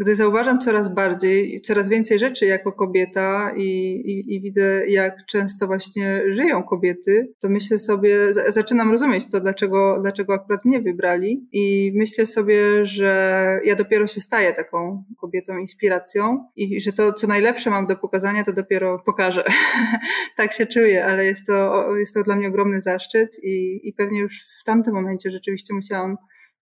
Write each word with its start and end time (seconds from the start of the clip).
gdy 0.00 0.14
zauważam 0.14 0.60
coraz 0.60 0.94
bardziej, 0.94 1.60
coraz 1.60 1.88
więcej 1.88 2.18
rzeczy 2.18 2.46
jako 2.46 2.72
kobieta 2.72 3.52
i, 3.56 3.66
i, 3.94 4.34
i 4.34 4.40
widzę, 4.40 4.86
jak 4.86 5.26
często 5.26 5.66
właśnie 5.66 6.22
żyją 6.28 6.62
kobiety, 6.62 7.32
to 7.40 7.48
myślę 7.48 7.78
sobie, 7.78 8.34
zaczynam 8.48 8.92
rozumieć 8.92 9.24
to, 9.32 9.40
dlaczego, 9.40 9.98
dlaczego 10.00 10.34
akurat 10.34 10.64
mnie 10.64 10.80
wybrali 10.80 11.48
i 11.52 11.92
myślę 11.94 12.26
sobie, 12.26 12.86
że 12.86 13.60
ja 13.64 13.76
dopiero 13.76 14.06
się 14.06 14.20
staję 14.20 14.52
taką 14.52 15.04
kobietą 15.20 15.58
inspiracją 15.58 16.44
i 16.56 16.80
że 16.80 16.92
to, 16.92 17.12
co 17.12 17.26
najlepsze 17.26 17.70
mam 17.70 17.86
do 17.86 17.96
pokazania, 17.96 18.44
to 18.44 18.52
dopiero 18.52 18.98
pokażę. 19.06 19.44
tak 20.36 20.52
się 20.52 20.66
czuję, 20.66 21.04
ale 21.04 21.24
jest 21.24 21.46
to, 21.46 21.86
jest 21.96 22.14
to 22.14 22.22
dla 22.22 22.36
mnie 22.36 22.48
ogromny 22.48 22.80
zaszczyt 22.80 23.36
i, 23.42 23.80
i 23.88 23.92
pewnie 23.92 24.20
już 24.20 24.46
w 24.60 24.64
tamtym 24.64 24.94
momencie 24.94 25.30
rzeczywiście 25.30 25.74
musiałam 25.74 26.16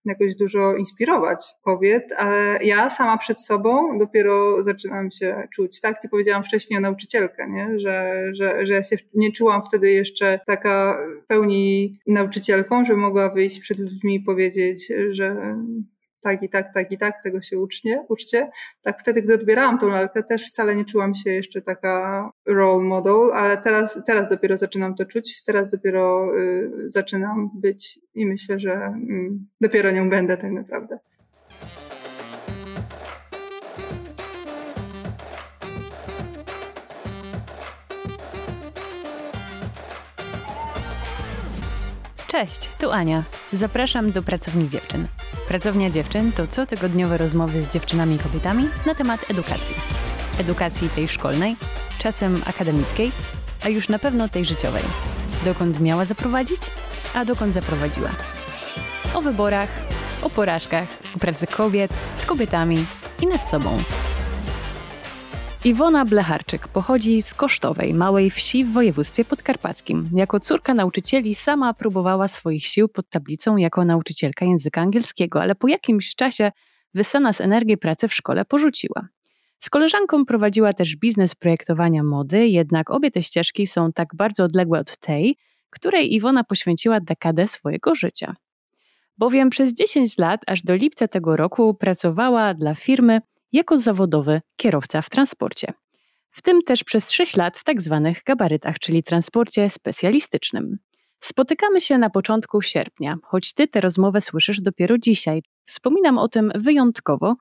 jakoś 0.08 0.34
dużo 0.34 0.76
inspirować 0.76 1.54
kobiet, 1.62 2.12
ale 2.16 2.58
ja 2.64 2.90
sama 2.90 3.18
przed 3.18 3.40
sobą 3.40 3.98
dopiero 3.98 4.62
zaczynam 4.62 5.10
się 5.10 5.48
czuć. 5.54 5.80
Tak 5.80 5.98
ci 6.02 6.08
powiedziałam 6.08 6.44
wcześniej 6.44 6.78
o 6.78 6.80
nauczycielkę, 6.80 7.50
nie? 7.50 7.80
Że, 7.80 8.24
że, 8.32 8.66
że 8.66 8.74
ja 8.74 8.82
się 8.82 8.96
nie 9.14 9.32
czułam 9.32 9.62
wtedy 9.62 9.90
jeszcze 9.90 10.40
taka 10.46 10.98
pełni 11.26 11.98
nauczycielką, 12.06 12.84
że 12.84 12.96
mogła 12.96 13.30
wyjść 13.30 13.60
przed 13.60 13.78
ludźmi 13.78 14.14
i 14.14 14.20
powiedzieć, 14.20 14.92
że 15.10 15.56
tak 16.20 16.42
i 16.42 16.48
tak, 16.48 16.74
tak 16.74 16.92
i 16.92 16.98
tak, 16.98 17.22
tego 17.22 17.42
się 17.42 17.58
ucznie, 17.58 18.04
uczcie. 18.08 18.50
Tak 18.82 19.00
wtedy, 19.00 19.22
gdy 19.22 19.34
odbierałam 19.34 19.78
tą 19.78 19.88
lalkę, 19.88 20.22
też 20.22 20.48
wcale 20.48 20.74
nie 20.74 20.84
czułam 20.84 21.14
się 21.14 21.30
jeszcze 21.30 21.62
taka 21.62 22.30
role 22.46 22.84
model, 22.84 23.32
ale 23.34 23.58
teraz, 23.58 24.00
teraz 24.06 24.28
dopiero 24.28 24.56
zaczynam 24.56 24.94
to 24.94 25.06
czuć, 25.06 25.42
teraz 25.44 25.68
dopiero 25.68 26.36
y, 26.38 26.70
zaczynam 26.86 27.50
być 27.54 28.00
i 28.14 28.26
myślę, 28.26 28.58
że 28.58 28.94
y, 29.10 29.30
dopiero 29.60 29.90
nią 29.90 30.10
będę 30.10 30.36
tak 30.36 30.52
naprawdę. 30.52 30.98
Cześć, 42.38 42.70
tu 42.78 42.90
Ania. 42.90 43.22
Zapraszam 43.52 44.12
do 44.12 44.22
Pracowni 44.22 44.68
Dziewczyn. 44.68 45.06
Pracownia 45.48 45.90
Dziewczyn 45.90 46.32
to 46.32 46.46
cotygodniowe 46.46 47.18
rozmowy 47.18 47.62
z 47.62 47.68
dziewczynami 47.68 48.16
i 48.16 48.18
kobietami 48.18 48.68
na 48.86 48.94
temat 48.94 49.30
edukacji. 49.30 49.76
Edukacji 50.40 50.88
tej 50.88 51.08
szkolnej, 51.08 51.56
czasem 51.98 52.42
akademickiej, 52.46 53.12
a 53.64 53.68
już 53.68 53.88
na 53.88 53.98
pewno 53.98 54.28
tej 54.28 54.44
życiowej. 54.44 54.82
Dokąd 55.44 55.80
miała 55.80 56.04
zaprowadzić, 56.04 56.60
a 57.14 57.24
dokąd 57.24 57.54
zaprowadziła. 57.54 58.10
O 59.14 59.20
wyborach, 59.20 59.68
o 60.22 60.30
porażkach, 60.30 60.88
o 61.16 61.18
pracy 61.18 61.46
kobiet, 61.46 61.90
z 62.16 62.26
kobietami 62.26 62.86
i 63.20 63.26
nad 63.26 63.48
sobą. 63.48 63.82
Iwona 65.68 66.04
Blecharczyk 66.04 66.68
pochodzi 66.68 67.22
z 67.22 67.34
Kosztowej, 67.34 67.94
małej 67.94 68.30
wsi 68.30 68.64
w 68.64 68.72
województwie 68.72 69.24
podkarpackim. 69.24 70.10
Jako 70.14 70.40
córka 70.40 70.74
nauczycieli 70.74 71.34
sama 71.34 71.74
próbowała 71.74 72.28
swoich 72.28 72.66
sił 72.66 72.88
pod 72.88 73.10
tablicą 73.10 73.56
jako 73.56 73.84
nauczycielka 73.84 74.44
języka 74.44 74.80
angielskiego, 74.80 75.42
ale 75.42 75.54
po 75.54 75.68
jakimś 75.68 76.14
czasie 76.14 76.52
wysana 76.94 77.32
z 77.32 77.40
energii 77.40 77.78
pracy 77.78 78.08
w 78.08 78.14
szkole 78.14 78.44
porzuciła. 78.44 79.08
Z 79.58 79.70
koleżanką 79.70 80.24
prowadziła 80.24 80.72
też 80.72 80.96
biznes 80.96 81.34
projektowania 81.34 82.02
mody, 82.02 82.46
jednak 82.46 82.90
obie 82.90 83.10
te 83.10 83.22
ścieżki 83.22 83.66
są 83.66 83.92
tak 83.92 84.08
bardzo 84.14 84.44
odległe 84.44 84.80
od 84.80 84.96
tej, 84.96 85.36
której 85.70 86.14
Iwona 86.14 86.44
poświęciła 86.44 87.00
dekadę 87.00 87.48
swojego 87.48 87.94
życia. 87.94 88.34
Bowiem 89.18 89.50
przez 89.50 89.74
10 89.74 90.18
lat, 90.18 90.40
aż 90.46 90.62
do 90.62 90.74
lipca 90.74 91.08
tego 91.08 91.36
roku, 91.36 91.74
pracowała 91.74 92.54
dla 92.54 92.74
firmy, 92.74 93.20
jako 93.52 93.78
zawodowy 93.78 94.40
kierowca 94.56 95.02
w 95.02 95.10
transporcie. 95.10 95.72
W 96.30 96.42
tym 96.42 96.62
też 96.62 96.84
przez 96.84 97.10
6 97.10 97.36
lat 97.36 97.56
w 97.56 97.64
tak 97.64 97.80
zwanych 97.80 98.22
gabarytach, 98.26 98.78
czyli 98.78 99.02
transporcie 99.02 99.70
specjalistycznym. 99.70 100.78
Spotykamy 101.20 101.80
się 101.80 101.98
na 101.98 102.10
początku 102.10 102.62
sierpnia, 102.62 103.16
choć 103.22 103.54
ty 103.54 103.68
tę 103.68 103.80
rozmowę 103.80 104.20
słyszysz 104.20 104.60
dopiero 104.60 104.98
dzisiaj. 104.98 105.42
Wspominam 105.66 106.18
o 106.18 106.28
tym 106.28 106.52
wyjątkowo, 106.54 107.36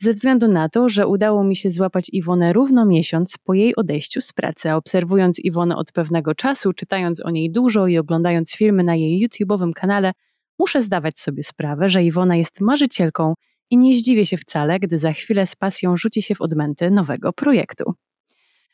ze 0.00 0.12
względu 0.12 0.48
na 0.48 0.68
to, 0.68 0.88
że 0.88 1.06
udało 1.06 1.44
mi 1.44 1.56
się 1.56 1.70
złapać 1.70 2.10
Iwonę 2.12 2.52
równo 2.52 2.86
miesiąc 2.86 3.38
po 3.44 3.54
jej 3.54 3.76
odejściu 3.76 4.20
z 4.20 4.32
pracy. 4.32 4.70
A 4.70 4.76
obserwując 4.76 5.38
Iwonę 5.38 5.76
od 5.76 5.92
pewnego 5.92 6.34
czasu, 6.34 6.72
czytając 6.72 7.24
o 7.24 7.30
niej 7.30 7.50
dużo 7.50 7.86
i 7.86 7.98
oglądając 7.98 8.54
filmy 8.54 8.84
na 8.84 8.96
jej 8.96 9.28
YouTube'owym 9.28 9.72
kanale, 9.72 10.12
muszę 10.58 10.82
zdawać 10.82 11.18
sobie 11.18 11.42
sprawę, 11.42 11.88
że 11.88 12.04
Iwona 12.04 12.36
jest 12.36 12.60
marzycielką 12.60 13.34
i 13.70 13.78
nie 13.78 13.94
zdziwię 13.94 14.26
się 14.26 14.36
wcale, 14.36 14.78
gdy 14.78 14.98
za 14.98 15.12
chwilę 15.12 15.46
z 15.46 15.56
pasją 15.56 15.96
rzuci 15.96 16.22
się 16.22 16.34
w 16.34 16.40
odmęty 16.40 16.90
nowego 16.90 17.32
projektu. 17.32 17.94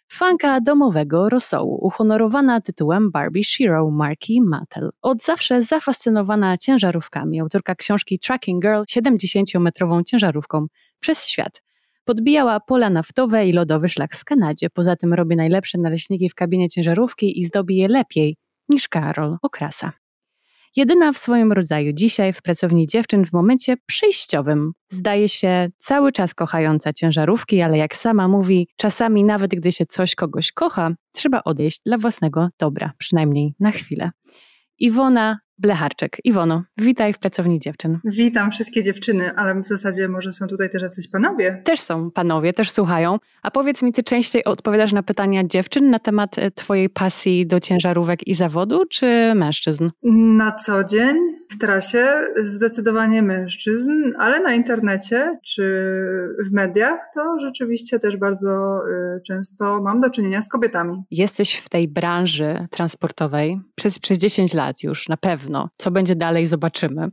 Fanka 0.08 0.60
domowego 0.60 1.28
rosołu, 1.28 1.78
uhonorowana 1.86 2.60
tytułem 2.60 3.10
Barbie 3.10 3.44
Shiro 3.44 3.90
marki 3.90 4.42
Mattel. 4.42 4.90
Od 5.02 5.22
zawsze 5.22 5.62
zafascynowana 5.62 6.58
ciężarówkami, 6.58 7.40
autorka 7.40 7.74
książki 7.74 8.18
Tracking 8.18 8.62
Girl 8.62 8.82
70-metrową 8.82 10.02
ciężarówką 10.04 10.66
przez 11.00 11.28
świat. 11.28 11.62
Podbijała 12.04 12.60
pola 12.60 12.90
naftowe 12.90 13.48
i 13.48 13.52
lodowy 13.52 13.88
szlak 13.88 14.16
w 14.16 14.24
Kanadzie. 14.24 14.70
Poza 14.70 14.96
tym 14.96 15.14
robi 15.14 15.36
najlepsze 15.36 15.78
naleśniki 15.78 16.28
w 16.28 16.34
kabinie 16.34 16.68
ciężarówki 16.68 17.38
i 17.40 17.44
zdobi 17.44 17.76
je 17.76 17.88
lepiej 17.88 18.36
niż 18.68 18.88
Karol 18.88 19.36
Okrasa. 19.42 19.92
Jedyna 20.76 21.12
w 21.12 21.18
swoim 21.18 21.52
rodzaju 21.52 21.92
dzisiaj 21.92 22.32
w 22.32 22.42
pracowni 22.42 22.86
dziewczyn 22.86 23.24
w 23.24 23.32
momencie 23.32 23.76
przejściowym. 23.86 24.72
Zdaje 24.88 25.28
się 25.28 25.68
cały 25.78 26.12
czas 26.12 26.34
kochająca 26.34 26.92
ciężarówki, 26.92 27.62
ale 27.62 27.78
jak 27.78 27.96
sama 27.96 28.28
mówi, 28.28 28.68
czasami 28.76 29.24
nawet 29.24 29.50
gdy 29.50 29.72
się 29.72 29.86
coś 29.86 30.14
kogoś 30.14 30.52
kocha, 30.52 30.90
trzeba 31.12 31.42
odejść 31.44 31.80
dla 31.86 31.98
własnego 31.98 32.48
dobra, 32.58 32.92
przynajmniej 32.98 33.54
na 33.60 33.70
chwilę. 33.70 34.10
Iwona 34.78 35.38
Blecharczyk. 35.58 36.16
Iwono, 36.24 36.62
witaj 36.78 37.12
w 37.12 37.18
Pracowni 37.18 37.60
Dziewczyn. 37.60 37.98
Witam 38.04 38.50
wszystkie 38.50 38.82
dziewczyny, 38.82 39.30
ale 39.36 39.62
w 39.62 39.68
zasadzie 39.68 40.08
może 40.08 40.32
są 40.32 40.46
tutaj 40.46 40.70
też 40.70 40.82
jacyś 40.82 41.08
panowie. 41.08 41.62
Też 41.64 41.80
są 41.80 42.10
panowie, 42.10 42.52
też 42.52 42.70
słuchają. 42.70 43.18
A 43.42 43.50
powiedz 43.50 43.82
mi, 43.82 43.92
ty 43.92 44.02
częściej 44.02 44.44
odpowiadasz 44.44 44.92
na 44.92 45.02
pytania 45.02 45.44
dziewczyn 45.44 45.90
na 45.90 45.98
temat 45.98 46.38
e, 46.38 46.50
twojej 46.50 46.90
pasji 46.90 47.46
do 47.46 47.60
ciężarówek 47.60 48.26
i 48.26 48.34
zawodu, 48.34 48.82
czy 48.90 49.32
mężczyzn? 49.34 49.90
Na 50.36 50.52
co 50.52 50.84
dzień 50.84 51.16
w 51.50 51.58
trasie 51.58 52.06
zdecydowanie 52.36 53.22
mężczyzn, 53.22 53.92
ale 54.18 54.40
na 54.40 54.54
internecie 54.54 55.38
czy 55.44 55.64
w 56.46 56.52
mediach 56.52 56.98
to 57.14 57.20
rzeczywiście 57.40 57.98
też 57.98 58.16
bardzo 58.16 58.80
y, 59.16 59.20
często 59.26 59.82
mam 59.82 60.00
do 60.00 60.10
czynienia 60.10 60.42
z 60.42 60.48
kobietami. 60.48 61.02
Jesteś 61.10 61.54
w 61.54 61.68
tej 61.68 61.88
branży 61.88 62.66
transportowej 62.70 63.60
przez, 63.74 63.98
przez 63.98 64.18
10 64.18 64.54
lat 64.54 64.82
już, 64.82 65.08
na 65.08 65.16
pewno 65.16 65.43
Co 65.78 65.90
będzie 65.90 66.16
dalej, 66.16 66.46
zobaczymy. 66.46 67.08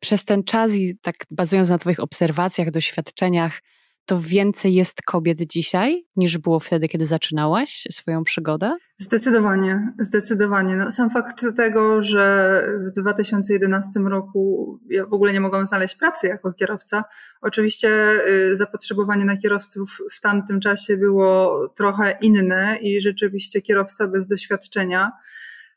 Przez 0.00 0.24
ten 0.24 0.44
czas 0.44 0.74
i 0.74 0.98
tak 1.02 1.14
bazując 1.30 1.68
na 1.68 1.78
Twoich 1.78 2.00
obserwacjach, 2.00 2.70
doświadczeniach, 2.70 3.60
to 4.06 4.20
więcej 4.20 4.74
jest 4.74 5.02
kobiet 5.02 5.38
dzisiaj 5.40 6.04
niż 6.16 6.38
było 6.38 6.60
wtedy, 6.60 6.88
kiedy 6.88 7.06
zaczynałaś 7.06 7.84
swoją 7.90 8.24
przygodę? 8.24 8.76
Zdecydowanie, 8.98 9.92
zdecydowanie. 9.98 10.76
No, 10.76 10.92
sam 10.92 11.10
fakt 11.10 11.44
tego, 11.56 12.02
że 12.02 12.62
w 12.88 13.00
2011 13.00 14.00
roku 14.00 14.78
ja 14.90 15.06
w 15.06 15.12
ogóle 15.12 15.32
nie 15.32 15.40
mogłam 15.40 15.66
znaleźć 15.66 15.94
pracy 15.94 16.26
jako 16.26 16.52
kierowca. 16.52 17.04
Oczywiście 17.40 17.88
y, 18.28 18.56
zapotrzebowanie 18.56 19.24
na 19.24 19.36
kierowców 19.36 19.98
w 20.12 20.20
tamtym 20.20 20.60
czasie 20.60 20.96
było 20.96 21.68
trochę 21.76 22.18
inne 22.20 22.78
i 22.80 23.00
rzeczywiście 23.00 23.60
kierowca 23.60 24.08
bez 24.08 24.26
doświadczenia 24.26 25.12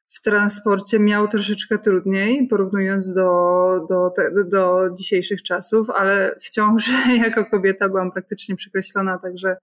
w 0.08 0.22
transporcie 0.22 1.00
miał 1.00 1.28
troszeczkę 1.28 1.78
trudniej, 1.78 2.48
porównując 2.48 3.14
do, 3.14 3.88
do, 3.90 4.14
do 4.46 4.90
dzisiejszych 4.98 5.44
czasów, 5.44 5.90
ale 5.90 6.36
wciąż 6.42 6.94
jako 7.26 7.46
kobieta 7.46 7.90
byłam 7.90 8.12
praktycznie 8.12 8.56
przekreślona, 8.56 9.18
także 9.18 9.58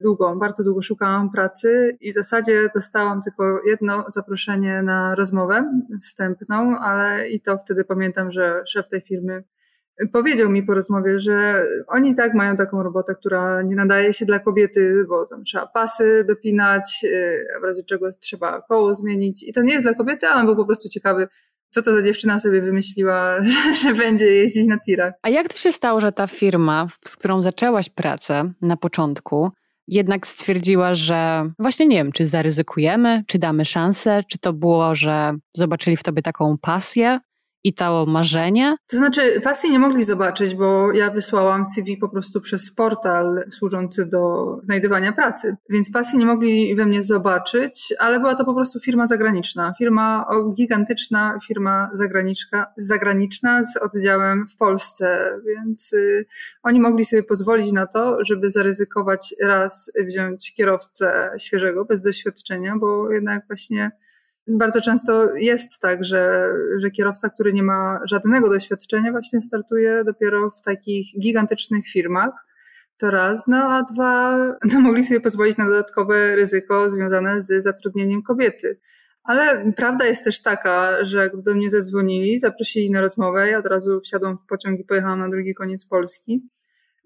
długo, 0.00 0.36
bardzo 0.36 0.64
długo 0.64 0.82
szukałam 0.82 1.30
pracy 1.30 1.96
i 2.00 2.12
w 2.12 2.14
zasadzie 2.14 2.68
dostałam 2.74 3.22
tylko 3.22 3.60
jedno 3.66 4.04
zaproszenie 4.08 4.82
na 4.82 5.14
rozmowę 5.14 5.82
wstępną, 6.02 6.78
ale 6.78 7.28
i 7.28 7.40
to 7.40 7.58
wtedy 7.58 7.84
pamiętam, 7.84 8.32
że 8.32 8.62
szef 8.66 8.88
tej 8.88 9.00
firmy 9.00 9.44
powiedział 10.12 10.50
mi 10.50 10.62
po 10.62 10.74
rozmowie, 10.74 11.20
że 11.20 11.62
oni 11.86 12.14
tak 12.14 12.34
mają 12.34 12.56
taką 12.56 12.82
robotę, 12.82 13.14
która 13.14 13.62
nie 13.62 13.76
nadaje 13.76 14.12
się 14.12 14.26
dla 14.26 14.38
kobiety, 14.38 15.04
bo 15.08 15.26
tam 15.26 15.44
trzeba 15.44 15.66
pasy 15.66 16.24
dopinać, 16.28 17.04
y, 17.04 17.44
w 17.60 17.64
razie 17.64 17.82
czego 17.82 18.12
trzeba 18.12 18.62
koło 18.62 18.94
zmienić. 18.94 19.42
I 19.42 19.52
to 19.52 19.62
nie 19.62 19.72
jest 19.72 19.84
dla 19.84 19.94
kobiety, 19.94 20.26
ale 20.26 20.44
był 20.44 20.56
po 20.56 20.64
prostu 20.66 20.88
ciekawy, 20.88 21.28
co 21.70 21.82
to 21.82 21.92
za 21.96 22.02
dziewczyna 22.02 22.38
sobie 22.38 22.62
wymyśliła, 22.62 23.36
że 23.82 23.94
będzie 23.94 24.26
jeździć 24.26 24.66
na 24.66 24.78
tirach. 24.78 25.14
A 25.22 25.28
jak 25.28 25.48
to 25.48 25.58
się 25.58 25.72
stało, 25.72 26.00
że 26.00 26.12
ta 26.12 26.26
firma, 26.26 26.86
z 27.04 27.16
którą 27.16 27.42
zaczęłaś 27.42 27.88
pracę 27.88 28.52
na 28.62 28.76
początku, 28.76 29.50
jednak 29.88 30.26
stwierdziła, 30.26 30.94
że 30.94 31.50
właśnie 31.58 31.86
nie 31.86 31.96
wiem, 31.96 32.12
czy 32.12 32.26
zaryzykujemy, 32.26 33.22
czy 33.26 33.38
damy 33.38 33.64
szansę, 33.64 34.22
czy 34.28 34.38
to 34.38 34.52
było, 34.52 34.94
że 34.94 35.32
zobaczyli 35.54 35.96
w 35.96 36.02
tobie 36.02 36.22
taką 36.22 36.58
pasję, 36.58 37.20
i 37.64 37.74
to 37.74 38.06
marzenie? 38.06 38.76
To 38.90 38.96
znaczy, 38.96 39.40
pasji 39.40 39.72
nie 39.72 39.78
mogli 39.78 40.04
zobaczyć, 40.04 40.54
bo 40.54 40.92
ja 40.92 41.10
wysłałam 41.10 41.66
CV 41.66 41.96
po 41.96 42.08
prostu 42.08 42.40
przez 42.40 42.74
portal 42.74 43.44
służący 43.50 44.06
do 44.06 44.44
znajdywania 44.62 45.12
pracy. 45.12 45.56
Więc 45.70 45.92
pasji 45.92 46.18
nie 46.18 46.26
mogli 46.26 46.76
we 46.76 46.86
mnie 46.86 47.02
zobaczyć, 47.02 47.94
ale 47.98 48.20
była 48.20 48.34
to 48.34 48.44
po 48.44 48.54
prostu 48.54 48.80
firma 48.80 49.06
zagraniczna. 49.06 49.74
Firma 49.78 50.26
gigantyczna, 50.56 51.38
firma 51.48 51.90
zagraniczna, 51.92 52.66
zagraniczna 52.76 53.64
z 53.64 53.76
oddziałem 53.76 54.46
w 54.48 54.56
Polsce, 54.56 55.38
więc 55.46 55.92
y, 55.92 56.26
oni 56.62 56.80
mogli 56.80 57.04
sobie 57.04 57.22
pozwolić 57.22 57.72
na 57.72 57.86
to, 57.86 58.24
żeby 58.24 58.50
zaryzykować 58.50 59.34
raz 59.42 59.92
wziąć 60.06 60.54
kierowcę 60.54 61.30
świeżego, 61.38 61.84
bez 61.84 62.02
doświadczenia, 62.02 62.76
bo 62.80 63.10
jednak 63.10 63.46
właśnie 63.46 63.90
bardzo 64.46 64.80
często 64.80 65.34
jest 65.34 65.80
tak, 65.80 66.04
że, 66.04 66.52
że 66.78 66.90
kierowca, 66.90 67.28
który 67.28 67.52
nie 67.52 67.62
ma 67.62 68.00
żadnego 68.04 68.50
doświadczenia, 68.50 69.10
właśnie 69.10 69.40
startuje 69.40 70.04
dopiero 70.04 70.50
w 70.50 70.62
takich 70.62 71.06
gigantycznych 71.20 71.88
firmach. 71.88 72.32
To 72.96 73.10
raz, 73.10 73.46
no 73.46 73.56
a 73.56 73.82
dwa, 73.82 74.36
no 74.72 74.80
mogli 74.80 75.04
sobie 75.04 75.20
pozwolić 75.20 75.56
na 75.56 75.64
dodatkowe 75.64 76.36
ryzyko 76.36 76.90
związane 76.90 77.40
z 77.40 77.62
zatrudnieniem 77.62 78.22
kobiety. 78.22 78.80
Ale 79.24 79.72
prawda 79.76 80.04
jest 80.04 80.24
też 80.24 80.42
taka, 80.42 81.04
że 81.04 81.30
gdy 81.30 81.42
do 81.42 81.54
mnie 81.54 81.70
zadzwonili, 81.70 82.38
zaprosili 82.38 82.90
na 82.90 83.00
rozmowę, 83.00 83.50
ja 83.50 83.58
od 83.58 83.66
razu 83.66 84.00
wsiadłam 84.00 84.38
w 84.38 84.46
pociąg 84.46 84.80
i 84.80 84.84
pojechałam 84.84 85.18
na 85.18 85.28
drugi 85.28 85.54
koniec 85.54 85.86
Polski 85.86 86.48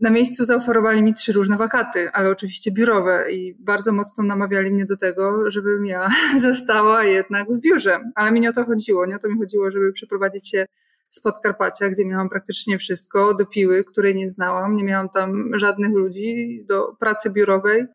na 0.00 0.10
miejscu 0.10 0.44
zaoferowali 0.44 1.02
mi 1.02 1.14
trzy 1.14 1.32
różne 1.32 1.56
wakaty, 1.56 2.10
ale 2.12 2.31
oczywiście 2.31 2.72
biurowe 2.72 3.32
i 3.32 3.54
bardzo 3.58 3.93
mocno 3.93 4.25
namawiali 4.25 4.70
mnie 4.70 4.84
do 4.87 4.96
tego, 4.96 5.50
żebym 5.50 5.87
ja 5.87 6.08
została 6.40 7.04
jednak 7.04 7.48
w 7.48 7.60
biurze. 7.60 8.00
Ale 8.14 8.32
mi 8.32 8.40
nie 8.40 8.50
o 8.50 8.52
to 8.52 8.64
chodziło. 8.64 9.06
Nie 9.06 9.16
o 9.16 9.19
to 9.19 9.28
mi 9.28 9.38
chodziło, 9.38 9.70
żeby 9.70 9.93
przeprowadzić 9.93 10.50
się 10.50 10.66
z 11.10 11.20
Podkarpacia, 11.20 11.88
gdzie 11.88 12.06
miałam 12.06 12.28
praktycznie 12.28 12.78
wszystko, 12.78 13.34
do 13.34 13.46
Piły, 13.46 13.84
której 13.84 14.14
nie 14.14 14.31
znałam. 14.31 14.76
Nie 14.76 14.84
miałam 14.84 15.08
tam 15.08 15.50
żadnych 15.58 15.93
ludzi, 15.93 16.64
do 16.69 16.96
pracy 17.00 17.31
biurowej 17.31 17.87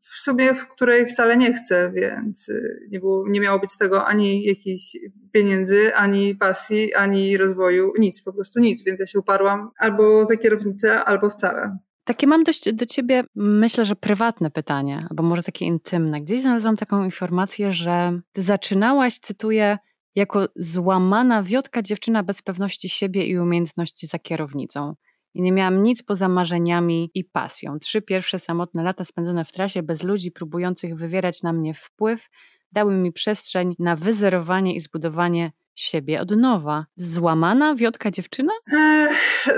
w 0.00 0.22
sumie, 0.22 0.54
w 0.54 0.68
której 0.68 1.06
wcale 1.06 1.36
nie 1.36 1.54
chcę, 1.54 1.92
więc 1.94 2.48
y, 2.48 2.88
nie, 2.90 3.00
było, 3.00 3.24
nie 3.28 3.40
miało 3.40 3.58
być 3.58 3.72
z 3.72 3.78
tego 3.78 4.06
ani 4.06 4.44
jakichś 4.44 4.96
pieniędzy, 5.32 5.94
ani 5.94 6.34
pasji, 6.34 6.94
ani 6.94 7.36
rozwoju, 7.36 7.92
nic, 7.98 8.22
po 8.22 8.32
prostu 8.32 8.60
nic, 8.60 8.84
więc 8.84 9.00
ja 9.00 9.06
się 9.06 9.18
uparłam 9.18 9.70
albo 9.78 10.26
za 10.26 10.36
kierownicę, 10.36 11.04
albo 11.04 11.30
wcale. 11.30 11.76
Takie 12.04 12.26
mam 12.26 12.44
dość 12.44 12.72
do 12.72 12.86
ciebie, 12.86 13.24
myślę, 13.34 13.84
że 13.84 13.96
prywatne 13.96 14.50
pytanie, 14.50 14.98
albo 15.10 15.22
może 15.22 15.42
takie 15.42 15.64
intymne. 15.64 16.20
Gdzieś 16.20 16.40
znalazłam 16.40 16.76
taką 16.76 17.04
informację, 17.04 17.72
że 17.72 18.20
ty 18.32 18.42
zaczynałaś, 18.42 19.18
cytuję, 19.18 19.78
jako 20.14 20.48
złamana 20.56 21.42
wiotka 21.42 21.82
dziewczyna 21.82 22.22
bez 22.22 22.42
pewności 22.42 22.88
siebie 22.88 23.26
i 23.26 23.38
umiejętności 23.38 24.06
za 24.06 24.18
kierownicą 24.18 24.94
i 25.34 25.42
nie 25.42 25.52
miałam 25.52 25.82
nic 25.82 26.02
poza 26.02 26.28
marzeniami 26.28 27.10
i 27.14 27.24
pasją. 27.24 27.78
Trzy 27.78 28.02
pierwsze 28.02 28.38
samotne 28.38 28.82
lata 28.82 29.04
spędzone 29.04 29.44
w 29.44 29.52
trasie 29.52 29.82
bez 29.82 30.02
ludzi 30.02 30.30
próbujących 30.30 30.94
wywierać 30.94 31.42
na 31.42 31.52
mnie 31.52 31.74
wpływ 31.74 32.28
dały 32.72 32.94
mi 32.94 33.12
przestrzeń 33.12 33.74
na 33.78 33.96
wyzerowanie 33.96 34.74
i 34.74 34.80
zbudowanie 34.80 35.52
siebie 35.74 36.20
od 36.20 36.36
nowa. 36.36 36.86
Złamana 36.96 37.74
wiotka 37.74 38.10
dziewczyna? 38.10 38.52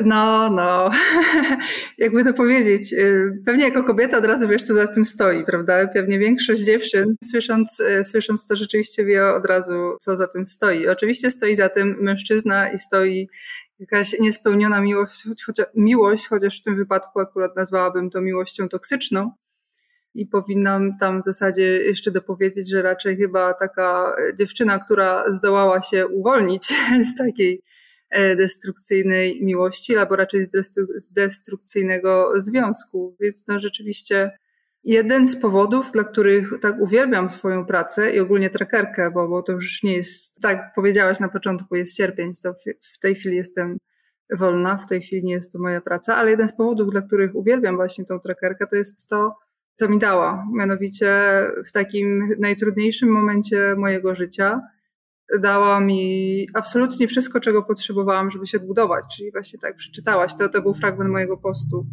no, 0.04 0.50
no. 0.50 0.90
Jakby 1.98 2.24
to 2.24 2.34
powiedzieć. 2.34 2.92
Y, 2.92 3.42
pewnie 3.46 3.64
jako 3.64 3.84
kobieta 3.84 4.18
od 4.18 4.24
razu 4.24 4.48
wiesz, 4.48 4.62
co 4.62 4.74
za 4.74 4.86
tym 4.86 5.04
stoi, 5.04 5.44
prawda? 5.44 5.88
Pewnie 5.88 6.18
większość 6.18 6.62
dziewczyn, 6.62 7.16
słysząc, 7.30 7.80
y, 7.80 8.04
słysząc 8.04 8.46
to, 8.46 8.56
rzeczywiście 8.56 9.04
wie 9.04 9.26
od 9.26 9.46
razu, 9.46 9.72
co 10.00 10.16
za 10.16 10.28
tym 10.28 10.46
stoi. 10.46 10.88
Oczywiście 10.88 11.30
stoi 11.30 11.56
za 11.56 11.68
tym 11.68 11.96
mężczyzna 12.00 12.72
i 12.72 12.78
stoi 12.78 13.28
jakaś 13.78 14.18
niespełniona 14.20 14.80
miłość, 14.80 15.24
chociaż, 15.46 15.66
miłość, 15.74 16.28
chociaż 16.28 16.58
w 16.58 16.62
tym 16.62 16.76
wypadku 16.76 17.20
akurat 17.20 17.56
nazwałabym 17.56 18.10
to 18.10 18.20
miłością 18.20 18.68
toksyczną. 18.68 19.30
I 20.14 20.26
powinnam 20.26 20.98
tam 20.98 21.20
w 21.20 21.24
zasadzie 21.24 21.62
jeszcze 21.62 22.10
dopowiedzieć, 22.10 22.70
że 22.70 22.82
raczej 22.82 23.16
chyba 23.16 23.54
taka 23.54 24.16
dziewczyna, 24.38 24.78
która 24.78 25.30
zdołała 25.30 25.82
się 25.82 26.06
uwolnić 26.06 26.62
z 27.12 27.16
takiej 27.18 27.62
e, 28.10 28.36
destrukcyjnej 28.36 29.42
miłości, 29.42 29.96
albo 29.96 30.16
raczej 30.16 30.46
z 30.96 31.12
destrukcyjnego 31.12 32.32
związku. 32.40 33.16
Więc 33.20 33.44
no 33.48 33.60
rzeczywiście 33.60 34.30
jeden 34.84 35.28
z 35.28 35.36
powodów, 35.36 35.92
dla 35.92 36.04
których 36.04 36.50
tak 36.60 36.80
uwielbiam 36.80 37.30
swoją 37.30 37.66
pracę 37.66 38.10
i 38.10 38.20
ogólnie 38.20 38.50
trackerkę, 38.50 39.10
bo, 39.10 39.28
bo 39.28 39.42
to 39.42 39.52
już 39.52 39.82
nie 39.82 39.92
jest, 39.92 40.40
tak 40.40 40.72
powiedziałaś 40.74 41.20
na 41.20 41.28
początku, 41.28 41.76
jest 41.76 41.96
sierpień, 41.96 42.30
to 42.42 42.54
w 42.94 42.98
tej 42.98 43.14
chwili 43.14 43.36
jestem 43.36 43.78
wolna, 44.38 44.76
w 44.76 44.86
tej 44.86 45.02
chwili 45.02 45.24
nie 45.24 45.32
jest 45.32 45.52
to 45.52 45.58
moja 45.58 45.80
praca, 45.80 46.16
ale 46.16 46.30
jeden 46.30 46.48
z 46.48 46.56
powodów, 46.56 46.90
dla 46.90 47.02
których 47.02 47.34
uwielbiam 47.34 47.76
właśnie 47.76 48.04
tą 48.04 48.20
trackerkę, 48.20 48.66
to 48.66 48.76
jest 48.76 49.08
to, 49.08 49.36
co 49.74 49.88
mi 49.88 49.98
dała. 49.98 50.46
Mianowicie 50.52 51.10
w 51.66 51.72
takim 51.72 52.36
najtrudniejszym 52.38 53.08
momencie 53.08 53.74
mojego 53.76 54.14
życia 54.14 54.60
dała 55.40 55.80
mi 55.80 56.46
absolutnie 56.54 57.08
wszystko, 57.08 57.40
czego 57.40 57.62
potrzebowałam, 57.62 58.30
żeby 58.30 58.46
się 58.46 58.58
odbudować. 58.58 59.04
Czyli 59.16 59.32
właśnie 59.32 59.58
tak 59.58 59.76
przeczytałaś, 59.76 60.34
to, 60.38 60.48
to 60.48 60.62
był 60.62 60.74
fragment 60.74 61.10
mojego 61.10 61.36
postu. 61.36 61.86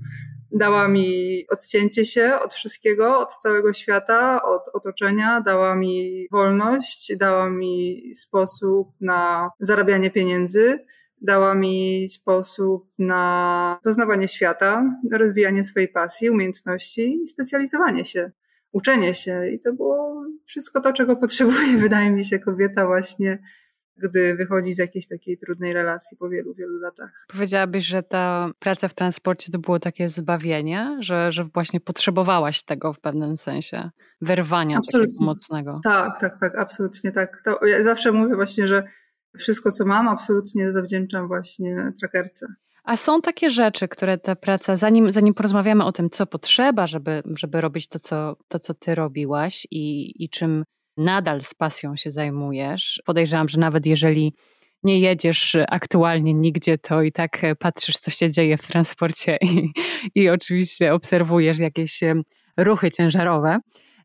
Dała 0.52 0.88
mi 0.88 1.46
odcięcie 1.50 2.06
się 2.06 2.40
od 2.44 2.54
wszystkiego, 2.54 3.20
od 3.20 3.34
całego 3.34 3.74
świata, 3.74 4.44
od 4.44 4.62
otoczenia, 4.74 5.42
dała 5.42 5.76
mi 5.76 6.28
wolność, 6.32 7.18
dała 7.18 7.50
mi 7.50 8.02
sposób 8.16 8.88
na 9.02 9.50
zarabianie 9.60 10.12
pieniędzy, 10.12 10.86
dała 11.22 11.56
mi 11.56 12.08
sposób 12.10 12.92
na 13.00 13.80
poznawanie 13.84 14.28
świata, 14.28 14.84
rozwijanie 15.12 15.64
swojej 15.64 15.88
pasji, 15.88 16.30
umiejętności 16.30 17.22
i 17.24 17.28
specjalizowanie 17.28 18.06
się, 18.06 18.32
uczenie 18.72 19.14
się. 19.14 19.50
I 19.50 19.60
to 19.60 19.74
było 19.74 20.26
wszystko 20.46 20.82
to, 20.82 20.94
czego 20.94 21.16
potrzebuje, 21.16 21.78
wydaje 21.88 22.12
mi 22.12 22.26
się, 22.26 22.40
kobieta 22.40 22.88
właśnie 22.88 23.40
gdy 24.04 24.36
wychodzi 24.36 24.74
z 24.74 24.78
jakiejś 24.78 25.08
takiej 25.08 25.38
trudnej 25.38 25.74
relacji 25.74 26.18
po 26.18 26.30
wielu, 26.30 26.54
wielu 26.54 26.78
latach. 26.78 27.26
Powiedziałabyś, 27.28 27.86
że 27.86 28.04
ta 28.04 28.50
praca 28.60 28.88
w 28.88 28.94
transporcie 28.94 29.52
to 29.52 29.60
było 29.60 29.80
takie 29.80 30.10
zbawienie, 30.10 30.98
że, 31.00 31.32
że 31.32 31.44
właśnie 31.44 31.80
potrzebowałaś 31.80 32.64
tego 32.64 32.94
w 32.94 33.00
pewnym 33.00 33.38
sensie, 33.38 33.90
wyrwania 34.22 34.78
absolutnie. 34.78 35.26
mocnego. 35.26 35.80
Tak, 35.84 36.20
tak, 36.20 36.40
tak, 36.40 36.58
absolutnie 36.58 37.12
tak. 37.12 37.42
To 37.46 37.66
ja 37.66 37.84
zawsze 37.84 38.12
mówię 38.12 38.36
właśnie, 38.36 38.68
że 38.68 38.84
wszystko, 39.38 39.72
co 39.72 39.86
mam, 39.86 40.08
absolutnie 40.08 40.72
zawdzięczam 40.72 41.28
właśnie 41.28 41.92
trackerce. 42.00 42.48
A 42.84 42.98
są 42.98 43.22
takie 43.22 43.50
rzeczy, 43.50 43.88
które 43.88 44.18
ta 44.18 44.36
praca, 44.36 44.76
zanim, 44.76 45.12
zanim 45.12 45.34
porozmawiamy 45.34 45.86
o 45.86 45.92
tym, 45.92 46.10
co 46.10 46.26
potrzeba, 46.26 46.88
żeby, 46.88 47.24
żeby 47.26 47.62
robić 47.62 47.88
to 47.88 48.00
co, 48.00 48.36
to, 48.48 48.60
co 48.60 48.74
ty 48.74 48.96
robiłaś 48.96 49.68
i, 49.72 50.14
i 50.24 50.30
czym 50.30 50.64
nadal 51.00 51.42
z 51.42 51.54
pasją 51.54 51.96
się 51.96 52.12
zajmujesz, 52.12 53.02
podejrzewam, 53.06 53.50
że 53.50 53.60
nawet 53.60 53.86
jeżeli 53.86 54.34
nie 54.84 55.00
jedziesz 55.00 55.58
aktualnie 55.70 56.34
nigdzie, 56.34 56.78
to 56.78 57.02
i 57.02 57.12
tak 57.12 57.42
patrzysz, 57.60 57.96
co 57.96 58.12
się 58.12 58.30
dzieje 58.30 58.58
w 58.58 58.68
transporcie 58.68 59.38
i, 59.52 59.72
i 60.16 60.30
oczywiście 60.30 60.94
obserwujesz 60.94 61.60
jakieś 61.60 62.00
ruchy 62.58 62.92
ciężarowe. 62.92 63.60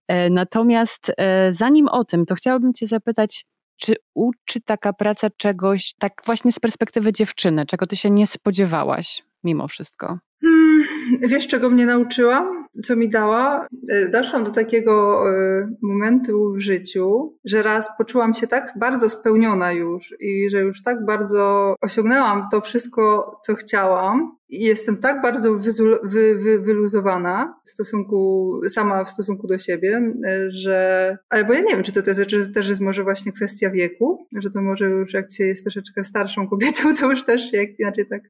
E, 0.08 0.30
natomiast 0.30 1.12
e, 1.16 1.52
zanim 1.52 1.88
o 1.88 2.04
tym, 2.04 2.26
to 2.26 2.34
chciałabym 2.34 2.72
Cię 2.72 2.86
zapytać, 2.86 3.44
czy 3.76 3.94
uczy 4.14 4.60
taka 4.60 4.92
praca 4.92 5.28
czegoś, 5.36 5.92
tak 5.98 6.12
właśnie 6.26 6.52
z 6.52 6.58
perspektywy 6.58 7.12
dziewczyny, 7.12 7.66
czego 7.66 7.86
ty 7.86 7.96
się 7.96 8.10
nie 8.10 8.26
spodziewałaś 8.26 9.22
mimo 9.44 9.68
wszystko? 9.68 10.18
Hmm, 10.42 10.84
wiesz, 11.28 11.46
czego 11.46 11.70
mnie 11.70 11.86
nauczyła? 11.86 12.63
Co 12.82 12.96
mi 12.96 13.08
dała? 13.08 13.66
E, 13.88 14.08
doszłam 14.08 14.44
do 14.44 14.50
takiego 14.50 15.24
e, 15.30 15.68
momentu 15.82 16.52
w 16.52 16.60
życiu, 16.60 17.36
że 17.44 17.62
raz 17.62 17.88
poczułam 17.98 18.34
się 18.34 18.46
tak 18.46 18.72
bardzo 18.76 19.08
spełniona 19.08 19.72
już 19.72 20.14
i 20.20 20.50
że 20.50 20.60
już 20.60 20.82
tak 20.82 21.04
bardzo 21.04 21.74
osiągnęłam 21.80 22.48
to 22.50 22.60
wszystko, 22.60 23.36
co 23.42 23.54
chciałam, 23.54 24.36
i 24.48 24.60
jestem 24.60 24.96
tak 24.96 25.22
bardzo 25.22 25.54
wyzul, 25.54 25.98
wy, 26.04 26.38
wy, 26.38 26.58
wyluzowana 26.58 27.60
w 27.64 27.70
stosunku, 27.70 28.60
sama 28.68 29.04
w 29.04 29.10
stosunku 29.10 29.46
do 29.46 29.58
siebie, 29.58 30.14
że, 30.48 31.18
ale 31.28 31.44
bo 31.44 31.52
ja 31.52 31.60
nie 31.60 31.74
wiem, 31.74 31.82
czy 31.82 31.92
to 31.92 32.02
też, 32.02 32.26
czy 32.26 32.52
też 32.52 32.68
jest 32.68 32.80
może 32.80 33.02
właśnie 33.02 33.32
kwestia 33.32 33.70
wieku, 33.70 34.26
że 34.36 34.50
to 34.50 34.62
może 34.62 34.84
już 34.84 35.14
jak 35.14 35.32
się 35.32 35.44
jest 35.44 35.64
troszeczkę 35.64 36.04
starszą 36.04 36.48
kobietą, 36.48 36.94
to 37.00 37.10
już 37.10 37.24
też 37.24 37.52
jak 37.52 37.80
inaczej 37.80 38.06
tak 38.06 38.22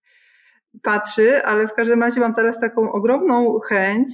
patrzy, 0.82 1.42
ale 1.42 1.68
w 1.68 1.74
każdym 1.74 2.02
razie 2.02 2.20
mam 2.20 2.34
teraz 2.34 2.60
taką 2.60 2.92
ogromną 2.92 3.58
chęć 3.58 4.08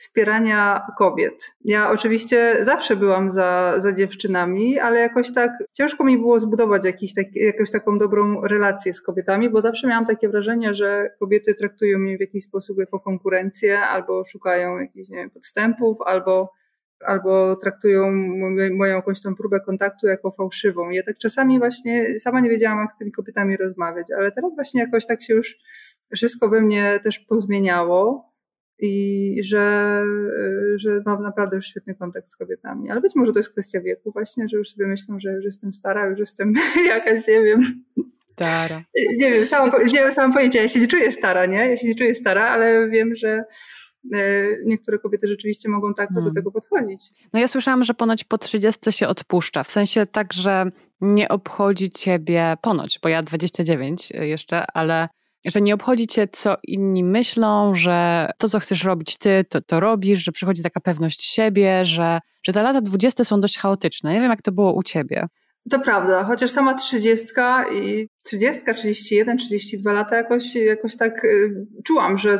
wspierania 0.00 0.86
kobiet. 0.98 1.52
Ja 1.64 1.90
oczywiście 1.90 2.56
zawsze 2.60 2.96
byłam 2.96 3.30
za, 3.30 3.74
za 3.78 3.92
dziewczynami, 3.92 4.78
ale 4.78 5.00
jakoś 5.00 5.34
tak 5.34 5.50
ciężko 5.72 6.04
mi 6.04 6.18
było 6.18 6.40
zbudować 6.40 6.84
jakiś 6.84 7.14
tak, 7.14 7.26
jakąś 7.34 7.70
taką 7.70 7.98
dobrą 7.98 8.40
relację 8.40 8.92
z 8.92 9.02
kobietami, 9.02 9.50
bo 9.50 9.60
zawsze 9.60 9.88
miałam 9.88 10.06
takie 10.06 10.28
wrażenie, 10.28 10.74
że 10.74 11.10
kobiety 11.18 11.54
traktują 11.54 11.98
mnie 11.98 12.16
w 12.16 12.20
jakiś 12.20 12.44
sposób 12.44 12.78
jako 12.78 13.00
konkurencję, 13.00 13.80
albo 13.80 14.24
szukają 14.24 14.78
jakichś 14.78 15.10
nie 15.10 15.16
wiem, 15.16 15.30
podstępów, 15.30 15.98
albo 16.06 16.52
albo 17.04 17.56
traktują 17.56 18.10
moją 18.76 18.96
jakąś 18.96 19.22
tą 19.22 19.34
próbę 19.34 19.60
kontaktu 19.60 20.06
jako 20.06 20.30
fałszywą. 20.30 20.90
Ja 20.90 21.02
tak 21.02 21.18
czasami 21.18 21.58
właśnie 21.58 22.18
sama 22.18 22.40
nie 22.40 22.50
wiedziałam, 22.50 22.78
jak 22.78 22.92
z 22.92 22.96
tymi 22.96 23.12
kobietami 23.12 23.56
rozmawiać, 23.56 24.06
ale 24.18 24.32
teraz 24.32 24.54
właśnie 24.54 24.80
jakoś 24.80 25.06
tak 25.06 25.22
się 25.22 25.34
już 25.34 25.58
wszystko 26.14 26.48
we 26.48 26.60
mnie 26.60 27.00
też 27.04 27.18
pozmieniało 27.18 28.29
i 28.82 29.40
że, 29.44 30.02
że 30.76 31.02
mam 31.06 31.22
naprawdę 31.22 31.56
już 31.56 31.66
świetny 31.66 31.94
kontakt 31.94 32.28
z 32.28 32.36
kobietami. 32.36 32.90
Ale 32.90 33.00
być 33.00 33.14
może 33.14 33.32
to 33.32 33.38
jest 33.38 33.52
kwestia 33.52 33.80
wieku 33.80 34.12
właśnie, 34.12 34.48
że 34.48 34.56
już 34.56 34.68
sobie 34.68 34.86
myślę, 34.86 35.14
że 35.18 35.32
już 35.32 35.44
jestem 35.44 35.72
stara, 35.72 36.06
już 36.06 36.18
jestem 36.18 36.52
jakaś, 36.86 37.28
nie 37.28 37.42
wiem. 37.42 37.60
Stara. 38.32 38.82
Nie 39.18 39.30
wiem, 39.30 39.46
sama, 39.46 39.78
nie 39.78 39.98
wiem, 39.98 40.12
sama 40.12 40.34
pojęcia, 40.34 40.62
ja 40.62 40.68
się 40.68 40.80
nie 40.80 40.88
czuję 40.88 41.12
stara, 41.12 41.46
nie? 41.46 41.70
Ja 41.70 41.76
się 41.76 41.88
nie 41.88 41.94
czuję 41.94 42.14
stara, 42.14 42.48
ale 42.48 42.88
wiem, 42.88 43.14
że 43.14 43.44
e, 44.14 44.46
niektóre 44.66 44.98
kobiety 44.98 45.26
rzeczywiście 45.26 45.68
mogą 45.68 45.94
tak 45.94 46.08
hmm. 46.08 46.24
do 46.24 46.34
tego 46.34 46.50
podchodzić. 46.50 47.00
No 47.32 47.40
ja 47.40 47.48
słyszałam, 47.48 47.84
że 47.84 47.94
ponoć 47.94 48.24
po 48.24 48.38
30 48.38 48.92
się 48.92 49.08
odpuszcza, 49.08 49.64
w 49.64 49.70
sensie 49.70 50.06
tak, 50.06 50.32
że 50.32 50.70
nie 51.00 51.28
obchodzi 51.28 51.90
ciebie 51.90 52.54
ponoć, 52.62 52.98
bo 53.02 53.08
ja 53.08 53.22
29 53.22 54.10
jeszcze, 54.10 54.64
ale 54.74 55.08
że 55.44 55.60
nie 55.60 55.74
obchodzi 55.74 56.06
cię, 56.06 56.28
co 56.32 56.56
inni 56.66 57.04
myślą, 57.04 57.74
że 57.74 58.30
to, 58.38 58.48
co 58.48 58.60
chcesz 58.60 58.84
robić 58.84 59.18
ty, 59.18 59.44
to, 59.48 59.60
to 59.60 59.80
robisz, 59.80 60.24
że 60.24 60.32
przychodzi 60.32 60.62
taka 60.62 60.80
pewność 60.80 61.24
siebie, 61.24 61.84
że, 61.84 62.20
że 62.46 62.52
te 62.52 62.62
lata 62.62 62.80
dwudzieste 62.80 63.24
są 63.24 63.40
dość 63.40 63.58
chaotyczne. 63.58 64.12
Nie 64.12 64.20
wiem, 64.20 64.30
jak 64.30 64.42
to 64.42 64.52
było 64.52 64.74
u 64.74 64.82
ciebie. 64.82 65.26
To 65.70 65.80
prawda, 65.80 66.24
chociaż 66.24 66.50
sama 66.50 66.74
trzydziestka 66.74 67.64
i 67.72 68.08
trzydziestka, 68.24 68.74
trzydzieści 68.74 69.14
jeden, 69.14 69.38
trzydzieści 69.38 69.80
dwa 69.80 69.92
lata 69.92 70.16
jakoś, 70.16 70.54
jakoś 70.54 70.96
tak 70.96 71.24
y, 71.24 71.66
czułam, 71.84 72.18
że, 72.18 72.38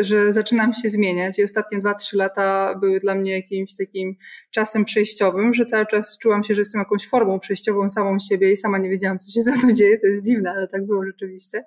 że 0.00 0.32
zaczynam 0.32 0.74
się 0.74 0.90
zmieniać 0.90 1.38
i 1.38 1.44
ostatnie 1.44 1.78
dwa, 1.78 1.94
trzy 1.94 2.16
lata 2.16 2.74
były 2.80 3.00
dla 3.00 3.14
mnie 3.14 3.32
jakimś 3.32 3.74
takim 3.74 4.14
czasem 4.50 4.84
przejściowym, 4.84 5.54
że 5.54 5.66
cały 5.66 5.86
czas 5.86 6.18
czułam 6.18 6.44
się, 6.44 6.54
że 6.54 6.60
jestem 6.60 6.78
jakąś 6.78 7.08
formą 7.08 7.38
przejściową 7.38 7.88
samą 7.88 8.18
siebie 8.18 8.52
i 8.52 8.56
sama 8.56 8.78
nie 8.78 8.90
wiedziałam, 8.90 9.18
co 9.18 9.32
się 9.32 9.42
ze 9.42 9.52
mną 9.52 9.74
dzieje. 9.74 10.00
To 10.00 10.06
jest 10.06 10.24
dziwne, 10.24 10.50
ale 10.50 10.68
tak 10.68 10.86
było 10.86 11.06
rzeczywiście. 11.06 11.64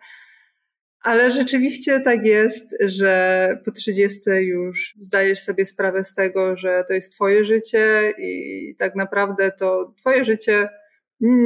Ale 1.02 1.32
rzeczywiście 1.32 2.00
tak 2.00 2.26
jest, 2.26 2.78
że 2.86 3.50
po 3.66 3.72
30 3.72 4.20
już 4.30 4.96
zdajesz 5.02 5.40
sobie 5.40 5.66
sprawę 5.66 6.04
z 6.04 6.14
tego, 6.14 6.58
że 6.58 6.84
to 6.88 6.94
jest 6.94 7.14
Twoje 7.14 7.46
życie 7.46 8.14
i 8.18 8.76
tak 8.80 8.96
naprawdę 8.96 9.52
to 9.52 9.94
Twoje 9.98 10.26
życie 10.26 10.70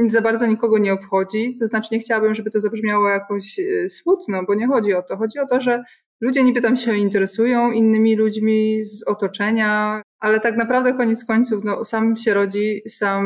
za 0.08 0.22
bardzo 0.22 0.48
nikogo 0.48 0.78
nie 0.78 0.94
obchodzi. 0.94 1.56
To 1.60 1.68
znaczy, 1.68 1.88
nie 1.92 2.00
chciałabym, 2.00 2.36
żeby 2.36 2.50
to 2.50 2.60
zabrzmiało 2.60 3.10
jakoś 3.10 3.60
y, 3.60 3.90
smutno, 3.90 4.44
bo 4.48 4.56
nie 4.56 4.68
chodzi 4.68 4.94
o 4.94 5.02
to. 5.02 5.18
Chodzi 5.18 5.40
o 5.40 5.48
to, 5.48 5.62
że 5.62 5.84
ludzie 6.22 6.44
niby 6.44 6.62
tam 6.62 6.78
się 6.78 6.96
interesują 6.96 7.72
innymi 7.72 8.16
ludźmi 8.16 8.84
z 8.84 9.04
otoczenia, 9.08 10.02
ale 10.24 10.40
tak 10.40 10.58
naprawdę 10.58 10.94
koniec 10.94 11.26
końców, 11.26 11.64
no, 11.64 11.86
sam 11.86 12.18
się 12.18 12.34
rodzi, 12.34 12.82
sam, 12.88 13.26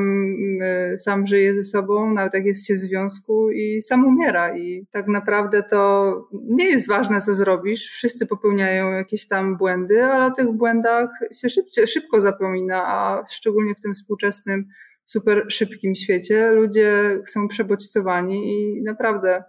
y, 0.93 0.99
sam 0.99 1.27
żyje 1.27 1.53
ze 1.53 1.63
sobą, 1.63 2.13
nawet 2.13 2.33
jak 2.33 2.45
jest 2.45 2.67
się 2.67 2.73
w 2.73 2.77
związku 2.77 3.51
i 3.51 3.81
sam 3.81 4.05
umiera. 4.05 4.57
I 4.57 4.87
tak 4.91 5.07
naprawdę 5.07 5.63
to 5.63 6.13
nie 6.31 6.65
jest 6.65 6.87
ważne, 6.87 7.21
co 7.21 7.35
zrobisz. 7.35 7.91
Wszyscy 7.91 8.25
popełniają 8.25 8.91
jakieś 8.91 9.27
tam 9.27 9.57
błędy, 9.57 10.03
ale 10.03 10.25
o 10.25 10.31
tych 10.31 10.51
błędach 10.51 11.09
się 11.33 11.49
szybko, 11.49 11.87
szybko 11.87 12.21
zapomina, 12.21 12.83
a 12.87 13.25
szczególnie 13.29 13.75
w 13.75 13.79
tym 13.79 13.93
współczesnym, 13.93 14.65
super 15.05 15.45
szybkim 15.49 15.95
świecie 15.95 16.51
ludzie 16.51 17.19
są 17.25 17.47
przebodźcowani 17.47 18.51
i 18.51 18.83
naprawdę 18.83 19.43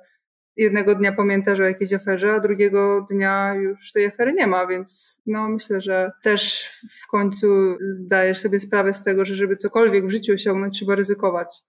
jednego 0.58 0.94
dnia 0.94 1.12
pamiętasz 1.12 1.60
o 1.60 1.64
jakiejś 1.64 1.92
aferze, 1.92 2.32
a 2.32 2.40
drugiego 2.40 3.06
dnia 3.10 3.54
już 3.54 3.92
tej 3.92 4.06
afery 4.06 4.32
nie 4.32 4.46
ma, 4.46 4.66
więc 4.66 5.20
no 5.26 5.48
myślę, 5.48 5.80
że 5.80 6.12
też 6.22 6.70
w 7.02 7.06
końcu 7.06 7.46
zdajesz 7.80 8.38
sobie 8.38 8.60
sprawę 8.60 8.92
z 8.92 9.02
tego, 9.02 9.24
że 9.24 9.34
żeby 9.34 9.56
cokolwiek 9.56 10.06
w 10.06 10.10
życiu 10.10 10.32
osiągnąć, 10.32 10.78
trzeba 10.78 10.94
ryzykować. 10.94 11.62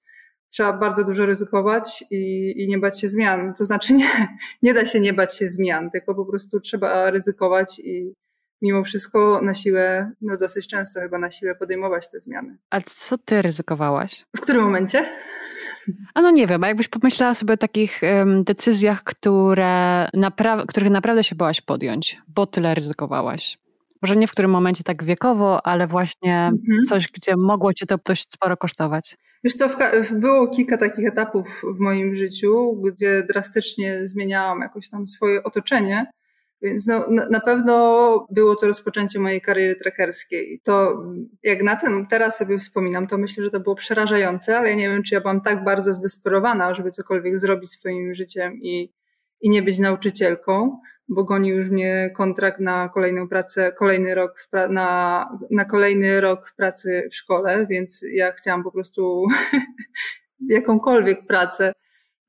Trzeba 0.48 0.74
bardzo 0.74 1.04
dużo 1.04 1.26
ryzykować 1.26 2.04
i, 2.12 2.54
i 2.58 2.68
nie 2.68 2.78
bać 2.78 3.02
się 3.02 3.10
zmian. 3.10 3.54
To 3.58 3.66
znaczy 3.66 3.94
nie, 3.94 4.28
nie 4.62 4.74
da 4.74 4.86
się 4.86 5.00
nie 5.00 5.14
bać 5.14 5.38
się 5.38 5.48
zmian, 5.48 5.90
tylko 5.90 6.16
po 6.16 6.26
prostu 6.26 6.60
trzeba 6.60 7.12
ryzykować 7.12 7.80
i 7.80 8.14
mimo 8.62 8.84
wszystko 8.84 9.42
na 9.44 9.54
siłę, 9.54 10.12
no 10.22 10.38
dosyć 10.38 10.68
często 10.68 11.00
chyba 11.00 11.18
na 11.18 11.32
siłę 11.32 11.56
podejmować 11.56 12.10
te 12.10 12.20
zmiany. 12.20 12.58
A 12.70 12.82
co 12.82 13.18
ty 13.18 13.42
ryzykowałaś? 13.42 14.26
W 14.38 14.42
którym 14.42 14.64
momencie? 14.64 15.10
A 16.14 16.22
no 16.22 16.32
nie 16.32 16.48
wiem, 16.48 16.64
a 16.64 16.68
jakbyś 16.68 16.88
pomyślała 16.88 17.34
sobie 17.34 17.54
o 17.54 17.58
takich 17.58 18.02
um, 18.02 18.44
decyzjach, 18.44 19.04
które 19.04 20.08
napra 20.14 20.66
których 20.68 20.90
naprawdę 20.90 21.24
się 21.24 21.36
bałaś 21.36 21.62
podjąć, 21.62 22.22
bo 22.28 22.46
tyle 22.46 22.76
ryzykowałaś. 22.76 23.58
Może 24.02 24.16
nie 24.16 24.28
w 24.28 24.32
którym 24.32 24.52
momencie 24.52 24.84
tak 24.84 25.04
wiekowo, 25.04 25.66
ale 25.66 25.88
właśnie 25.88 26.36
mhm. 26.36 26.84
coś, 26.90 27.08
gdzie 27.08 27.38
mogło 27.38 27.74
cię 27.74 27.86
to 27.86 27.96
dość 28.06 28.32
sporo 28.32 28.58
kosztować. 28.58 29.18
Wiesz 29.44 29.54
co, 29.54 29.70
było 30.12 30.48
kilka 30.48 30.78
takich 30.78 31.08
etapów 31.08 31.62
w 31.76 31.80
moim 31.80 32.16
życiu, 32.16 32.82
gdzie 32.86 33.24
drastycznie 33.24 34.08
zmieniałam 34.08 34.62
jakoś 34.62 34.90
tam 34.90 35.08
swoje 35.08 35.44
otoczenie 35.44 36.12
więc 36.62 36.88
no, 36.88 37.06
na 37.32 37.40
pewno 37.40 38.28
było 38.32 38.56
to 38.56 38.68
rozpoczęcie 38.68 39.20
mojej 39.20 39.42
kariery 39.42 39.76
trackerskiej. 39.76 40.62
To 40.64 41.04
jak 41.44 41.64
na 41.64 41.76
tym 41.76 42.08
teraz 42.08 42.38
sobie 42.38 42.58
wspominam, 42.58 43.08
to 43.08 43.18
myślę, 43.18 43.44
że 43.44 43.50
to 43.50 43.60
było 43.60 43.76
przerażające, 43.76 44.58
ale 44.58 44.70
ja 44.70 44.76
nie 44.76 44.90
wiem, 44.90 45.04
czy 45.04 45.16
ja 45.16 45.22
byłam 45.22 45.42
tak 45.42 45.64
bardzo 45.64 45.94
zdesperowana, 45.94 46.76
żeby 46.76 46.92
cokolwiek 46.92 47.40
zrobić 47.40 47.70
swoim 47.70 48.14
życiem 48.14 48.54
i, 48.62 48.94
i 49.42 49.50
nie 49.50 49.62
być 49.62 49.80
nauczycielką, 49.80 50.80
bo 51.10 51.24
goni 51.24 51.50
już 51.50 51.70
mnie 51.70 52.12
kontrakt 52.16 52.60
na 52.60 52.90
kolejną 52.90 53.28
pracę, 53.28 53.72
kolejny 53.72 54.16
rok 54.16 54.48
pra- 54.54 54.70
na, 54.70 55.30
na 55.52 55.66
kolejny 55.66 56.22
rok 56.22 56.54
pracy 56.58 57.08
w 57.12 57.16
szkole, 57.16 57.68
więc 57.70 58.06
ja 58.14 58.32
chciałam 58.32 58.64
po 58.64 58.72
prostu 58.72 59.26
jakąkolwiek 60.50 61.26
pracę 61.26 61.74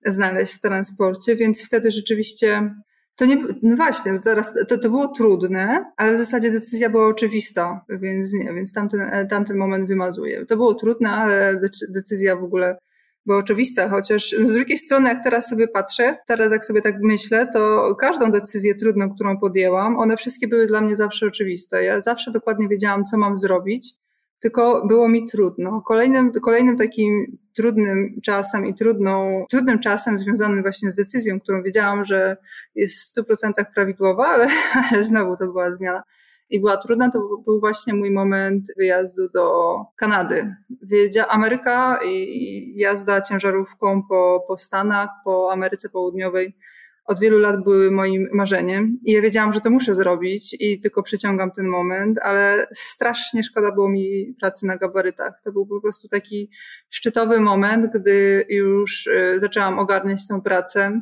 znaleźć 0.07 0.55
w 0.55 0.61
transporcie, 0.61 1.37
więc 1.37 1.67
wtedy 1.67 1.91
rzeczywiście 1.91 2.75
to 3.21 3.27
nie, 3.27 3.39
no 3.63 3.77
właśnie, 3.77 4.21
teraz 4.25 4.55
to, 4.69 4.79
to 4.79 4.91
było 4.91 5.09
trudne, 5.09 5.85
ale 5.97 6.15
w 6.15 6.19
zasadzie 6.19 6.51
decyzja 6.51 6.91
była 6.91 7.07
oczywista, 7.07 7.85
więc 7.89 8.33
nie, 8.33 8.53
więc 8.53 8.73
tamten, 8.73 9.29
tamten 9.29 9.57
moment 9.57 9.89
wymazuję. 9.89 10.47
To 10.47 10.57
było 10.57 10.75
trudne, 10.75 11.11
ale 11.11 11.61
decyzja 11.89 12.37
w 12.37 12.45
ogóle 12.45 12.79
była 13.27 13.39
oczywista, 13.39 13.89
chociaż 13.89 14.31
z 14.31 14.53
drugiej 14.53 14.79
strony, 14.79 15.09
jak 15.09 15.25
teraz 15.25 15.49
sobie 15.49 15.69
patrzę, 15.69 16.17
teraz 16.27 16.53
jak 16.53 16.65
sobie 16.65 16.83
tak 16.83 16.95
myślę, 17.03 17.49
to 17.53 17.95
każdą 18.01 18.31
decyzję 18.31 18.75
trudną, 18.75 19.15
którą 19.15 19.39
podjęłam, 19.39 19.99
one 19.99 20.17
wszystkie 20.17 20.49
były 20.49 20.67
dla 20.67 20.81
mnie 20.81 20.97
zawsze 20.97 21.27
oczywiste. 21.27 21.85
Ja 21.85 22.01
zawsze 22.01 22.31
dokładnie 22.31 22.69
wiedziałam, 22.69 23.05
co 23.05 23.19
mam 23.19 23.37
zrobić, 23.37 23.95
tylko 24.41 24.87
było 24.87 25.09
mi 25.09 25.27
trudno. 25.27 25.83
Kolejnym, 25.83 26.33
kolejnym 26.33 26.77
takim 26.77 27.39
trudnym 27.57 28.21
czasem 28.25 28.67
i 28.67 28.75
trudną, 28.75 29.45
trudnym 29.51 29.79
czasem 29.79 30.19
związanym 30.19 30.63
właśnie 30.63 30.91
z 30.91 30.95
decyzją, 30.95 31.41
którą 31.41 31.63
wiedziałam, 31.63 32.05
że 32.05 32.37
jest 32.75 33.19
w 33.19 33.21
100% 33.21 33.53
prawidłowa, 33.75 34.27
ale, 34.27 34.49
ale 34.91 35.05
znowu 35.05 35.37
to 35.37 35.47
była 35.47 35.75
zmiana 35.75 36.03
i 36.51 36.61
była 36.61 36.77
trudna, 36.77 37.11
to 37.11 37.21
był 37.45 37.61
właśnie 37.61 37.95
mój 37.95 38.11
moment 38.11 38.65
wyjazdu 38.77 39.29
do 39.29 39.77
Kanady. 39.97 40.55
Wiedzia 40.83 41.29
Ameryka 41.29 41.99
i 42.05 42.73
jazda 42.77 43.21
ciężarówką 43.21 44.03
po, 44.09 44.45
po 44.49 44.59
Stanach, 44.59 45.09
po 45.25 45.53
Ameryce 45.53 45.89
Południowej 45.89 46.57
od 47.11 47.21
wielu 47.21 47.39
lat 47.39 47.65
były 47.65 47.91
moim 47.91 48.29
marzeniem 48.33 48.99
i 49.05 49.13
ja 49.13 49.23
wiedziałam, 49.23 49.53
że 49.53 49.61
to 49.61 49.71
muszę 49.71 49.95
zrobić 49.95 50.57
i 50.61 50.79
tylko 50.81 51.03
przyciągam 51.03 51.51
ten 51.51 51.67
moment, 51.67 52.19
ale 52.23 52.67
strasznie 52.75 53.45
szkoda 53.45 53.73
było 53.73 53.89
mi 53.89 54.35
pracy 54.41 54.67
na 54.67 54.77
gabarytach. 54.77 55.41
To 55.45 55.53
był 55.53 55.67
po 55.67 55.81
prostu 55.81 56.09
taki 56.09 56.51
szczytowy 56.91 57.41
moment, 57.41 57.93
gdy 57.95 58.47
już 58.49 59.07
y, 59.07 59.41
zaczęłam 59.41 59.79
ogarniać 59.79 60.29
tę 60.29 60.41
pracę, 60.45 61.01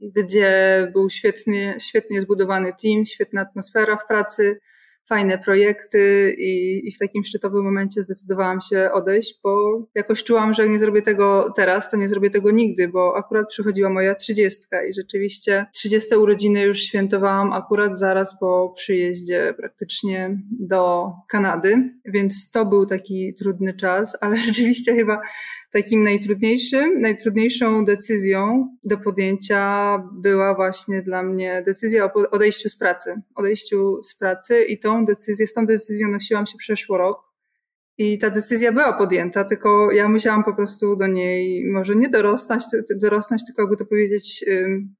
gdzie 0.00 0.52
był 0.92 1.10
świetny, 1.10 1.74
świetnie 1.80 2.20
zbudowany 2.20 2.72
team, 2.82 3.06
świetna 3.06 3.40
atmosfera 3.40 3.96
w 3.96 4.06
pracy, 4.06 4.60
fajne 5.08 5.38
projekty 5.38 6.34
i, 6.38 6.82
i 6.88 6.92
w 6.92 6.98
takim 6.98 7.24
szczytowym 7.24 7.64
momencie 7.64 8.02
zdecydowałam 8.02 8.60
się 8.60 8.90
odejść, 8.92 9.40
bo 9.42 9.82
jakoś 9.94 10.24
czułam, 10.24 10.54
że 10.54 10.68
nie 10.68 10.78
zrobię 10.78 11.02
tego 11.02 11.52
teraz, 11.56 11.90
to 11.90 11.96
nie 11.96 12.08
zrobię 12.08 12.30
tego 12.30 12.50
nigdy, 12.50 12.88
bo 12.88 13.16
akurat 13.16 13.48
przychodziła 13.48 13.90
moja 13.90 14.14
trzydziestka 14.14 14.84
i 14.84 14.94
rzeczywiście 14.94 15.66
trzydzieste 15.74 16.18
urodziny 16.18 16.62
już 16.62 16.80
świętowałam 16.80 17.52
akurat 17.52 17.98
zaraz 17.98 18.38
po 18.40 18.72
przyjeździe 18.76 19.54
praktycznie 19.56 20.38
do 20.60 21.12
Kanady, 21.28 21.76
więc 22.04 22.50
to 22.50 22.66
był 22.66 22.86
taki 22.86 23.34
trudny 23.34 23.74
czas, 23.74 24.16
ale 24.20 24.38
rzeczywiście 24.48 24.94
chyba 24.94 25.20
takim 25.72 26.02
najtrudniejszym, 26.02 27.00
najtrudniejszą 27.00 27.84
decyzją 27.84 28.68
do 28.84 28.98
podjęcia 28.98 29.98
była 30.12 30.54
właśnie 30.54 31.02
dla 31.02 31.22
mnie 31.22 31.62
decyzja 31.66 32.04
o 32.04 32.30
odejściu 32.30 32.68
z 32.68 32.76
pracy. 32.76 33.14
Odejściu 33.34 34.02
z 34.02 34.14
pracy 34.14 34.62
i 34.62 34.78
tą 34.78 35.04
decyzję, 35.04 35.46
z 35.46 35.52
tą 35.52 35.66
decyzją 35.66 36.08
nosiłam 36.08 36.46
się 36.46 36.58
przeszło 36.58 36.98
rok. 36.98 37.27
I 38.00 38.18
ta 38.18 38.30
decyzja 38.30 38.72
była 38.72 38.92
podjęta, 38.92 39.44
tylko 39.44 39.92
ja 39.92 40.08
musiałam 40.08 40.44
po 40.44 40.54
prostu 40.54 40.96
do 40.96 41.06
niej 41.06 41.64
może 41.72 41.96
nie 41.96 42.08
dorosnąć, 42.08 42.62
dorosnąć 43.02 43.44
tylko 43.46 43.62
jakby 43.62 43.76
to 43.76 43.84
powiedzieć, 43.84 44.44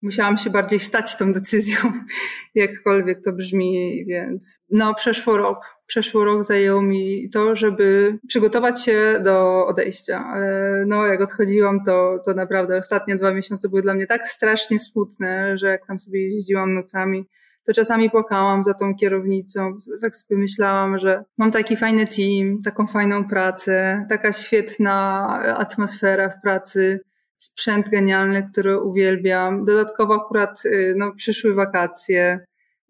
musiałam 0.02 0.38
się 0.38 0.50
bardziej 0.50 0.78
stać 0.78 1.16
tą 1.16 1.32
decyzją, 1.32 1.76
jakkolwiek 2.54 3.20
to 3.20 3.32
brzmi, 3.32 4.04
więc 4.06 4.60
no 4.70 4.94
przeszło 4.94 5.36
rok. 5.36 5.58
Przeszło 5.86 6.24
rok 6.24 6.44
zajęło 6.44 6.82
mi 6.82 7.30
to, 7.30 7.56
żeby 7.56 8.18
przygotować 8.28 8.84
się 8.84 9.20
do 9.24 9.66
odejścia, 9.66 10.24
ale 10.26 10.84
no 10.86 11.06
jak 11.06 11.20
odchodziłam, 11.20 11.84
to, 11.84 12.18
to 12.24 12.34
naprawdę 12.34 12.78
ostatnie 12.78 13.16
dwa 13.16 13.32
miesiące 13.34 13.68
były 13.68 13.82
dla 13.82 13.94
mnie 13.94 14.06
tak 14.06 14.28
strasznie 14.28 14.78
smutne, 14.78 15.58
że 15.58 15.66
jak 15.66 15.86
tam 15.86 16.00
sobie 16.00 16.28
jeździłam 16.28 16.74
nocami, 16.74 17.28
to 17.68 17.74
czasami 17.74 18.10
płakałam 18.10 18.64
za 18.64 18.74
tą 18.74 18.94
kierownicą. 18.94 19.78
Tak 20.02 20.16
sobie 20.16 20.40
myślałam, 20.40 20.98
że 20.98 21.24
mam 21.38 21.50
taki 21.50 21.76
fajny 21.76 22.06
team, 22.06 22.62
taką 22.64 22.86
fajną 22.86 23.28
pracę, 23.28 24.06
taka 24.08 24.32
świetna 24.32 25.26
atmosfera 25.56 26.28
w 26.28 26.42
pracy, 26.42 27.00
sprzęt 27.36 27.88
genialny, 27.88 28.42
który 28.52 28.80
uwielbiam. 28.80 29.64
Dodatkowo 29.64 30.14
akurat 30.14 30.64
y, 30.64 30.94
no, 30.96 31.14
przyszły 31.14 31.54
wakacje, 31.54 32.40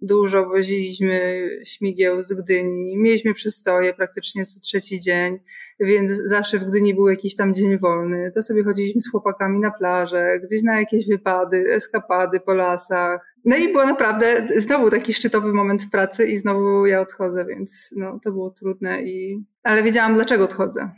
dużo 0.01 0.47
woziliśmy 0.47 1.49
śmigieł 1.65 2.23
z 2.23 2.33
Gdyni, 2.33 2.97
mieliśmy 2.97 3.35
przystoje 3.35 3.95
praktycznie 3.95 4.47
co 4.47 4.61
trzeci 4.61 5.01
dzień, 5.01 5.39
więc 5.81 6.13
zawsze 6.13 6.59
w 6.59 6.65
Gdyni 6.65 6.95
był 6.95 7.09
jakiś 7.09 7.37
tam 7.37 7.55
dzień 7.55 7.79
wolny. 7.79 8.31
To 8.35 8.43
sobie 8.43 8.65
chodziliśmy 8.65 9.01
z 9.01 9.11
chłopakami 9.11 9.61
na 9.61 9.71
plażę, 9.71 10.41
gdzieś 10.45 10.63
na 10.63 10.81
jakieś 10.81 11.07
wypady, 11.07 11.65
eskapady 11.73 12.41
po 12.41 12.55
lasach. 12.55 13.35
No 13.49 13.57
i 13.57 13.73
było 13.73 13.87
naprawdę 13.87 14.47
znowu 14.57 14.91
taki 14.91 15.15
szczytowy 15.15 15.53
moment 15.53 15.83
w 15.83 15.91
pracy 15.91 16.27
i 16.27 16.37
znowu 16.37 16.87
ja 16.87 17.01
odchodzę, 17.01 17.45
więc 17.45 17.95
no, 17.97 18.21
to 18.25 18.33
było 18.33 18.51
trudne 18.51 19.03
i... 19.03 19.45
Ale 19.63 19.83
wiedziałam, 19.83 20.15
dlaczego 20.15 20.45
odchodzę. 20.45 20.91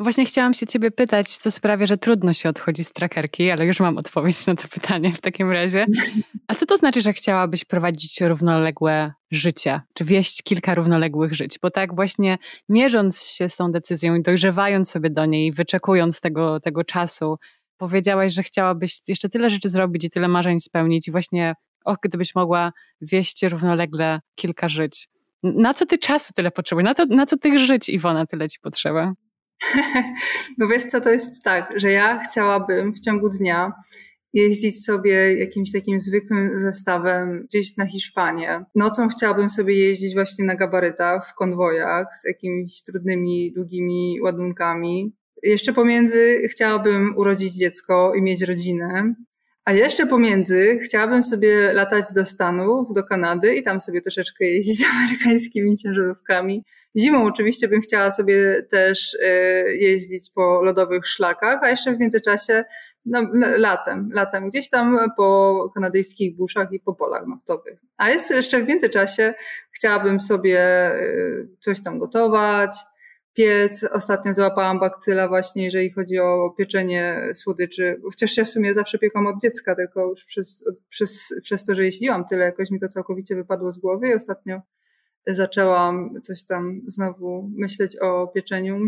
Właśnie 0.00 0.24
chciałam 0.24 0.54
się 0.54 0.66
ciebie 0.66 0.90
pytać, 0.90 1.36
co 1.36 1.50
sprawia, 1.50 1.86
że 1.86 1.96
trudno 1.96 2.32
się 2.32 2.48
odchodzi 2.48 2.84
z 2.84 2.92
trackerki, 2.92 3.50
ale 3.50 3.66
już 3.66 3.80
mam 3.80 3.98
odpowiedź 3.98 4.46
na 4.46 4.54
to 4.54 4.68
pytanie 4.68 5.12
w 5.12 5.20
takim 5.20 5.50
razie. 5.50 5.86
A 6.48 6.54
co 6.54 6.66
to 6.66 6.76
znaczy, 6.76 7.02
że 7.02 7.12
chciałabyś 7.12 7.64
prowadzić 7.64 8.20
równoległe 8.20 9.12
życie, 9.30 9.80
czy 9.94 10.04
wieść 10.04 10.42
kilka 10.42 10.74
równoległych 10.74 11.34
żyć? 11.34 11.58
Bo 11.62 11.70
tak 11.70 11.94
właśnie 11.94 12.38
mierząc 12.68 13.22
się 13.22 13.48
z 13.48 13.56
tą 13.56 13.72
decyzją 13.72 14.14
i 14.14 14.22
dojrzewając 14.22 14.90
sobie 14.90 15.10
do 15.10 15.26
niej, 15.26 15.52
wyczekując 15.52 16.20
tego, 16.20 16.60
tego 16.60 16.84
czasu, 16.84 17.38
powiedziałaś, 17.78 18.32
że 18.32 18.42
chciałabyś 18.42 18.98
jeszcze 19.08 19.28
tyle 19.28 19.50
rzeczy 19.50 19.68
zrobić 19.68 20.04
i 20.04 20.10
tyle 20.10 20.28
marzeń 20.28 20.60
spełnić 20.60 21.08
i 21.08 21.10
właśnie, 21.10 21.54
och, 21.84 21.98
gdybyś 22.02 22.34
mogła 22.34 22.72
wieść 23.00 23.42
równolegle 23.42 24.20
kilka 24.34 24.68
żyć. 24.68 25.08
Na 25.42 25.74
co 25.74 25.86
ty 25.86 25.98
czasu 25.98 26.32
tyle 26.36 26.50
potrzebujesz? 26.50 26.84
Na, 26.84 26.94
to, 26.94 27.06
na 27.06 27.26
co 27.26 27.36
tych 27.36 27.58
żyć, 27.58 27.88
Iwona, 27.88 28.26
tyle 28.26 28.48
ci 28.48 28.58
potrzeba? 28.62 29.12
No 30.58 30.66
wiesz 30.66 30.84
co, 30.84 31.00
to 31.00 31.10
jest 31.10 31.42
tak, 31.44 31.72
że 31.76 31.92
ja 31.92 32.20
chciałabym 32.30 32.92
w 32.92 33.00
ciągu 33.00 33.28
dnia 33.28 33.72
jeździć 34.32 34.84
sobie 34.84 35.38
jakimś 35.38 35.72
takim 35.72 36.00
zwykłym 36.00 36.50
zestawem 36.58 37.44
gdzieś 37.44 37.76
na 37.76 37.86
Hiszpanię. 37.86 38.64
Nocą 38.74 39.08
chciałabym 39.08 39.50
sobie 39.50 39.74
jeździć 39.78 40.14
właśnie 40.14 40.44
na 40.44 40.54
gabarytach, 40.54 41.30
w 41.30 41.34
konwojach 41.34 42.06
z 42.22 42.28
jakimiś 42.28 42.82
trudnymi, 42.82 43.52
długimi 43.52 44.18
ładunkami. 44.22 45.12
Jeszcze 45.44 45.72
pomiędzy 45.72 46.42
chciałabym 46.48 47.14
urodzić 47.16 47.54
dziecko 47.54 48.14
i 48.14 48.22
mieć 48.22 48.42
rodzinę. 48.42 49.14
A 49.64 49.72
jeszcze 49.72 50.06
pomiędzy 50.06 50.78
chciałabym 50.84 51.22
sobie 51.22 51.72
latać 51.72 52.04
do 52.14 52.24
Stanów, 52.24 52.94
do 52.94 53.04
Kanady 53.04 53.54
i 53.54 53.62
tam 53.62 53.80
sobie 53.80 54.00
troszeczkę 54.00 54.44
jeździć 54.44 54.84
amerykańskimi 54.94 55.76
ciężarówkami. 55.76 56.64
Zimą 56.98 57.24
oczywiście 57.24 57.68
bym 57.68 57.80
chciała 57.80 58.10
sobie 58.10 58.62
też 58.70 59.16
e, 59.22 59.28
jeździć 59.76 60.30
po 60.34 60.62
lodowych 60.62 61.06
szlakach, 61.06 61.62
a 61.62 61.70
jeszcze 61.70 61.94
w 61.94 61.98
międzyczasie 62.00 62.64
no, 63.04 63.22
latem, 63.56 64.10
latem 64.12 64.48
gdzieś 64.48 64.68
tam 64.68 64.98
po 65.16 65.58
kanadyjskich 65.74 66.36
buszach 66.36 66.72
i 66.72 66.80
po 66.80 66.94
polach 66.94 67.26
naftowych. 67.26 67.78
A 67.96 68.10
jeszcze 68.10 68.60
w 68.60 68.68
międzyczasie 68.68 69.34
chciałabym 69.70 70.20
sobie 70.20 70.60
e, 70.60 70.96
coś 71.60 71.82
tam 71.82 71.98
gotować, 71.98 72.76
piec. 73.34 73.84
Ostatnio 73.92 74.34
złapałam 74.34 74.80
bakcyla 74.80 75.28
właśnie, 75.28 75.64
jeżeli 75.64 75.90
chodzi 75.90 76.18
o 76.18 76.54
pieczenie 76.58 77.20
słodyczy. 77.34 78.00
Chociaż 78.04 78.30
się 78.30 78.44
w 78.44 78.50
sumie 78.50 78.74
zawsze 78.74 78.98
piekłam 78.98 79.26
od 79.26 79.40
dziecka, 79.42 79.74
tylko 79.74 80.08
już 80.08 80.24
przez, 80.24 80.64
przez, 80.88 81.34
przez 81.42 81.64
to, 81.64 81.74
że 81.74 81.84
jeździłam 81.84 82.24
tyle, 82.24 82.44
jakoś 82.44 82.70
mi 82.70 82.80
to 82.80 82.88
całkowicie 82.88 83.36
wypadło 83.36 83.72
z 83.72 83.78
głowy 83.78 84.08
i 84.08 84.14
ostatnio 84.14 84.60
zaczęłam 85.26 86.20
coś 86.22 86.44
tam 86.44 86.80
znowu 86.86 87.50
myśleć 87.56 87.96
o 87.96 88.26
pieczeniu 88.26 88.78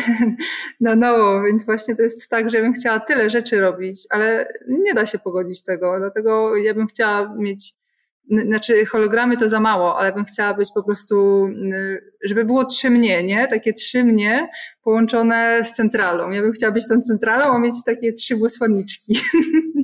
na 0.80 0.96
nowo, 0.96 1.42
więc 1.42 1.64
właśnie 1.64 1.96
to 1.96 2.02
jest 2.02 2.28
tak, 2.28 2.50
że 2.50 2.60
bym 2.60 2.72
chciała 2.72 3.00
tyle 3.00 3.30
rzeczy 3.30 3.60
robić, 3.60 4.06
ale 4.10 4.48
nie 4.68 4.94
da 4.94 5.06
się 5.06 5.18
pogodzić 5.18 5.62
tego, 5.62 5.98
dlatego 5.98 6.56
ja 6.56 6.74
bym 6.74 6.86
chciała 6.86 7.34
mieć 7.38 7.74
znaczy 8.30 8.86
hologramy 8.86 9.36
to 9.36 9.48
za 9.48 9.60
mało, 9.60 9.98
ale 9.98 10.12
bym 10.12 10.24
chciała 10.24 10.54
być 10.54 10.68
po 10.74 10.82
prostu, 10.82 11.48
żeby 12.24 12.44
było 12.44 12.64
trzy 12.64 12.90
mnie, 12.90 13.22
nie? 13.22 13.48
Takie 13.48 13.72
trzy 13.72 14.04
mnie 14.04 14.48
połączone 14.82 15.64
z 15.64 15.72
centralą. 15.72 16.30
Ja 16.30 16.42
bym 16.42 16.52
chciała 16.52 16.72
być 16.72 16.88
tą 16.88 17.00
centralą, 17.00 17.54
a 17.56 17.58
mieć 17.58 17.74
takie 17.86 18.12
trzy 18.12 18.36
włosłanniczki. 18.36 19.18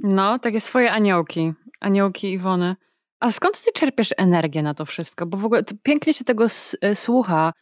No, 0.02 0.38
takie 0.38 0.60
swoje 0.60 0.92
aniołki. 0.92 1.52
Aniołki 1.80 2.32
Iwony. 2.32 2.76
A 3.20 3.32
skąd 3.32 3.64
ty 3.64 3.70
czerpiesz 3.74 4.14
energię 4.16 4.62
na 4.62 4.74
to 4.74 4.84
wszystko? 4.84 5.26
Bo 5.26 5.36
w 5.36 5.44
ogóle 5.44 5.62
pięknie 5.82 6.14
się 6.14 6.24
tego 6.24 6.46
e, 6.80 6.96
słucha, 6.96 7.52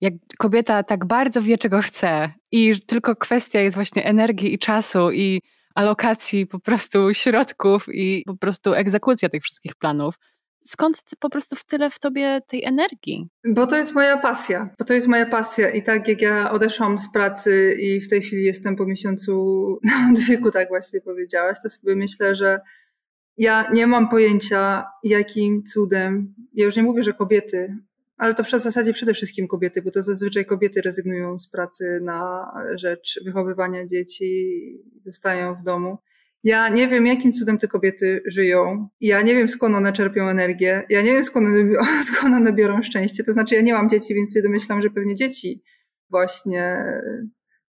jak 0.00 0.14
kobieta 0.38 0.82
tak 0.82 1.06
bardzo 1.06 1.42
wie, 1.42 1.58
czego 1.58 1.82
chce 1.82 2.32
i 2.52 2.72
tylko 2.86 3.16
kwestia 3.16 3.60
jest 3.60 3.74
właśnie 3.74 4.04
energii 4.04 4.54
i 4.54 4.58
czasu 4.58 5.10
i 5.12 5.40
alokacji 5.74 6.46
po 6.46 6.58
prostu 6.58 7.14
środków 7.14 7.86
i 7.92 8.22
po 8.26 8.36
prostu 8.36 8.74
egzekucja 8.74 9.28
tych 9.28 9.42
wszystkich 9.42 9.74
planów. 9.74 10.14
Skąd 10.64 11.02
po 11.18 11.30
prostu 11.30 11.56
w 11.56 11.64
tyle 11.64 11.90
w 11.90 11.98
tobie 11.98 12.40
tej 12.46 12.64
energii? 12.64 13.28
Bo 13.46 13.66
to 13.66 13.76
jest 13.76 13.94
moja 13.94 14.18
pasja. 14.18 14.68
Bo 14.78 14.84
to 14.84 14.94
jest 14.94 15.06
moja 15.06 15.26
pasja. 15.26 15.70
I 15.70 15.82
tak 15.82 16.08
jak 16.08 16.22
ja 16.22 16.50
odeszłam 16.50 16.98
z 16.98 17.12
pracy 17.12 17.76
i 17.80 18.00
w 18.00 18.08
tej 18.08 18.22
chwili 18.22 18.44
jestem 18.44 18.76
po 18.76 18.86
miesiącu 18.86 19.32
na 19.84 20.10
odwyku, 20.10 20.50
tak 20.50 20.68
właśnie 20.68 21.00
powiedziałaś, 21.00 21.58
to 21.62 21.68
sobie 21.68 21.96
myślę, 21.96 22.34
że 22.34 22.60
ja 23.36 23.70
nie 23.72 23.86
mam 23.86 24.08
pojęcia, 24.08 24.84
jakim 25.02 25.62
cudem, 25.64 26.34
ja 26.54 26.64
już 26.64 26.76
nie 26.76 26.82
mówię, 26.82 27.02
że 27.02 27.12
kobiety, 27.12 27.76
ale 28.18 28.34
to 28.34 28.44
w 28.44 28.50
zasadzie 28.50 28.92
przede 28.92 29.14
wszystkim 29.14 29.48
kobiety, 29.48 29.82
bo 29.82 29.90
to 29.90 30.02
zazwyczaj 30.02 30.44
kobiety 30.44 30.82
rezygnują 30.82 31.38
z 31.38 31.50
pracy 31.50 32.00
na 32.02 32.50
rzecz 32.74 33.20
wychowywania 33.24 33.86
dzieci 33.86 34.60
zostają 34.98 35.54
w 35.54 35.62
domu. 35.62 35.98
Ja 36.44 36.68
nie 36.68 36.88
wiem, 36.88 37.06
jakim 37.06 37.32
cudem 37.32 37.58
te 37.58 37.68
kobiety 37.68 38.22
żyją. 38.26 38.88
Ja 39.00 39.22
nie 39.22 39.34
wiem, 39.34 39.48
skąd 39.48 39.76
one 39.76 39.92
czerpią 39.92 40.28
energię. 40.28 40.82
Ja 40.88 41.02
nie 41.02 41.12
wiem, 41.12 41.24
skąd 41.24 41.46
one, 41.46 41.74
skąd 42.12 42.34
one 42.34 42.52
biorą 42.52 42.82
szczęście. 42.82 43.24
To 43.24 43.32
znaczy, 43.32 43.54
ja 43.54 43.60
nie 43.60 43.72
mam 43.72 43.88
dzieci, 43.88 44.14
więc 44.14 44.34
się 44.34 44.42
domyślam, 44.42 44.82
że 44.82 44.90
pewnie 44.90 45.14
dzieci 45.14 45.62
właśnie 46.10 46.84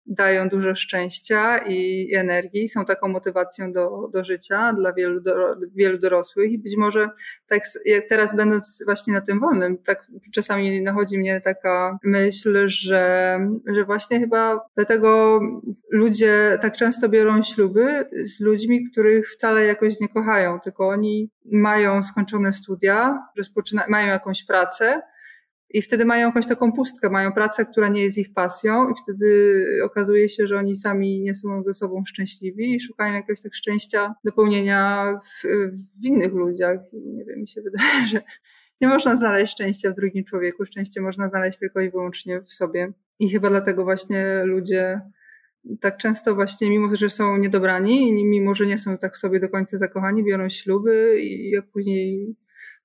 dają 0.10 0.50
dużo 0.50 0.76
szczęścia 0.76 1.58
i 1.58 2.10
energii, 2.15 2.67
są 2.67 2.86
taką 2.86 3.08
motywacją 3.08 3.72
do, 3.72 4.10
do 4.13 4.24
życia 4.24 4.74
dla 4.74 4.93
wielu, 4.93 5.22
do, 5.22 5.36
wielu 5.76 5.98
dorosłych 5.98 6.52
i 6.52 6.58
być 6.58 6.78
może 6.78 7.10
tak 7.48 7.62
jak 7.86 8.04
teraz 8.10 8.36
będąc 8.36 8.84
właśnie 8.86 9.13
na 9.13 9.22
tym 9.22 9.39
wolnym, 9.39 9.78
tak 9.78 10.08
czasami 10.34 10.82
nachodzi 10.82 11.19
mnie 11.19 11.41
taka 11.41 12.00
myśl, 12.04 12.67
że, 12.67 13.39
że 13.67 13.86
właśnie 13.86 14.19
chyba 14.19 14.60
dlatego 14.76 15.39
ludzie 15.89 16.58
tak 16.62 16.78
często 16.78 17.10
biorą 17.10 17.43
śluby 17.43 18.06
z 18.26 18.39
ludźmi, 18.39 18.89
których 18.91 19.32
wcale 19.32 19.65
jakoś 19.65 20.00
nie 20.00 20.10
kochają, 20.10 20.60
tylko 20.60 20.88
oni 20.88 21.30
mają 21.45 22.04
skończone 22.04 22.54
studia, 22.54 23.28
rozpoczyna, 23.38 23.84
mają 23.89 24.08
jakąś 24.08 24.43
pracę, 24.43 25.02
i 25.69 25.82
wtedy 25.82 26.05
mają 26.05 26.27
jakąś 26.27 26.47
taką 26.47 26.71
pustkę, 26.71 27.10
mają 27.10 27.32
pracę, 27.32 27.65
która 27.65 27.88
nie 27.88 28.03
jest 28.03 28.17
ich 28.17 28.34
pasją, 28.34 28.89
i 28.89 28.93
wtedy 29.03 29.63
okazuje 29.84 30.29
się, 30.29 30.47
że 30.47 30.58
oni 30.58 30.75
sami 30.75 31.21
nie 31.21 31.34
są 31.34 31.63
ze 31.63 31.73
sobą 31.73 32.03
szczęśliwi 32.05 32.75
i 32.75 32.79
szukają 32.79 33.13
jakiegoś 33.13 33.41
tak 33.41 33.55
szczęścia, 33.55 34.15
dopełnienia 34.25 35.13
w, 35.23 35.47
w 36.01 36.05
innych 36.05 36.34
ludziach. 36.34 36.79
Nie 36.93 37.25
wiem, 37.25 37.39
mi 37.39 37.47
się 37.47 37.62
wydaje, 37.71 38.08
że 38.08 38.21
nie 38.82 38.88
można 38.88 39.15
znaleźć 39.15 39.53
szczęścia 39.53 39.91
w 39.91 39.95
drugim 39.95 40.23
człowieku. 40.23 40.65
Szczęście 40.65 41.01
można 41.01 41.29
znaleźć 41.29 41.60
tylko 41.60 41.82
i 41.82 41.91
wyłącznie 41.91 42.41
w 42.41 42.53
sobie. 42.53 42.93
I 43.19 43.29
chyba 43.29 43.49
dlatego 43.49 43.84
właśnie 43.84 44.41
ludzie 44.45 45.01
tak 45.82 45.97
często 45.97 46.36
właśnie, 46.36 46.69
mimo 46.69 46.95
że 46.95 47.10
są 47.10 47.38
niedobrani, 47.38 48.25
mimo 48.25 48.55
że 48.55 48.65
nie 48.65 48.77
są 48.77 48.97
tak 48.97 49.13
w 49.15 49.17
sobie 49.17 49.39
do 49.39 49.49
końca 49.49 49.77
zakochani, 49.77 50.23
biorą 50.23 50.49
śluby 50.49 51.21
i 51.21 51.49
jak 51.49 51.65
później 51.67 52.36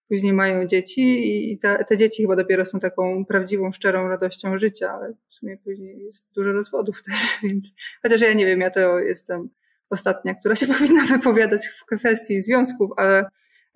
później 0.08 0.32
mają 0.32 0.66
dzieci 0.66 1.52
i 1.52 1.58
te, 1.58 1.96
dzieci 1.96 2.22
chyba 2.22 2.36
dopiero 2.36 2.64
są 2.64 2.80
taką 2.80 3.24
prawdziwą, 3.24 3.72
szczerą 3.72 4.08
radością 4.08 4.58
życia, 4.58 4.92
ale 4.92 5.14
w 5.28 5.34
sumie 5.34 5.58
później 5.58 6.04
jest 6.04 6.26
dużo 6.34 6.52
rozwodów 6.52 7.02
też, 7.02 7.14
więc 7.42 7.74
chociaż 8.02 8.20
ja 8.20 8.32
nie 8.32 8.46
wiem, 8.46 8.60
ja 8.60 8.70
to 8.70 8.98
jestem 8.98 9.48
ostatnia, 9.90 10.34
która 10.34 10.54
się 10.54 10.66
powinna 10.78 11.04
wypowiadać 11.04 11.66
w 11.66 11.84
kwestii 11.84 12.42
związków, 12.42 12.90
ale 12.96 13.24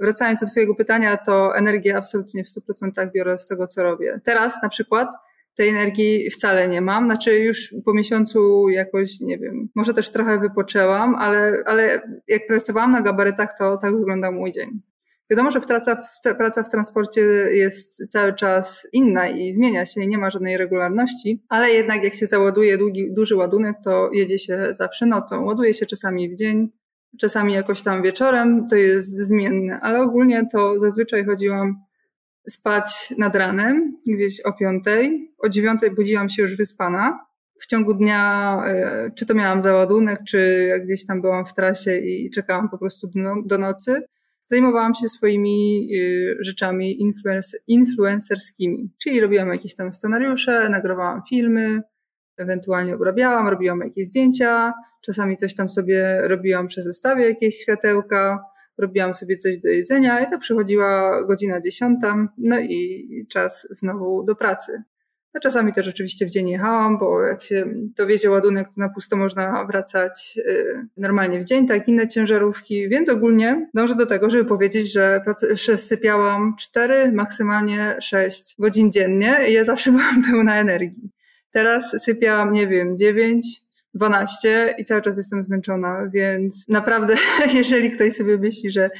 wracając 0.01 0.41
do 0.41 0.47
Twojego 0.47 0.75
pytania, 0.75 1.17
to 1.17 1.57
energię 1.57 1.97
absolutnie 1.97 2.45
w 2.45 2.49
100% 2.49 3.12
biorę 3.14 3.38
z 3.38 3.47
tego, 3.47 3.67
co 3.67 3.83
robię. 3.83 4.21
Teraz 4.25 4.62
na 4.62 4.69
przykład 4.69 5.09
tej 5.59 5.69
energii 5.69 6.31
wcale 6.31 6.69
nie 6.69 6.81
mam. 6.81 7.05
Znaczy 7.05 7.38
już 7.38 7.75
po 7.85 7.95
miesiącu 7.95 8.69
jakoś, 8.69 9.21
nie 9.21 9.38
wiem, 9.38 9.69
może 9.75 9.95
też 9.95 10.11
trochę 10.11 10.38
wypoczęłam, 10.38 11.14
ale, 11.14 11.62
ale 11.67 12.03
jak 12.29 12.47
pracowałam 12.47 12.93
na 12.93 13.03
gabarytach, 13.03 13.49
to 13.59 13.77
tak 13.77 13.97
wygląda 13.97 14.31
mój 14.31 14.53
dzień. 14.53 14.81
Wiadomo, 15.31 15.51
że 15.51 15.61
praca, 15.61 16.03
praca 16.38 16.62
w 16.62 16.69
transporcie 16.69 17.21
jest 17.53 18.12
cały 18.12 18.35
czas 18.35 18.88
inna 18.93 19.29
i 19.29 19.53
zmienia 19.53 19.87
się, 19.87 20.07
nie 20.07 20.19
ma 20.19 20.31
żadnej 20.31 20.57
regularności, 20.57 21.45
ale 21.49 21.71
jednak 21.71 22.05
jak 22.05 22.14
się 22.14 22.27
załaduje 22.27 22.79
długi, 22.79 23.14
duży 23.14 23.37
ładunek, 23.37 23.77
to 23.85 24.11
jedzie 24.12 24.38
się 24.38 24.69
zawsze 24.71 25.07
nocą. 25.07 25.45
Ładuje 25.45 25.75
się 25.75 25.87
czasami 25.87 26.31
w 26.31 26.35
dzień, 26.35 26.69
czasami 27.21 27.53
jakoś 27.53 27.83
tam 27.83 28.03
wieczorem, 28.03 28.67
to 28.71 28.77
jest 28.77 29.19
zmienne, 29.29 29.81
ale 29.83 30.01
ogólnie 30.01 30.47
to 30.53 30.79
zazwyczaj 30.79 31.25
chodziłam 31.25 31.75
spać 32.49 33.14
nad 33.19 33.37
ranem, 33.37 33.97
gdzieś 34.07 34.41
o 34.41 34.53
piątej. 34.53 35.35
O 35.38 35.49
dziewiątej 35.49 35.91
budziłam 35.91 36.29
się 36.29 36.43
już 36.43 36.57
wyspana. 36.57 37.27
W 37.61 37.67
ciągu 37.67 37.95
dnia, 37.95 38.62
e, 38.67 39.11
czy 39.17 39.27
to 39.27 39.35
miałam 39.35 39.62
załadunek, 39.62 40.21
czy 40.29 40.71
gdzieś 40.85 41.07
tam 41.07 41.21
byłam 41.21 41.47
w 41.47 41.55
trasie 41.55 41.97
i 41.97 42.31
czekałam 42.31 42.69
po 42.69 42.79
prostu 42.79 43.11
do 43.47 43.59
nocy, 43.59 44.03
zajmowałam 44.51 44.95
się 44.95 45.09
swoimi 45.09 45.89
y, 45.97 46.37
rzeczami 46.41 46.99
influencerskimi. 47.67 48.91
Czyli 49.03 49.21
robiłam 49.21 49.49
jakieś 49.49 49.75
tam 49.75 49.93
scenariusze, 49.93 50.69
nagrywałam 50.69 51.23
filmy, 51.29 51.83
ewentualnie 52.37 52.95
obrabiałam, 52.95 53.49
robiłam 53.49 53.81
jakieś 53.81 54.07
zdjęcia, 54.07 54.73
czasami 55.05 55.37
coś 55.37 55.55
tam 55.55 55.69
sobie 55.69 56.21
robiłam 56.23 56.67
przy 56.67 56.83
zestawie, 56.83 57.29
jakieś 57.29 57.55
światełka, 57.63 58.45
robiłam 58.79 59.15
sobie 59.15 59.37
coś 59.37 59.59
do 59.59 59.69
jedzenia 59.69 60.25
i 60.25 60.31
to 60.31 60.39
przychodziła 60.39 61.23
godzina 61.27 61.61
dziesiąta, 61.61 62.29
no 62.39 62.61
i 62.61 63.27
czas 63.31 63.67
znowu 63.71 64.25
do 64.25 64.35
pracy. 64.35 64.83
No 65.35 65.41
czasami 65.41 65.73
też 65.73 65.88
oczywiście 65.88 66.27
w 66.27 66.31
dzień 66.31 66.49
jechałam, 66.49 66.99
bo 66.99 67.23
jak 67.23 67.43
się 67.43 67.67
dowiedzie 67.75 68.31
ładunek, 68.31 68.69
to 68.75 68.81
na 68.81 68.88
pusto 68.88 69.17
można 69.17 69.64
wracać 69.64 70.38
y, 70.47 70.87
normalnie 70.97 71.41
w 71.41 71.45
dzień, 71.45 71.67
tak 71.67 71.88
inne 71.88 72.09
ciężarówki, 72.09 72.88
więc 72.88 73.09
ogólnie 73.09 73.71
dążę 73.75 73.95
do 73.95 74.07
tego, 74.07 74.31
żeby 74.31 74.45
powiedzieć, 74.45 74.93
że, 74.93 75.21
że 75.53 75.79
sypiałam 75.79 76.55
4, 76.59 77.12
maksymalnie 77.12 77.97
6 78.01 78.55
godzin 78.59 78.93
dziennie 78.93 79.37
i 79.49 79.53
ja 79.53 79.64
zawsze 79.64 79.93
byłam 79.93 80.25
pełna 80.25 80.61
energii. 80.61 81.11
Teraz 81.51 82.05
sypiałam, 82.05 82.53
nie 82.53 82.67
wiem, 82.67 82.97
9, 82.97 83.61
12 83.95 84.75
i 84.79 84.85
cały 84.85 85.03
czas 85.03 85.17
jestem 85.17 85.43
zmęczona, 85.43 86.11
więc 86.12 86.69
naprawdę, 86.69 87.14
jeżeli 87.55 87.91
ktoś 87.91 88.12
sobie 88.12 88.38
myśli, 88.38 88.71
że 88.71 88.91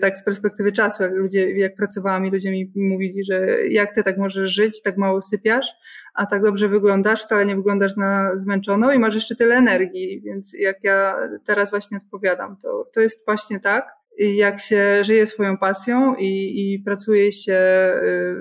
tak 0.00 0.18
z 0.18 0.24
perspektywy 0.24 0.72
czasu, 0.72 1.02
jak 1.02 1.12
ludzie, 1.12 1.58
jak 1.58 1.74
pracowałam 1.74 2.26
i 2.26 2.30
ludzie 2.30 2.50
mi 2.50 2.72
mówili, 2.76 3.24
że 3.24 3.68
jak 3.68 3.94
ty 3.94 4.02
tak 4.02 4.18
możesz 4.18 4.52
żyć, 4.52 4.82
tak 4.82 4.96
mało 4.96 5.22
sypiasz, 5.22 5.66
a 6.14 6.26
tak 6.26 6.42
dobrze 6.42 6.68
wyglądasz, 6.68 7.22
wcale 7.22 7.46
nie 7.46 7.56
wyglądasz 7.56 7.96
na 7.96 8.38
zmęczoną 8.38 8.90
i 8.90 8.98
masz 8.98 9.14
jeszcze 9.14 9.34
tyle 9.34 9.56
energii, 9.56 10.22
więc 10.24 10.54
jak 10.58 10.84
ja 10.84 11.16
teraz 11.44 11.70
właśnie 11.70 11.98
odpowiadam, 11.98 12.56
to, 12.62 12.90
to 12.94 13.00
jest 13.00 13.24
właśnie 13.24 13.60
tak, 13.60 13.86
jak 14.18 14.60
się 14.60 15.04
żyje 15.04 15.26
swoją 15.26 15.58
pasją 15.58 16.14
i, 16.14 16.28
i 16.74 16.78
pracuje 16.78 17.32
się 17.32 17.58
y, 18.02 18.36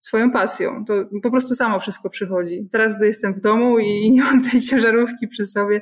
swoją 0.00 0.30
pasją. 0.30 0.84
To 0.84 0.94
po 1.22 1.30
prostu 1.30 1.54
samo 1.54 1.80
wszystko 1.80 2.10
przychodzi. 2.10 2.68
Teraz, 2.72 2.96
gdy 2.96 3.06
jestem 3.06 3.34
w 3.34 3.40
domu 3.40 3.78
i 3.78 4.10
nie 4.10 4.22
mam 4.22 4.50
tej 4.50 4.60
ciężarówki 4.60 5.28
przy 5.28 5.46
sobie, 5.46 5.80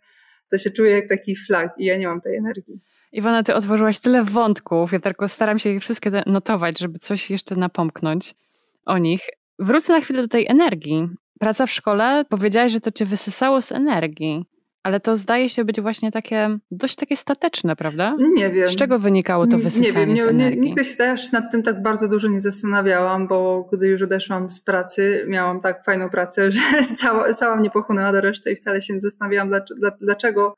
to 0.51 0.59
się 0.59 0.71
czuję 0.71 0.91
jak 0.91 1.09
taki 1.09 1.37
flag 1.37 1.71
i 1.79 1.85
ja 1.85 1.99
nie 1.99 2.07
mam 2.07 2.21
tej 2.21 2.37
energii. 2.37 2.81
Iwona, 3.13 3.43
ty 3.43 3.55
otworzyłaś 3.55 3.99
tyle 3.99 4.25
wątków. 4.25 4.93
Ja 4.93 5.01
tylko 5.01 5.29
staram 5.29 5.59
się 5.59 5.71
je 5.71 5.81
wszystkie 5.81 6.23
notować, 6.27 6.79
żeby 6.79 6.99
coś 6.99 7.31
jeszcze 7.31 7.57
napomknąć 7.57 8.35
o 8.87 8.99
nich. 8.99 9.23
Wrócę 9.59 9.93
na 9.93 10.01
chwilę 10.01 10.23
do 10.23 10.29
tej 10.29 10.47
energii. 10.49 11.09
Praca 11.41 11.67
w 11.67 11.71
szkole, 11.71 12.25
powiedziałaś, 12.29 12.73
że 12.73 12.81
to 12.81 12.91
cię 12.91 13.05
wysysało 13.05 13.63
z 13.63 13.73
energii. 13.73 14.45
Ale 14.83 15.01
to 15.01 15.17
zdaje 15.17 15.49
się 15.49 15.65
być 15.65 15.81
właśnie 15.81 16.11
takie, 16.11 16.59
dość 16.71 16.97
takie 16.97 17.17
stateczne, 17.17 17.77
prawda? 17.77 18.17
Nie 18.35 18.51
wiem. 18.51 18.67
Z 18.67 18.77
czego 18.77 18.99
wynikało 18.99 19.47
to 19.47 19.59
wysysanie 19.59 20.07
nie 20.07 20.25
wiem, 20.25 20.37
nie, 20.37 20.51
nie, 20.51 20.57
nigdy 20.57 20.85
się 20.85 20.97
też 20.97 21.33
nad 21.33 21.53
tym 21.53 21.63
tak 21.63 21.83
bardzo 21.83 22.09
dużo 22.09 22.29
nie 22.29 22.41
zastanawiałam, 22.41 23.29
bo 23.29 23.69
gdy 23.73 23.87
już 23.87 24.03
odeszłam 24.03 24.51
z 24.51 24.61
pracy, 24.61 25.25
miałam 25.29 25.61
tak 25.61 25.85
fajną 25.85 26.11
pracę, 26.11 26.53
że 26.53 26.61
cała, 26.97 27.35
cała 27.35 27.57
mnie 27.57 27.71
pochłonęła 27.71 28.13
do 28.13 28.21
reszty 28.21 28.53
i 28.53 28.57
wcale 28.57 28.81
się 28.81 28.95
nie 28.95 29.01
zastanawiałam, 29.01 29.49
dlaczego 29.49 29.91
dlaczego 30.01 30.57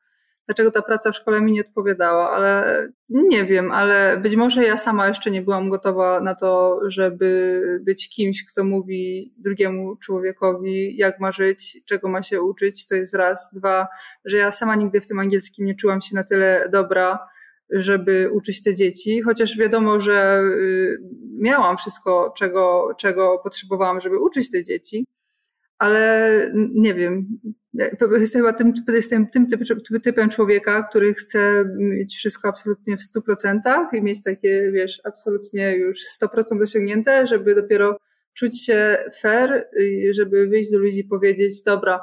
ta 0.74 0.82
praca 0.82 1.12
w 1.12 1.16
szkole 1.16 1.40
mi 1.40 1.52
nie 1.52 1.60
odpowiadała, 1.60 2.30
ale 2.30 2.64
nie 3.08 3.44
wiem, 3.44 3.72
ale 3.72 4.18
być 4.22 4.36
może 4.36 4.64
ja 4.64 4.78
sama 4.78 5.08
jeszcze 5.08 5.30
nie 5.30 5.42
byłam 5.42 5.70
gotowa 5.70 6.20
na 6.20 6.34
to, 6.34 6.80
żeby 6.88 7.60
być 7.82 8.08
kimś, 8.08 8.44
kto 8.44 8.64
mówi 8.64 9.34
drugiemu 9.38 9.96
człowiekowi, 9.96 10.96
jak 10.96 11.20
ma 11.20 11.32
żyć, 11.32 11.82
czego 11.86 12.08
ma 12.08 12.22
się 12.22 12.42
uczyć. 12.42 12.86
To 12.86 12.94
jest 12.94 13.14
raz. 13.14 13.50
Dwa, 13.54 13.88
że 14.24 14.36
ja 14.36 14.52
sama 14.52 14.74
nigdy 14.74 15.00
w 15.00 15.06
tym 15.06 15.18
angielskim 15.18 15.66
nie 15.66 15.74
czułam 15.74 16.00
się 16.00 16.16
na 16.16 16.24
tyle 16.24 16.68
dobra, 16.72 17.18
żeby 17.70 18.30
uczyć 18.32 18.62
te 18.62 18.74
dzieci, 18.74 19.22
chociaż 19.22 19.56
wiadomo, 19.58 20.00
że 20.00 20.40
y, 20.42 20.98
miałam 21.38 21.76
wszystko, 21.76 22.34
czego, 22.36 22.94
czego 22.98 23.40
potrzebowałam, 23.44 24.00
żeby 24.00 24.18
uczyć 24.18 24.50
te 24.50 24.64
dzieci, 24.64 25.06
ale 25.78 26.30
nie 26.74 26.94
wiem, 26.94 27.26
Jestem 28.20 28.42
chyba 28.42 28.52
tym, 28.52 28.72
jestem 28.88 29.26
tym 29.26 29.46
typem 30.02 30.28
człowieka, 30.28 30.82
który 30.82 31.14
chce 31.14 31.64
mieć 31.76 32.14
wszystko 32.14 32.48
absolutnie 32.48 32.96
w 32.96 33.00
100% 33.00 33.60
i 33.92 34.02
mieć 34.02 34.22
takie, 34.22 34.70
wiesz, 34.72 35.00
absolutnie 35.04 35.76
już 35.76 35.98
100% 36.22 36.62
osiągnięte, 36.62 37.26
żeby 37.26 37.54
dopiero 37.54 37.98
czuć 38.34 38.64
się 38.64 38.96
fair, 39.20 39.68
żeby 40.12 40.46
wyjść 40.46 40.70
do 40.70 40.78
ludzi 40.78 41.00
i 41.00 41.04
powiedzieć, 41.04 41.62
dobra, 41.62 42.00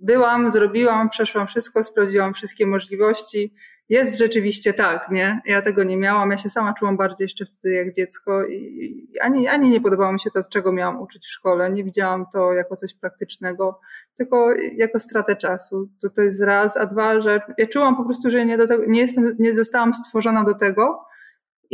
byłam, 0.00 0.50
zrobiłam, 0.50 1.08
przeszłam 1.08 1.46
wszystko, 1.46 1.84
sprawdziłam 1.84 2.34
wszystkie 2.34 2.66
możliwości, 2.66 3.54
jest 3.88 4.18
rzeczywiście 4.18 4.74
tak, 4.74 5.10
nie? 5.10 5.40
Ja 5.46 5.62
tego 5.62 5.84
nie 5.84 5.96
miałam, 5.96 6.30
ja 6.30 6.36
się 6.36 6.48
sama 6.48 6.74
czułam 6.74 6.96
bardziej 6.96 7.24
jeszcze 7.24 7.46
wtedy 7.46 7.74
jak 7.74 7.94
dziecko 7.94 8.46
i 8.46 9.06
ani, 9.22 9.48
ani 9.48 9.70
nie 9.70 9.80
podobało 9.80 10.12
mi 10.12 10.20
się 10.20 10.30
to, 10.30 10.42
czego 10.50 10.72
miałam 10.72 11.00
uczyć 11.00 11.24
w 11.24 11.30
szkole. 11.30 11.70
Nie 11.70 11.84
widziałam 11.84 12.26
to 12.32 12.52
jako 12.52 12.76
coś 12.76 12.94
praktycznego, 12.94 13.80
tylko 14.16 14.54
jako 14.76 14.98
stratę 14.98 15.36
czasu. 15.36 15.88
To, 16.02 16.10
to 16.10 16.22
jest 16.22 16.42
raz, 16.42 16.76
a 16.76 16.86
dwa, 16.86 17.20
że 17.20 17.40
ja 17.58 17.66
czułam 17.66 17.96
po 17.96 18.04
prostu, 18.04 18.30
że 18.30 18.46
nie, 18.46 18.58
do 18.58 18.66
tego, 18.66 18.82
nie, 18.86 19.00
jestem, 19.00 19.36
nie 19.38 19.54
zostałam 19.54 19.94
stworzona 19.94 20.44
do 20.44 20.54
tego, 20.54 21.04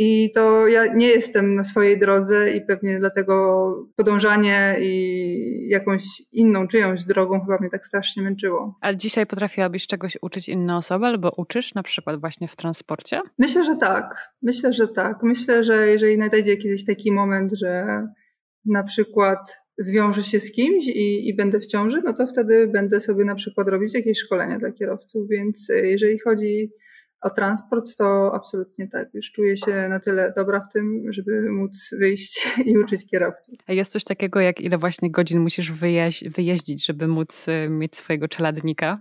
i 0.01 0.31
to 0.31 0.67
ja 0.67 0.93
nie 0.93 1.07
jestem 1.07 1.55
na 1.55 1.63
swojej 1.63 1.99
drodze 1.99 2.53
i 2.53 2.61
pewnie 2.61 2.99
dlatego 2.99 3.33
podążanie 3.95 4.75
i 4.81 5.67
jakąś 5.69 6.03
inną, 6.31 6.67
czyjąś 6.67 7.03
drogą 7.03 7.41
chyba 7.41 7.57
mnie 7.57 7.69
tak 7.69 7.85
strasznie 7.85 8.23
męczyło. 8.23 8.77
Ale 8.81 8.97
dzisiaj 8.97 9.25
potrafiłabyś 9.25 9.87
czegoś 9.87 10.17
uczyć 10.21 10.49
inne 10.49 10.75
osoby 10.75 11.05
albo 11.05 11.33
uczysz 11.37 11.73
na 11.73 11.83
przykład 11.83 12.19
właśnie 12.19 12.47
w 12.47 12.55
transporcie? 12.55 13.21
Myślę, 13.37 13.65
że 13.65 13.75
tak. 13.75 14.33
Myślę, 14.41 14.73
że 14.73 14.87
tak. 14.87 15.23
Myślę, 15.23 15.63
że 15.63 15.87
jeżeli 15.87 16.17
nadejdzie 16.17 16.57
kiedyś 16.57 16.85
taki 16.85 17.11
moment, 17.11 17.51
że 17.53 18.03
na 18.65 18.83
przykład 18.83 19.61
zwiążę 19.77 20.23
się 20.23 20.39
z 20.39 20.51
kimś 20.51 20.87
i, 20.87 21.29
i 21.29 21.35
będę 21.35 21.59
w 21.59 21.65
ciąży, 21.65 22.01
no 22.05 22.13
to 22.13 22.27
wtedy 22.27 22.67
będę 22.67 22.99
sobie 22.99 23.25
na 23.25 23.35
przykład 23.35 23.67
robić 23.67 23.93
jakieś 23.93 24.17
szkolenia 24.17 24.57
dla 24.57 24.71
kierowców. 24.71 25.27
Więc 25.29 25.71
jeżeli 25.83 26.19
chodzi 26.19 26.71
o 27.21 27.29
transport 27.29 27.95
to 27.97 28.31
absolutnie 28.35 28.87
tak. 28.87 29.13
Już 29.13 29.31
czuję 29.31 29.57
się 29.57 29.87
na 29.89 29.99
tyle 29.99 30.33
dobra 30.35 30.59
w 30.59 30.73
tym, 30.73 31.03
żeby 31.09 31.51
móc 31.51 31.89
wyjść 31.99 32.47
i 32.65 32.77
uczyć 32.77 33.05
kierowców. 33.05 33.55
A 33.67 33.73
jest 33.73 33.91
coś 33.91 34.03
takiego, 34.03 34.39
jak 34.39 34.61
ile 34.61 34.77
właśnie 34.77 35.11
godzin 35.11 35.39
musisz 35.39 35.71
wyjeź- 35.71 36.29
wyjeździć, 36.35 36.85
żeby 36.85 37.07
móc 37.07 37.47
y, 37.47 37.69
mieć 37.69 37.95
swojego 37.95 38.27
czeladnika? 38.27 38.99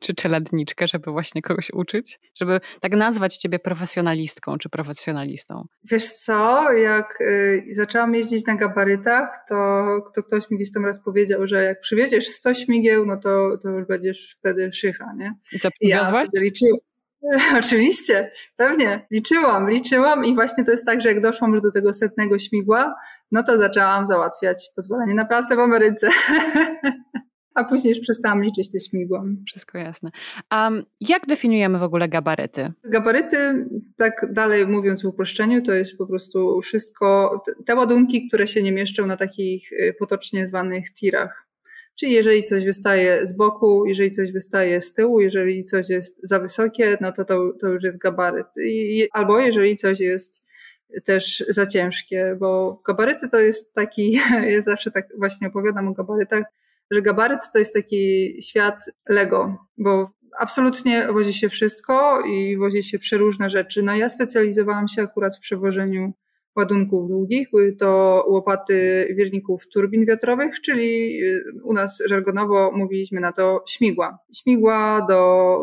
Czy 0.00 0.14
czeladniczkę, 0.14 0.86
żeby 0.86 1.10
właśnie 1.10 1.42
kogoś 1.42 1.70
uczyć? 1.70 2.20
Żeby 2.34 2.60
tak 2.80 2.92
nazwać 2.92 3.36
ciebie 3.36 3.58
profesjonalistką 3.58 4.58
czy 4.58 4.68
profesjonalistą? 4.68 5.64
Wiesz 5.90 6.12
co, 6.12 6.72
jak 6.72 7.20
y, 7.20 7.64
zaczęłam 7.72 8.14
jeździć 8.14 8.46
na 8.46 8.56
gabarytach, 8.56 9.28
to, 9.48 9.86
to 10.14 10.22
ktoś 10.22 10.50
mi 10.50 10.56
gdzieś 10.56 10.72
tam 10.72 10.84
raz 10.84 11.04
powiedział, 11.04 11.46
że 11.46 11.62
jak 11.64 11.80
przywieziesz 11.80 12.28
100 12.28 12.54
śmigieł, 12.54 13.06
no 13.06 13.16
to, 13.16 13.58
to 13.62 13.68
już 13.68 13.86
będziesz 13.86 14.36
wtedy 14.38 14.72
szycha, 14.72 15.12
nie? 15.16 15.34
I 15.52 15.58
co, 15.58 15.68
przywiozłaś? 15.70 16.28
Ja 16.32 16.40
liczyłam. 16.42 16.78
Oczywiście, 17.58 18.30
pewnie. 18.56 19.06
Liczyłam, 19.10 19.70
liczyłam 19.70 20.24
i 20.24 20.34
właśnie 20.34 20.64
to 20.64 20.70
jest 20.70 20.86
tak, 20.86 21.02
że 21.02 21.08
jak 21.08 21.20
doszłam 21.20 21.52
już 21.52 21.62
do 21.62 21.72
tego 21.72 21.92
setnego 21.92 22.38
śmigła, 22.38 22.94
no 23.32 23.42
to 23.42 23.58
zaczęłam 23.58 24.06
załatwiać 24.06 24.70
pozwolenie 24.76 25.14
na 25.14 25.24
pracę 25.24 25.56
w 25.56 25.60
Ameryce. 25.60 26.08
A 27.54 27.64
później 27.64 27.90
już 27.90 28.00
przestałam 28.00 28.42
liczyć 28.42 28.70
te 28.70 28.80
śmigła. 28.80 29.24
Wszystko 29.46 29.78
jasne. 29.78 30.10
A 30.50 30.70
jak 31.00 31.26
definiujemy 31.26 31.78
w 31.78 31.82
ogóle 31.82 32.08
gabaryty? 32.08 32.72
Gabaryty, 32.84 33.66
tak 33.96 34.32
dalej 34.32 34.66
mówiąc 34.66 35.02
w 35.02 35.06
uproszczeniu, 35.06 35.62
to 35.62 35.72
jest 35.72 35.98
po 35.98 36.06
prostu 36.06 36.60
wszystko, 36.60 37.42
te 37.66 37.74
ładunki, 37.74 38.28
które 38.28 38.46
się 38.46 38.62
nie 38.62 38.72
mieszczą 38.72 39.06
na 39.06 39.16
takich 39.16 39.72
y, 39.72 39.94
potocznie 39.98 40.46
zwanych 40.46 40.94
tirach. 40.94 41.47
Czyli 42.00 42.12
jeżeli 42.12 42.44
coś 42.44 42.64
wystaje 42.64 43.26
z 43.26 43.36
boku, 43.36 43.86
jeżeli 43.86 44.10
coś 44.10 44.32
wystaje 44.32 44.80
z 44.80 44.92
tyłu, 44.92 45.20
jeżeli 45.20 45.64
coś 45.64 45.88
jest 45.88 46.20
za 46.22 46.38
wysokie, 46.38 46.98
no 47.00 47.12
to 47.12 47.24
to, 47.24 47.52
to 47.60 47.68
już 47.68 47.82
jest 47.82 47.98
gabaryt. 47.98 48.46
I, 48.66 49.08
albo 49.12 49.40
jeżeli 49.40 49.76
coś 49.76 50.00
jest 50.00 50.44
też 51.04 51.44
za 51.48 51.66
ciężkie, 51.66 52.36
bo 52.40 52.80
gabaryty 52.86 53.28
to 53.28 53.40
jest 53.40 53.74
taki, 53.74 54.12
ja 54.54 54.60
zawsze 54.62 54.90
tak 54.90 55.08
właśnie 55.18 55.48
opowiadam 55.48 55.88
o 55.88 55.92
gabarytach, 55.92 56.44
że 56.90 57.02
gabaryt 57.02 57.40
to 57.52 57.58
jest 57.58 57.74
taki 57.74 58.34
świat 58.42 58.84
Lego, 59.08 59.56
bo 59.78 60.10
absolutnie 60.38 61.06
wozi 61.12 61.34
się 61.34 61.48
wszystko 61.48 62.22
i 62.26 62.56
wozi 62.56 62.82
się 62.82 62.98
przeróżne 62.98 63.50
rzeczy. 63.50 63.82
No 63.82 63.96
ja 63.96 64.08
specjalizowałam 64.08 64.88
się 64.88 65.02
akurat 65.02 65.36
w 65.36 65.40
przewożeniu 65.40 66.12
ładunków 66.58 67.08
długich. 67.08 67.50
Były 67.50 67.72
to 67.72 68.24
łopaty 68.28 69.06
wirników 69.16 69.68
turbin 69.68 70.06
wiatrowych, 70.06 70.60
czyli 70.60 71.20
y, 71.22 71.44
u 71.64 71.72
nas 71.72 72.02
żargonowo 72.06 72.72
mówiliśmy 72.76 73.20
na 73.20 73.32
to 73.32 73.64
śmigła. 73.68 74.18
Śmigła 74.34 75.06
do 75.08 75.58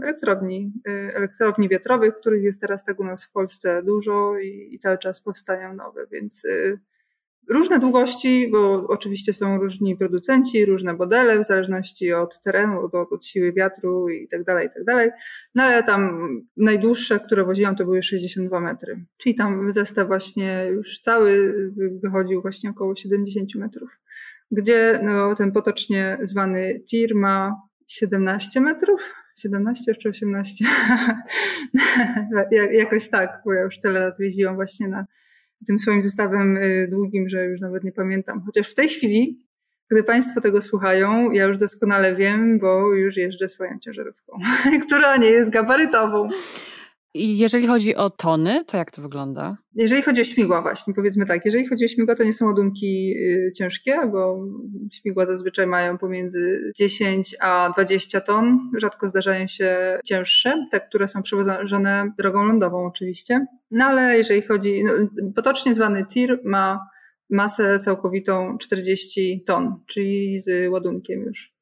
y, 0.00 0.04
elektrowni, 0.04 0.72
y, 0.88 1.14
elektrowni 1.14 1.68
wiatrowych, 1.68 2.14
których 2.14 2.42
jest 2.42 2.60
teraz 2.60 2.84
tak 2.84 3.00
u 3.00 3.04
nas 3.04 3.24
w 3.24 3.32
Polsce 3.32 3.82
dużo 3.82 4.38
i, 4.38 4.68
i 4.72 4.78
cały 4.78 4.98
czas 4.98 5.20
powstają 5.20 5.74
nowe, 5.74 6.06
więc 6.12 6.42
różne 7.50 7.78
długości, 7.78 8.48
bo 8.52 8.86
oczywiście 8.88 9.32
są 9.32 9.58
różni 9.58 9.96
producenci, 9.96 10.66
różne 10.66 10.94
modele 10.94 11.38
w 11.38 11.44
zależności 11.44 12.12
od 12.12 12.40
terenu, 12.40 12.80
od, 12.80 12.94
od 12.94 13.24
siły 13.24 13.52
wiatru 13.52 14.08
i 14.08 14.28
tak 14.28 14.44
dalej, 14.44 14.66
i 14.66 14.70
tak 14.70 14.84
dalej. 14.84 15.10
No 15.54 15.62
ale 15.62 15.82
tam 15.82 16.28
najdłuższe, 16.56 17.20
które 17.20 17.44
woziłam, 17.44 17.76
to 17.76 17.84
były 17.84 18.02
62 18.02 18.60
metry. 18.60 19.04
Czyli 19.16 19.34
tam 19.34 19.72
zestaw 19.72 20.06
właśnie 20.06 20.66
już 20.70 21.00
cały 21.00 21.54
wychodził 22.02 22.42
właśnie 22.42 22.70
około 22.70 22.94
70 22.94 23.54
metrów. 23.54 23.90
Gdzie 24.50 25.00
no, 25.02 25.34
ten 25.34 25.52
potocznie 25.52 26.18
zwany 26.22 26.80
tir 26.80 27.14
ma 27.14 27.52
17 27.86 28.60
metrów, 28.60 29.14
17 29.38 29.94
czy 29.94 30.08
18? 30.08 30.64
Jakoś 32.72 33.08
tak, 33.08 33.42
bo 33.44 33.52
ja 33.52 33.62
już 33.62 33.78
tyle 33.78 34.00
lat 34.00 34.20
jeździłam 34.20 34.54
właśnie 34.54 34.88
na 34.88 35.06
tym 35.66 35.78
swoim 35.78 36.02
zestawem 36.02 36.56
y, 36.56 36.88
długim, 36.90 37.28
że 37.28 37.44
już 37.44 37.60
nawet 37.60 37.84
nie 37.84 37.92
pamiętam. 37.92 38.42
Chociaż 38.46 38.70
w 38.70 38.74
tej 38.74 38.88
chwili, 38.88 39.46
gdy 39.90 40.02
Państwo 40.02 40.40
tego 40.40 40.62
słuchają, 40.62 41.30
ja 41.30 41.44
już 41.44 41.58
doskonale 41.58 42.16
wiem, 42.16 42.58
bo 42.58 42.94
już 42.94 43.16
jeżdżę 43.16 43.48
swoją 43.48 43.78
ciężarówką, 43.78 44.38
która 44.86 45.16
nie 45.16 45.30
jest 45.30 45.50
gabarytową. 45.50 46.28
I 47.16 47.38
jeżeli 47.38 47.66
chodzi 47.66 47.94
o 47.94 48.10
tony, 48.10 48.64
to 48.64 48.76
jak 48.76 48.90
to 48.90 49.02
wygląda? 49.02 49.56
Jeżeli 49.74 50.02
chodzi 50.02 50.20
o 50.20 50.24
śmigła 50.24 50.62
właśnie, 50.62 50.94
powiedzmy 50.94 51.26
tak, 51.26 51.44
jeżeli 51.44 51.66
chodzi 51.66 51.84
o 51.84 51.88
śmigła, 51.88 52.14
to 52.14 52.24
nie 52.24 52.32
są 52.32 52.46
ładunki 52.46 53.14
y, 53.16 53.52
ciężkie, 53.56 53.98
bo 54.12 54.38
śmigła 54.92 55.26
zazwyczaj 55.26 55.66
mają 55.66 55.98
pomiędzy 55.98 56.72
10 56.76 57.36
a 57.40 57.70
20 57.74 58.20
ton. 58.20 58.58
Rzadko 58.78 59.08
zdarzają 59.08 59.46
się 59.46 59.98
cięższe, 60.04 60.66
te, 60.70 60.80
które 60.80 61.08
są 61.08 61.22
przewożone 61.22 62.12
drogą 62.18 62.44
lądową 62.44 62.86
oczywiście. 62.86 63.46
No 63.70 63.84
ale 63.84 64.18
jeżeli 64.18 64.42
chodzi, 64.42 64.84
no, 64.84 64.92
potocznie 65.34 65.74
zwany 65.74 66.06
TIR 66.06 66.40
ma 66.44 66.78
masę 67.30 67.78
całkowitą 67.78 68.58
40 68.58 69.42
ton, 69.46 69.74
czyli 69.86 70.38
z 70.38 70.70
ładunkiem 70.70 71.20
już. 71.20 71.55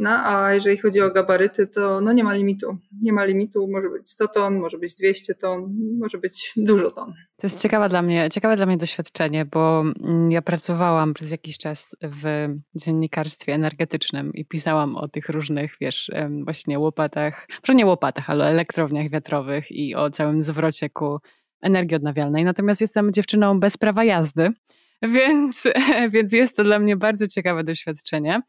No 0.00 0.10
a 0.10 0.54
jeżeli 0.54 0.76
chodzi 0.78 1.00
o 1.00 1.10
gabaryty, 1.10 1.66
to 1.66 2.00
no 2.00 2.12
nie 2.12 2.24
ma 2.24 2.34
limitu. 2.34 2.78
Nie 3.02 3.12
ma 3.12 3.24
limitu, 3.24 3.68
może 3.72 3.90
być 3.90 4.10
100 4.10 4.28
ton, 4.28 4.58
może 4.58 4.78
być 4.78 4.94
200 4.94 5.34
ton, 5.34 5.76
może 5.98 6.18
być 6.18 6.52
dużo 6.56 6.90
ton. 6.90 7.12
To 7.36 7.46
jest 7.46 7.62
ciekawe 7.62 7.88
dla 7.88 8.02
mnie, 8.02 8.28
ciekawe 8.32 8.56
dla 8.56 8.66
mnie 8.66 8.76
doświadczenie, 8.76 9.44
bo 9.44 9.80
mm, 9.80 10.30
ja 10.30 10.42
pracowałam 10.42 11.14
przez 11.14 11.30
jakiś 11.30 11.58
czas 11.58 11.96
w 12.02 12.48
dziennikarstwie 12.74 13.54
energetycznym 13.54 14.30
i 14.34 14.44
pisałam 14.44 14.96
o 14.96 15.08
tych 15.08 15.28
różnych, 15.28 15.76
wiesz, 15.80 16.10
właśnie 16.44 16.78
łopatach, 16.78 17.46
może 17.66 17.74
nie 17.74 17.86
łopatach, 17.86 18.30
ale 18.30 18.44
elektrowniach 18.44 19.10
wiatrowych 19.10 19.70
i 19.70 19.94
o 19.94 20.10
całym 20.10 20.42
zwrocie 20.42 20.90
ku 20.90 21.18
energii 21.62 21.96
odnawialnej. 21.96 22.44
Natomiast 22.44 22.80
jestem 22.80 23.12
dziewczyną 23.12 23.60
bez 23.60 23.76
prawa 23.76 24.04
jazdy, 24.04 24.48
więc, 25.16 25.68
więc 26.12 26.32
jest 26.32 26.56
to 26.56 26.64
dla 26.64 26.78
mnie 26.78 26.96
bardzo 26.96 27.26
ciekawe 27.26 27.64
doświadczenie. 27.64 28.42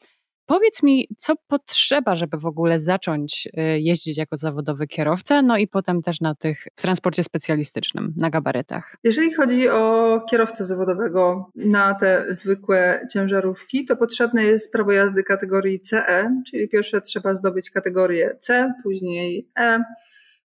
Powiedz 0.46 0.84
mi, 0.84 1.08
co 1.18 1.34
potrzeba, 1.48 2.16
żeby 2.16 2.38
w 2.38 2.46
ogóle 2.46 2.80
zacząć 2.80 3.48
y, 3.48 3.80
jeździć 3.80 4.18
jako 4.18 4.38
zawodowy 4.38 4.88
kierowca, 4.88 5.42
no 5.42 5.58
i 5.58 5.68
potem 5.68 6.02
też 6.02 6.22
na 6.22 6.36
tych 6.36 6.68
w 6.76 6.82
transporcie 6.82 7.24
specjalistycznym, 7.24 8.14
na 8.18 8.30
gabarytach. 8.30 8.96
Jeżeli 9.04 9.34
chodzi 9.34 9.70
o 9.70 10.22
kierowcę 10.30 10.66
zawodowego 10.66 11.52
na 11.56 11.94
te 11.94 12.26
zwykłe 12.30 13.06
ciężarówki, 13.14 13.86
to 13.86 13.96
potrzebne 13.96 14.44
jest 14.44 14.72
prawo 14.72 14.92
jazdy 14.92 15.24
kategorii 15.24 15.80
CE, 15.80 16.42
czyli 16.48 16.70
pierwsze 16.70 17.02
trzeba 17.02 17.36
zdobyć 17.36 17.70
kategorię 17.70 18.36
C, 18.40 18.74
później 18.84 19.50
E, 19.60 19.84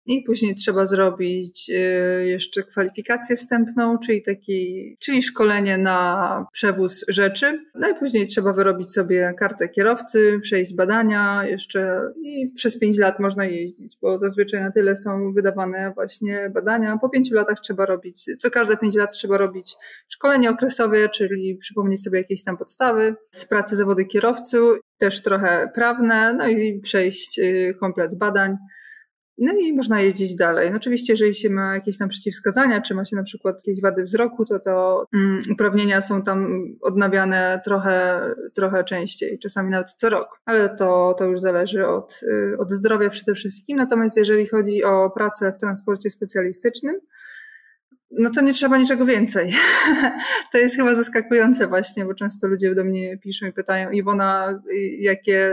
i 0.06 0.22
później 0.22 0.54
trzeba 0.54 0.86
zrobić 0.86 1.70
y, 1.70 2.26
jeszcze 2.26 2.62
kwalifikację 2.62 3.36
wstępną, 3.36 3.98
czyli 3.98 4.22
taki, 4.22 4.96
czyli 5.00 5.22
szkolenie 5.22 5.78
na 5.78 6.46
przewóz 6.52 7.04
rzeczy. 7.08 7.64
No 7.74 7.88
i 7.88 7.94
później 7.94 8.26
trzeba 8.26 8.52
wyrobić 8.52 8.92
sobie 8.92 9.34
kartę 9.38 9.68
kierowcy, 9.68 10.40
przejść 10.42 10.74
badania 10.74 11.44
jeszcze 11.44 12.00
i 12.22 12.52
przez 12.54 12.78
pięć 12.78 12.98
lat 12.98 13.20
można 13.20 13.44
jeździć, 13.44 13.96
bo 14.02 14.18
zazwyczaj 14.18 14.60
na 14.60 14.70
tyle 14.70 14.96
są 14.96 15.32
wydawane 15.32 15.92
właśnie 15.94 16.50
badania. 16.54 16.98
Po 17.00 17.08
pięciu 17.08 17.34
latach 17.34 17.60
trzeba 17.60 17.86
robić, 17.86 18.24
co 18.38 18.50
każde 18.50 18.76
pięć 18.76 18.94
lat 18.94 19.12
trzeba 19.12 19.38
robić 19.38 19.76
szkolenie 20.08 20.50
okresowe, 20.50 21.08
czyli 21.08 21.56
przypomnieć 21.56 22.02
sobie 22.02 22.18
jakieś 22.18 22.44
tam 22.44 22.56
podstawy 22.56 23.14
z 23.30 23.44
pracy 23.44 23.76
zawodu 23.76 24.04
kierowcy, 24.06 24.58
też 24.98 25.22
trochę 25.22 25.70
prawne, 25.74 26.34
no 26.34 26.48
i 26.48 26.80
przejść 26.80 27.38
y, 27.38 27.74
komplet 27.80 28.14
badań. 28.14 28.56
No 29.40 29.52
i 29.52 29.72
można 29.72 30.00
jeździć 30.00 30.36
dalej. 30.36 30.70
No 30.70 30.76
oczywiście, 30.76 31.12
jeżeli 31.12 31.34
się 31.34 31.50
ma 31.50 31.74
jakieś 31.74 31.98
tam 31.98 32.08
przeciwwskazania, 32.08 32.80
czy 32.82 32.94
ma 32.94 33.04
się 33.04 33.16
na 33.16 33.22
przykład 33.22 33.56
jakieś 33.56 33.82
wady 33.82 34.04
wzroku, 34.04 34.44
to 34.44 34.58
to 34.58 35.06
mm, 35.14 35.40
uprawnienia 35.52 36.02
są 36.02 36.22
tam 36.22 36.64
odnawiane 36.82 37.60
trochę, 37.64 38.20
trochę 38.54 38.84
częściej, 38.84 39.38
czasami 39.38 39.70
nawet 39.70 39.90
co 39.90 40.08
rok. 40.08 40.40
Ale 40.44 40.76
to, 40.76 41.14
to 41.18 41.24
już 41.24 41.40
zależy 41.40 41.86
od, 41.86 42.20
y, 42.22 42.58
od 42.58 42.70
zdrowia 42.70 43.10
przede 43.10 43.34
wszystkim. 43.34 43.76
Natomiast 43.76 44.16
jeżeli 44.16 44.46
chodzi 44.46 44.84
o 44.84 45.10
pracę 45.10 45.52
w 45.52 45.60
transporcie 45.60 46.10
specjalistycznym, 46.10 47.00
no 48.10 48.30
to 48.30 48.40
nie 48.40 48.54
trzeba 48.54 48.78
niczego 48.78 49.06
więcej. 49.06 49.54
to 50.52 50.58
jest 50.58 50.76
chyba 50.76 50.94
zaskakujące 50.94 51.66
właśnie, 51.66 52.04
bo 52.04 52.14
często 52.14 52.46
ludzie 52.46 52.74
do 52.74 52.84
mnie 52.84 53.18
piszą 53.18 53.46
i 53.46 53.52
pytają, 53.52 53.90
Iwona, 53.90 54.62
jakie 54.98 55.52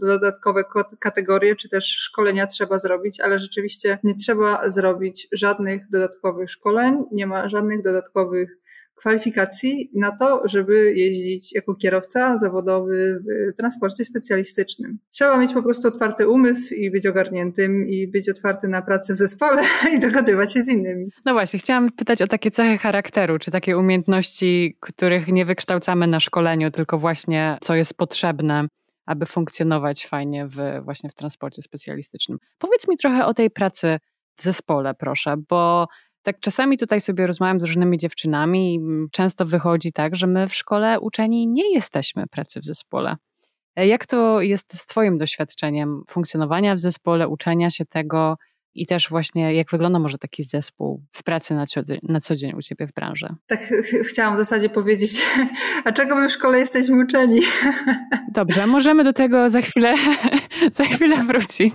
dodatkowe 0.00 0.64
kategorie 0.98 1.56
czy 1.56 1.68
też 1.68 1.84
szkolenia 1.84 2.46
trzeba 2.46 2.78
zrobić, 2.78 3.20
ale 3.20 3.38
rzeczywiście 3.38 3.98
nie 4.04 4.14
trzeba 4.14 4.70
zrobić 4.70 5.28
żadnych 5.32 5.88
dodatkowych 5.90 6.50
szkoleń, 6.50 7.04
nie 7.12 7.26
ma 7.26 7.48
żadnych 7.48 7.82
dodatkowych 7.82 8.58
kwalifikacji 8.98 9.90
na 9.94 10.16
to, 10.16 10.42
żeby 10.44 10.94
jeździć 10.94 11.54
jako 11.54 11.74
kierowca 11.74 12.38
zawodowy 12.38 13.22
w 13.26 13.56
transporcie 13.56 14.04
specjalistycznym. 14.04 14.98
Trzeba 15.10 15.38
mieć 15.38 15.54
po 15.54 15.62
prostu 15.62 15.88
otwarty 15.88 16.28
umysł 16.28 16.74
i 16.74 16.90
być 16.90 17.06
ogarniętym 17.06 17.86
i 17.88 18.08
być 18.08 18.28
otwarty 18.28 18.68
na 18.68 18.82
pracę 18.82 19.14
w 19.14 19.16
zespole 19.16 19.62
i 19.94 19.98
dogadywać 19.98 20.52
się 20.52 20.62
z 20.62 20.68
innymi. 20.68 21.08
No 21.24 21.32
właśnie, 21.32 21.58
chciałam 21.58 21.88
pytać 21.90 22.22
o 22.22 22.26
takie 22.26 22.50
cechy 22.50 22.78
charakteru, 22.78 23.38
czy 23.38 23.50
takie 23.50 23.78
umiejętności, 23.78 24.76
których 24.80 25.28
nie 25.28 25.44
wykształcamy 25.44 26.06
na 26.06 26.20
szkoleniu, 26.20 26.70
tylko 26.70 26.98
właśnie 26.98 27.58
co 27.60 27.74
jest 27.74 27.94
potrzebne 27.94 28.68
aby 29.08 29.26
funkcjonować 29.26 30.06
fajnie 30.06 30.46
w, 30.46 30.56
właśnie 30.82 31.10
w 31.10 31.14
transporcie 31.14 31.62
specjalistycznym. 31.62 32.38
Powiedz 32.58 32.88
mi 32.88 32.96
trochę 32.96 33.26
o 33.26 33.34
tej 33.34 33.50
pracy 33.50 33.98
w 34.36 34.42
zespole, 34.42 34.94
proszę, 34.94 35.34
bo 35.48 35.86
tak 36.28 36.40
czasami 36.40 36.78
tutaj 36.78 37.00
sobie 37.00 37.26
rozmawiam 37.26 37.60
z 37.60 37.64
różnymi 37.64 37.98
dziewczynami 37.98 38.74
i 38.74 38.80
często 39.12 39.44
wychodzi 39.44 39.92
tak, 39.92 40.16
że 40.16 40.26
my 40.26 40.48
w 40.48 40.54
szkole 40.54 41.00
uczeni 41.00 41.48
nie 41.48 41.74
jesteśmy 41.74 42.26
pracy 42.26 42.60
w 42.60 42.64
zespole. 42.64 43.16
E, 43.76 43.86
jak 43.86 44.06
to 44.06 44.40
jest 44.40 44.80
z 44.80 44.86
Twoim 44.86 45.18
doświadczeniem 45.18 46.02
funkcjonowania 46.08 46.74
w 46.74 46.78
zespole, 46.78 47.28
uczenia 47.28 47.70
się 47.70 47.84
tego 47.84 48.36
i 48.74 48.86
też 48.86 49.08
właśnie 49.08 49.54
jak 49.54 49.70
wygląda 49.70 49.98
może 49.98 50.18
taki 50.18 50.42
zespół 50.42 51.02
w 51.12 51.22
pracy 51.22 51.54
na 51.54 51.66
co, 51.66 51.82
dzień, 51.82 51.98
na 52.02 52.20
co 52.20 52.36
dzień 52.36 52.52
u 52.56 52.62
Ciebie 52.62 52.86
w 52.86 52.92
branży? 52.92 53.28
Tak 53.46 53.60
ch 53.68 54.08
chciałam 54.08 54.34
w 54.34 54.38
zasadzie 54.38 54.68
powiedzieć, 54.68 55.22
a 55.84 55.92
czego 55.92 56.16
my 56.16 56.28
w 56.28 56.32
szkole 56.32 56.58
jesteśmy 56.58 57.04
uczeni? 57.04 57.40
Dobrze, 58.34 58.66
możemy 58.66 59.04
do 59.04 59.12
tego 59.12 59.50
za 59.50 59.60
chwilę, 59.60 59.94
za 60.72 60.84
chwilę 60.84 61.24
wrócić 61.24 61.74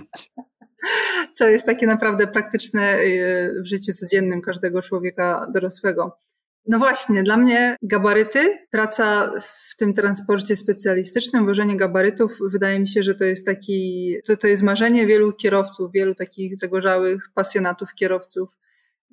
co 1.36 1.48
jest 1.48 1.66
takie 1.66 1.86
naprawdę 1.86 2.26
praktyczne 2.26 2.98
y, 2.98 3.62
w 3.62 3.66
życiu 3.66 3.92
codziennym 3.92 4.42
każdego 4.42 4.82
człowieka 4.82 5.46
dorosłego. 5.54 6.18
No 6.66 6.78
właśnie, 6.78 7.22
dla 7.22 7.36
mnie 7.36 7.76
gabaryty, 7.82 8.58
praca 8.70 9.32
w 9.42 9.76
tym 9.76 9.94
transporcie 9.94 10.56
specjalistycznym, 10.56 11.46
wożenie 11.46 11.76
gabarytów, 11.76 12.32
wydaje 12.50 12.80
mi 12.80 12.88
się, 12.88 13.02
że 13.02 13.14
to 13.14 13.24
jest 13.24 13.46
taki, 13.46 14.14
to, 14.26 14.36
to 14.36 14.46
jest 14.46 14.62
marzenie 14.62 15.06
wielu 15.06 15.32
kierowców, 15.32 15.92
wielu 15.92 16.14
takich 16.14 16.56
zagorzałych 16.56 17.30
pasjonatów 17.34 17.94
kierowców, 17.94 18.56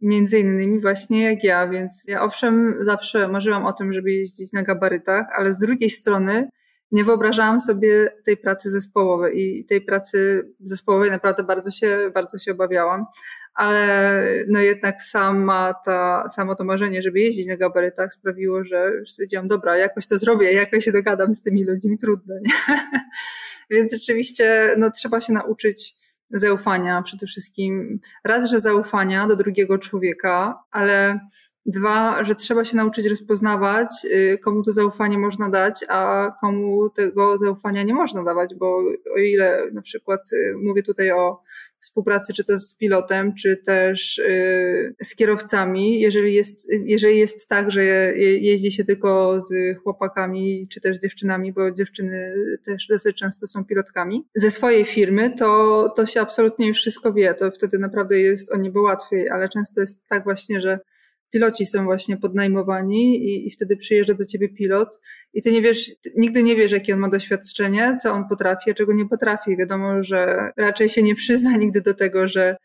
między 0.02 0.40
innymi 0.40 0.82
właśnie 0.82 1.24
jak 1.24 1.44
ja, 1.44 1.68
więc 1.68 2.04
ja 2.08 2.24
owszem 2.24 2.76
zawsze 2.80 3.28
marzyłam 3.28 3.66
o 3.66 3.74
tym, 3.74 3.94
żeby 3.94 4.12
jeździć 4.12 4.54
na 4.54 4.64
gabarytach, 4.64 5.26
ale 5.38 5.54
z 5.54 5.60
drugiej 5.60 5.90
strony 5.90 6.50
nie 6.92 7.04
wyobrażałam 7.04 7.60
sobie 7.60 8.08
tej 8.26 8.38
pracy 8.38 8.70
zespołowej 8.70 9.42
i 9.42 9.66
tej 9.66 9.82
pracy 9.82 10.50
zespołowej 10.60 11.12
naprawdę 11.12 11.44
bardzo 11.44 11.72
się, 11.72 12.12
bardzo 12.14 12.38
się 12.38 12.52
obawiałam. 12.52 13.06
Ale 13.54 14.24
no 14.48 14.60
jednak 14.60 15.02
sama 15.02 15.74
ta, 15.86 16.30
samo 16.30 16.56
to 16.56 16.64
marzenie, 16.64 17.02
żeby 17.02 17.20
jeździć 17.20 17.48
na 17.48 17.58
gabarytach 17.58 18.14
sprawiło, 18.14 18.64
że 18.64 18.92
już 19.00 19.12
stwierdziłam, 19.12 19.48
dobra, 19.48 19.78
jakoś 19.78 20.08
to 20.08 20.18
zrobię, 20.18 20.54
jakoś 20.54 20.86
się 20.86 20.92
dogadam 20.92 21.34
z 21.34 21.42
tymi 21.42 21.64
ludźmi, 21.64 21.98
trudno, 21.98 22.36
nie? 22.42 22.78
Więc 23.78 23.94
rzeczywiście 23.94 24.76
no, 24.78 24.92
trzeba 24.92 25.22
się 25.22 25.34
nauczyć 25.34 25.96
zaufania 26.30 27.02
przede 27.02 27.28
wszystkim. 27.28 28.00
Raz, 28.24 28.50
że 28.50 28.60
zaufania 28.60 29.28
do 29.28 29.36
drugiego 29.36 29.78
człowieka, 29.78 30.64
ale 30.72 31.20
Dwa, 31.66 32.24
że 32.24 32.36
trzeba 32.36 32.66
się 32.66 32.78
nauczyć 32.78 33.06
rozpoznawać, 33.06 33.90
y, 34.06 34.38
komu 34.38 34.64
to 34.64 34.72
zaufanie 34.72 35.18
można 35.18 35.50
dać, 35.50 35.86
a 35.90 36.32
komu 36.42 36.90
tego 36.90 37.38
zaufania 37.38 37.84
nie 37.84 37.94
można 37.94 38.24
dawać, 38.24 38.56
bo 38.56 38.78
o 39.16 39.18
ile 39.18 39.72
na 39.74 39.82
przykład 39.82 40.22
y, 40.34 40.56
mówię 40.64 40.84
tutaj 40.84 41.12
o 41.12 41.42
współpracy, 41.80 42.34
czy 42.34 42.44
to 42.44 42.58
z 42.58 42.74
pilotem, 42.74 43.36
czy 43.36 43.58
też 43.58 44.18
y, 44.18 44.96
z 45.04 45.16
kierowcami, 45.16 46.00
jeżeli 46.00 46.34
jest, 46.34 46.68
jeżeli 46.86 47.20
jest 47.20 47.48
tak, 47.48 47.72
że 47.72 47.84
jeździ 48.18 48.72
się 48.72 48.84
tylko 48.84 49.42
z 49.42 49.78
chłopakami, 49.84 50.68
czy 50.72 50.82
też 50.82 50.98
z 50.98 51.02
dziewczynami, 51.02 51.54
bo 51.54 51.72
dziewczyny 51.72 52.34
też 52.66 52.88
dosyć 52.88 53.18
często 53.18 53.48
są 53.48 53.66
pilotkami, 53.66 54.28
ze 54.36 54.52
swojej 54.52 54.86
firmy, 54.86 55.36
to, 55.38 55.90
to 55.96 56.06
się 56.06 56.22
absolutnie 56.22 56.68
już 56.68 56.78
wszystko 56.78 57.14
wie, 57.14 57.34
to 57.34 57.52
wtedy 57.52 57.80
naprawdę 57.80 58.20
jest 58.20 58.54
o 58.54 58.58
niebo 58.58 58.82
łatwiej, 58.82 59.30
ale 59.30 59.50
często 59.50 59.82
jest 59.82 60.08
tak 60.08 60.24
właśnie, 60.24 60.62
że 60.62 60.80
piloci 61.32 61.66
są 61.66 61.84
właśnie 61.84 62.18
podnajmowani 62.18 63.16
i, 63.16 63.48
i 63.48 63.52
wtedy 63.52 63.78
przyjeżdża 63.78 64.14
do 64.14 64.26
ciebie 64.26 64.50
pilot 64.50 65.00
i 65.34 65.42
ty 65.42 65.52
nie 65.52 65.62
wiesz, 65.62 65.92
nigdy 66.18 66.44
nie 66.44 66.56
wiesz, 66.56 66.72
jakie 66.72 66.94
on 66.94 67.00
ma 67.00 67.10
doświadczenie, 67.10 67.98
co 68.02 68.12
on 68.12 68.28
potrafi, 68.30 68.72
a 68.72 68.74
czego 68.74 68.94
nie 68.94 69.06
potrafi. 69.06 69.58
Wiadomo, 69.58 70.04
że 70.04 70.52
raczej 70.58 70.90
się 70.90 71.04
nie 71.04 71.16
przyzna 71.16 71.58
nigdy 71.58 71.82
do 71.82 71.94
tego, 71.94 72.28
że 72.28 72.58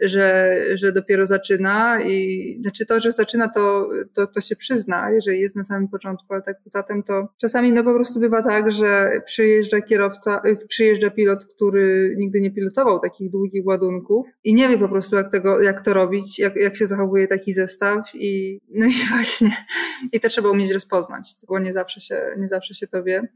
że, 0.00 0.56
że 0.74 0.92
dopiero 0.92 1.26
zaczyna 1.26 2.02
i 2.02 2.58
znaczy 2.62 2.86
to, 2.86 3.00
że 3.00 3.12
zaczyna 3.12 3.48
to, 3.48 3.88
to, 4.14 4.26
to 4.26 4.40
się 4.40 4.56
przyzna, 4.56 5.10
jeżeli 5.10 5.40
jest 5.40 5.56
na 5.56 5.64
samym 5.64 5.88
początku, 5.88 6.26
ale 6.28 6.42
tak 6.42 6.56
poza 6.64 6.82
tym 6.82 7.02
to 7.02 7.28
czasami 7.40 7.72
no 7.72 7.84
po 7.84 7.94
prostu 7.94 8.20
bywa 8.20 8.42
tak, 8.42 8.72
że 8.72 9.20
przyjeżdża 9.24 9.80
kierowca, 9.80 10.42
y, 10.46 10.66
przyjeżdża 10.68 11.10
pilot, 11.10 11.44
który 11.44 12.14
nigdy 12.18 12.40
nie 12.40 12.50
pilotował 12.50 13.00
takich 13.00 13.30
długich 13.30 13.66
ładunków 13.66 14.26
i 14.44 14.54
nie 14.54 14.68
wie 14.68 14.78
po 14.78 14.88
prostu 14.88 15.16
jak 15.16 15.30
tego, 15.30 15.62
jak 15.62 15.80
to 15.80 15.94
robić, 15.94 16.38
jak, 16.38 16.56
jak 16.56 16.76
się 16.76 16.86
zachowuje 16.86 17.26
taki 17.26 17.52
zestaw 17.52 18.14
i 18.14 18.60
no 18.70 18.86
i 18.86 18.92
właśnie 19.14 19.56
i 20.12 20.20
to 20.20 20.28
trzeba 20.28 20.50
umieć 20.50 20.70
rozpoznać, 20.70 21.34
bo 21.48 21.58
nie 21.58 21.72
zawsze 21.72 22.00
się, 22.00 22.34
nie 22.38 22.48
zawsze 22.48 22.74
się 22.74 22.86
to 22.86 23.02
wie. 23.02 23.28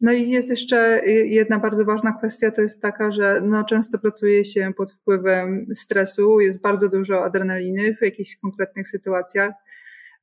No 0.00 0.12
i 0.12 0.30
jest 0.30 0.50
jeszcze 0.50 1.00
jedna 1.24 1.58
bardzo 1.58 1.84
ważna 1.84 2.12
kwestia, 2.12 2.50
to 2.50 2.62
jest 2.62 2.82
taka, 2.82 3.10
że 3.10 3.40
no 3.44 3.64
często 3.64 3.98
pracuje 3.98 4.44
się 4.44 4.72
pod 4.76 4.92
wpływem 4.92 5.66
stresu, 5.74 6.40
jest 6.40 6.60
bardzo 6.60 6.88
dużo 6.88 7.24
adrenaliny 7.24 7.96
w 7.96 8.02
jakichś 8.02 8.36
konkretnych 8.36 8.88
sytuacjach. 8.88 9.50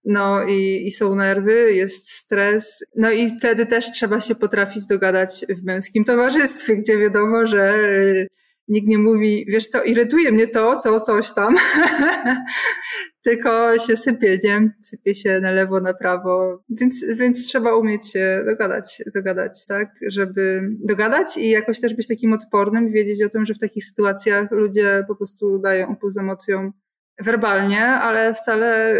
No 0.05 0.43
i, 0.47 0.87
i 0.87 0.91
są 0.91 1.15
nerwy, 1.15 1.73
jest 1.73 2.11
stres. 2.11 2.85
No 2.95 3.11
i 3.11 3.37
wtedy 3.37 3.65
też 3.65 3.91
trzeba 3.91 4.21
się 4.21 4.35
potrafić 4.35 4.85
dogadać 4.85 5.45
w 5.49 5.63
męskim 5.63 6.03
towarzystwie, 6.03 6.77
gdzie 6.77 6.97
wiadomo, 6.97 7.47
że 7.47 7.75
nikt 8.67 8.87
nie 8.87 8.97
mówi, 8.97 9.45
wiesz 9.49 9.67
co, 9.67 9.83
irytuje 9.83 10.31
mnie 10.31 10.47
to, 10.47 10.75
co, 10.75 10.99
coś 10.99 11.33
tam, 11.33 11.55
tylko 13.23 13.79
się 13.79 13.97
sypie, 13.97 14.39
nie? 14.43 14.73
Sypie 14.81 15.15
się 15.15 15.39
na 15.39 15.51
lewo, 15.51 15.81
na 15.81 15.93
prawo, 15.93 16.63
więc, 16.69 17.05
więc 17.15 17.47
trzeba 17.47 17.75
umieć 17.75 18.11
się 18.11 18.43
dogadać, 18.45 19.01
dogadać, 19.13 19.65
tak? 19.65 19.89
Żeby 20.07 20.61
dogadać 20.79 21.37
i 21.37 21.49
jakoś 21.49 21.79
też 21.79 21.93
być 21.93 22.07
takim 22.07 22.33
odpornym, 22.33 22.91
wiedzieć 22.91 23.23
o 23.23 23.29
tym, 23.29 23.45
że 23.45 23.53
w 23.53 23.59
takich 23.59 23.85
sytuacjach 23.85 24.51
ludzie 24.51 25.03
po 25.07 25.15
prostu 25.15 25.59
dają 25.59 25.93
upust 25.93 26.17
emocjom 26.17 26.73
werbalnie, 27.19 27.85
ale 27.85 28.33
wcale 28.33 28.95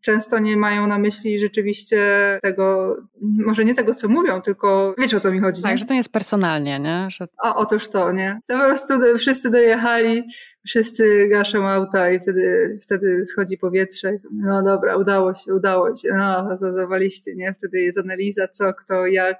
często 0.00 0.38
nie 0.38 0.56
mają 0.56 0.86
na 0.86 0.98
myśli 0.98 1.38
rzeczywiście 1.38 1.98
tego, 2.42 2.96
może 3.20 3.64
nie 3.64 3.74
tego, 3.74 3.94
co 3.94 4.08
mówią, 4.08 4.40
tylko 4.40 4.94
wiesz 4.98 5.14
o 5.14 5.20
co 5.20 5.32
mi 5.32 5.40
chodzi. 5.40 5.62
Tak, 5.62 5.72
nie? 5.72 5.78
że 5.78 5.84
to 5.84 5.92
nie 5.92 5.98
jest 5.98 6.12
personalnie, 6.12 6.80
nie? 6.80 7.08
Że... 7.10 7.26
O, 7.44 7.54
otóż 7.54 7.88
to, 7.88 8.12
nie? 8.12 8.40
To 8.46 8.58
po 8.58 8.64
prostu 8.64 8.94
wszyscy 9.18 9.50
dojechali, 9.50 10.22
wszyscy 10.68 11.28
gaszą 11.28 11.68
auta 11.68 12.10
i 12.10 12.20
wtedy, 12.20 12.76
wtedy 12.82 13.26
schodzi 13.26 13.58
powietrze 13.58 14.14
no 14.32 14.62
dobra, 14.62 14.96
udało 14.96 15.34
się, 15.34 15.54
udało 15.54 15.96
się, 15.96 16.08
no, 16.14 16.56
zadawaliście, 16.56 17.34
nie? 17.34 17.54
Wtedy 17.58 17.80
jest 17.80 17.98
analiza, 17.98 18.48
co, 18.48 18.74
kto, 18.74 19.06
jak, 19.06 19.36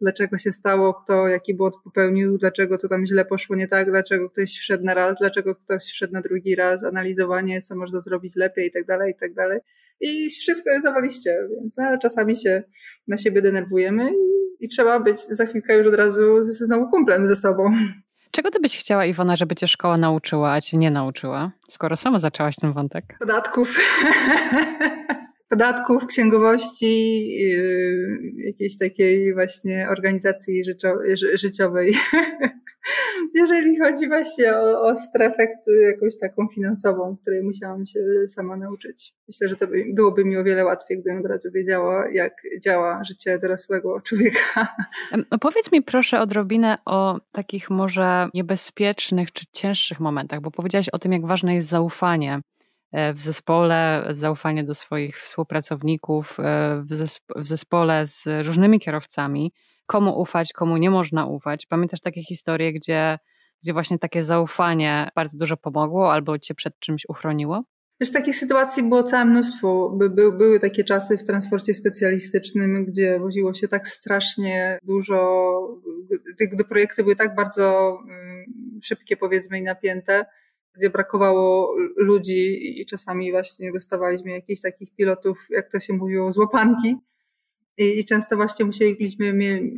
dlaczego 0.00 0.38
się 0.38 0.52
stało, 0.52 0.94
kto 0.94 1.28
jaki 1.28 1.54
błąd 1.54 1.74
popełnił, 1.84 2.38
dlaczego 2.38 2.76
co 2.76 2.88
tam 2.88 3.06
źle 3.06 3.24
poszło 3.24 3.56
nie 3.56 3.68
tak, 3.68 3.90
dlaczego 3.90 4.30
ktoś 4.30 4.50
wszedł 4.50 4.84
na 4.84 4.94
raz, 4.94 5.16
dlaczego 5.20 5.54
ktoś 5.54 5.84
wszedł 5.84 6.12
na 6.12 6.20
drugi 6.20 6.56
raz, 6.56 6.84
analizowanie, 6.84 7.60
co 7.60 7.76
można 7.76 8.00
zrobić 8.00 8.36
lepiej 8.36 8.68
i 8.68 8.70
tak 8.70 8.86
dalej, 8.86 9.12
i 9.12 9.16
tak 9.20 9.34
dalej 9.34 9.60
i 10.02 10.30
wszystko 10.30 10.70
jest 10.70 10.82
zawaliście, 10.82 11.48
więc 11.50 11.76
no, 11.76 11.98
czasami 11.98 12.36
się 12.36 12.62
na 13.08 13.16
siebie 13.16 13.42
denerwujemy 13.42 14.10
i, 14.10 14.64
i 14.64 14.68
trzeba 14.68 15.00
być 15.00 15.20
za 15.20 15.46
chwilkę 15.46 15.76
już 15.76 15.86
od 15.86 15.94
razu 15.94 16.44
znowu 16.44 16.90
kumplem 16.90 17.26
ze 17.26 17.36
sobą. 17.36 17.74
Czego 18.34 18.50
ty 18.50 18.60
byś 18.60 18.76
chciała, 18.78 19.04
Iwona, 19.06 19.36
żeby 19.36 19.54
cię 19.54 19.68
szkoła 19.68 19.96
nauczyła, 19.96 20.52
a 20.52 20.60
cię 20.60 20.76
nie 20.76 20.90
nauczyła, 20.90 21.50
skoro 21.68 21.96
sama 21.96 22.18
zaczęłaś 22.18 22.56
ten 22.56 22.72
wątek? 22.72 23.16
Podatków. 23.18 23.78
Podatków, 25.52 26.06
księgowości, 26.06 27.26
yy, 27.28 28.20
jakiejś 28.46 28.78
takiej 28.78 29.34
właśnie 29.34 29.86
organizacji 29.90 30.62
życiowej. 31.34 31.94
jeżeli 33.34 33.78
chodzi 33.78 34.08
właśnie 34.08 34.54
o, 34.54 34.82
o 34.82 34.96
strefę 34.96 35.46
jakąś 35.92 36.18
taką 36.18 36.48
finansową, 36.54 37.16
której 37.22 37.42
musiałam 37.42 37.86
się 37.86 38.00
sama 38.28 38.56
nauczyć. 38.56 39.14
Myślę, 39.28 39.48
że 39.48 39.56
to 39.56 39.66
by, 39.66 39.84
byłoby 39.94 40.24
mi 40.24 40.36
o 40.36 40.44
wiele 40.44 40.64
łatwiej, 40.64 40.98
gdybym 40.98 41.20
od 41.20 41.26
razu 41.26 41.48
wiedziała, 41.54 42.04
jak 42.12 42.32
działa 42.64 43.04
życie 43.04 43.38
dorosłego 43.38 44.00
człowieka. 44.00 44.68
Powiedz 45.40 45.72
mi 45.72 45.82
proszę 45.82 46.20
odrobinę 46.20 46.78
o 46.84 47.20
takich 47.32 47.70
może 47.70 48.28
niebezpiecznych 48.34 49.32
czy 49.32 49.44
cięższych 49.52 50.00
momentach, 50.00 50.40
bo 50.40 50.50
powiedziałaś 50.50 50.88
o 50.88 50.98
tym, 50.98 51.12
jak 51.12 51.26
ważne 51.26 51.54
jest 51.54 51.68
zaufanie 51.68 52.40
w 53.14 53.20
zespole, 53.20 54.08
zaufanie 54.10 54.64
do 54.64 54.74
swoich 54.74 55.20
współpracowników, 55.20 56.40
e, 56.40 56.84
w 57.36 57.46
zespole 57.46 58.06
z 58.06 58.24
różnymi 58.46 58.80
kierowcami 58.80 59.52
komu 59.86 60.20
ufać, 60.20 60.52
komu 60.52 60.76
nie 60.76 60.90
można 60.90 61.26
ufać. 61.26 61.66
Pamiętasz 61.66 62.00
takie 62.00 62.22
historie, 62.22 62.72
gdzie, 62.72 63.18
gdzie 63.62 63.72
właśnie 63.72 63.98
takie 63.98 64.22
zaufanie 64.22 65.08
bardzo 65.14 65.38
dużo 65.38 65.56
pomogło 65.56 66.12
albo 66.12 66.38
cię 66.38 66.54
przed 66.54 66.78
czymś 66.78 67.06
uchroniło? 67.08 67.64
Wiesz, 68.00 68.12
takich 68.12 68.36
sytuacji 68.36 68.82
było 68.82 69.02
całe 69.02 69.24
mnóstwo. 69.24 69.90
By, 69.90 70.10
by, 70.10 70.32
były 70.32 70.60
takie 70.60 70.84
czasy 70.84 71.18
w 71.18 71.24
transporcie 71.24 71.74
specjalistycznym, 71.74 72.84
gdzie 72.84 73.20
woziło 73.20 73.54
się 73.54 73.68
tak 73.68 73.88
strasznie 73.88 74.78
dużo, 74.82 75.52
gdy, 76.34 76.48
gdy 76.48 76.64
projekty 76.64 77.02
były 77.02 77.16
tak 77.16 77.34
bardzo 77.34 77.96
um, 77.98 78.80
szybkie, 78.82 79.16
powiedzmy, 79.16 79.58
i 79.58 79.62
napięte, 79.62 80.24
gdzie 80.74 80.90
brakowało 80.90 81.74
ludzi 81.96 82.80
i 82.80 82.86
czasami 82.86 83.30
właśnie 83.30 83.72
dostawaliśmy 83.72 84.30
jakichś 84.30 84.60
takich 84.60 84.94
pilotów, 84.94 85.38
jak 85.50 85.72
to 85.72 85.80
się 85.80 85.92
mówiło, 85.92 86.32
złapanki. 86.32 86.96
I, 87.78 87.98
I, 87.98 88.04
często 88.04 88.36
właśnie 88.36 88.64
musieliśmy 88.64 89.32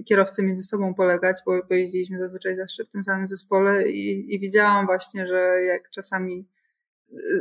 kierowcy 0.04 0.42
między 0.42 0.62
sobą 0.62 0.94
polegać, 0.94 1.36
bo, 1.46 1.52
bo 1.68 1.74
jeździliśmy 1.74 2.18
zazwyczaj 2.18 2.56
zawsze 2.56 2.84
w 2.84 2.88
tym 2.88 3.02
samym 3.02 3.26
zespole 3.26 3.88
i, 3.88 4.34
i 4.34 4.40
widziałam 4.40 4.86
właśnie, 4.86 5.26
że 5.26 5.62
jak 5.62 5.90
czasami 5.90 6.48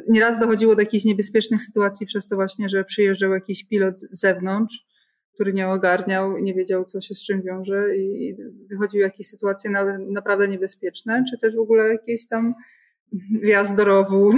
nieraz 0.08 0.40
dochodziło 0.40 0.76
do 0.76 0.82
jakichś 0.82 1.06
niebezpiecznych 1.06 1.62
sytuacji 1.62 2.06
przez 2.06 2.28
to 2.28 2.36
właśnie, 2.36 2.70
że 2.70 2.84
przyjeżdżał 2.84 3.32
jakiś 3.32 3.68
pilot 3.68 4.00
z 4.00 4.20
zewnątrz, 4.20 4.86
który 5.34 5.54
nie 5.54 5.68
ogarniał 5.68 6.38
nie 6.38 6.54
wiedział, 6.54 6.86
co 6.86 7.02
się 7.02 7.16
z 7.16 7.24
czym 7.24 7.42
wiąże 7.42 7.98
i, 7.98 8.28
i 8.28 8.36
wychodziły 8.70 9.04
jakieś 9.04 9.28
sytuacje 9.28 9.72
nawet 9.72 10.10
naprawdę 10.10 10.48
niebezpieczne, 10.48 11.24
czy 11.30 11.38
też 11.38 11.56
w 11.56 11.60
ogóle 11.60 11.88
jakieś 11.88 12.28
tam 12.28 12.54
wjazd 13.42 13.76
do 13.76 13.84
rowu, 13.84 14.32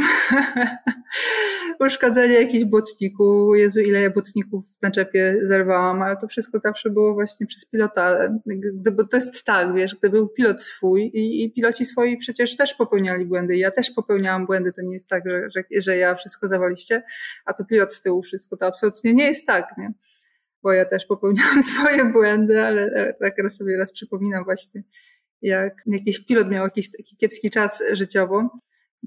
uszkodzenie 1.85 2.33
jakichś 2.33 2.63
błotników. 2.63 3.57
Jezu, 3.57 3.79
ile 3.79 4.01
ja 4.01 4.09
błotników 4.09 4.65
na 4.81 4.91
czepie 4.91 5.39
zerwałam, 5.43 6.01
ale 6.01 6.17
to 6.17 6.27
wszystko 6.27 6.59
zawsze 6.59 6.89
było 6.89 7.13
właśnie 7.13 7.47
przez 7.47 7.65
pilota. 7.65 8.17
Gdyby, 8.45 9.07
to 9.07 9.17
jest 9.17 9.43
tak, 9.43 9.75
wiesz, 9.75 9.95
gdyby 9.95 10.17
był 10.17 10.27
pilot 10.27 10.61
swój 10.61 11.01
i, 11.13 11.43
i 11.43 11.51
piloci 11.51 11.85
swoi 11.85 12.17
przecież 12.17 12.55
też 12.55 12.73
popełniali 12.73 13.25
błędy. 13.25 13.57
Ja 13.57 13.71
też 13.71 13.91
popełniałam 13.91 14.45
błędy, 14.45 14.71
to 14.71 14.81
nie 14.81 14.93
jest 14.93 15.09
tak, 15.09 15.23
że, 15.29 15.49
że, 15.49 15.63
że 15.81 15.97
ja 15.97 16.15
wszystko 16.15 16.47
zawaliście, 16.47 17.03
a 17.45 17.53
to 17.53 17.65
pilot 17.65 17.93
z 17.93 18.01
tyłu 18.01 18.21
wszystko. 18.21 18.57
To 18.57 18.65
absolutnie 18.65 19.13
nie 19.13 19.25
jest 19.25 19.47
tak, 19.47 19.77
nie? 19.77 19.93
Bo 20.63 20.73
ja 20.73 20.85
też 20.85 21.05
popełniałam 21.05 21.63
swoje 21.73 22.05
błędy, 22.05 22.61
ale, 22.61 22.91
ale 22.95 23.13
tak 23.13 23.35
teraz 23.35 23.55
sobie 23.55 23.77
raz 23.77 23.91
przypominam 23.91 24.43
właśnie, 24.43 24.83
jak 25.41 25.73
jakiś 25.85 26.25
pilot 26.25 26.49
miał 26.49 26.63
jakiś 26.63 26.91
taki 26.91 27.17
kiepski 27.17 27.49
czas 27.49 27.83
życiowo 27.93 28.49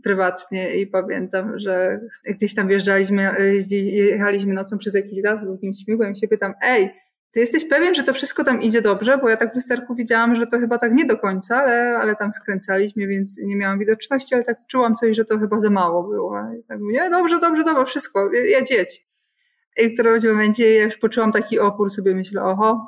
prywatnie 0.02 0.80
i 0.80 0.86
pamiętam, 0.86 1.58
że 1.58 2.00
gdzieś 2.24 2.54
tam 2.54 2.68
wjeżdżaliśmy, 2.68 3.30
jechaliśmy 3.70 4.54
nocą 4.54 4.78
przez 4.78 4.94
jakiś 4.94 5.24
raz 5.24 5.42
z 5.42 5.46
długim 5.46 5.72
śmigłem 5.74 6.12
i 6.12 6.16
się 6.16 6.28
pytam, 6.28 6.54
ej, 6.62 6.90
ty 7.30 7.40
jesteś 7.40 7.68
pewien, 7.68 7.94
że 7.94 8.02
to 8.02 8.14
wszystko 8.14 8.44
tam 8.44 8.62
idzie 8.62 8.82
dobrze, 8.82 9.18
bo 9.18 9.28
ja 9.28 9.36
tak 9.36 9.52
w 9.52 9.54
lusterku 9.54 9.94
widziałam, 9.94 10.36
że 10.36 10.46
to 10.46 10.58
chyba 10.58 10.78
tak 10.78 10.92
nie 10.92 11.04
do 11.04 11.18
końca, 11.18 11.56
ale, 11.56 11.98
ale 11.98 12.16
tam 12.16 12.32
skręcaliśmy, 12.32 13.06
więc 13.06 13.38
nie 13.44 13.56
miałam 13.56 13.78
widoczności, 13.78 14.34
ale 14.34 14.44
tak 14.44 14.56
czułam 14.68 14.94
coś, 14.94 15.16
że 15.16 15.24
to 15.24 15.38
chyba 15.38 15.60
za 15.60 15.70
mało 15.70 16.02
było. 16.02 16.34
I 16.60 16.64
tak 16.64 16.80
mówię, 16.80 17.10
dobrze, 17.10 17.40
dobrze, 17.40 17.64
dobrze, 17.64 17.84
wszystko, 17.84 18.30
jedź. 18.70 19.08
I 19.76 19.88
w 19.88 19.94
którymś 19.94 20.24
momencie 20.24 20.74
ja 20.74 20.84
już 20.84 20.96
poczułam 20.96 21.32
taki 21.32 21.58
opór, 21.58 21.90
sobie 21.90 22.14
myślę, 22.14 22.42
oho, 22.42 22.86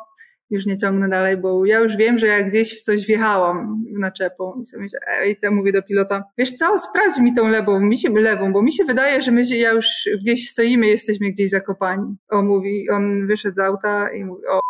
już 0.50 0.66
nie 0.66 0.76
ciągnę 0.76 1.08
dalej, 1.08 1.36
bo 1.36 1.64
ja 1.64 1.78
już 1.78 1.96
wiem, 1.96 2.18
że 2.18 2.26
jak 2.26 2.48
gdzieś 2.48 2.78
w 2.78 2.82
coś 2.82 3.06
wjechałam 3.06 3.84
naczepą 3.92 4.60
i 4.60 4.64
sobie 4.64 4.82
myślę, 4.82 5.00
i 5.30 5.36
to 5.36 5.52
mówię 5.52 5.72
do 5.72 5.82
pilota, 5.82 6.24
wiesz 6.38 6.52
co, 6.52 6.78
sprawdź 6.78 7.18
mi 7.18 7.32
tą 7.32 7.48
lewą, 7.48 7.80
mi 7.80 7.98
się, 7.98 8.08
lewą, 8.08 8.52
bo 8.52 8.62
mi 8.62 8.72
się 8.72 8.84
wydaje, 8.84 9.22
że 9.22 9.32
my 9.32 9.44
się, 9.44 9.56
ja 9.56 9.70
już 9.70 9.86
gdzieś 10.20 10.48
stoimy, 10.48 10.86
jesteśmy 10.86 11.30
gdzieś 11.30 11.50
zakopani. 11.50 12.16
On 12.30 12.46
mówi, 12.46 12.90
on 12.90 13.26
wyszedł 13.26 13.54
z 13.54 13.58
auta 13.58 14.10
i 14.12 14.24
mówi, 14.24 14.42
o 14.46 14.60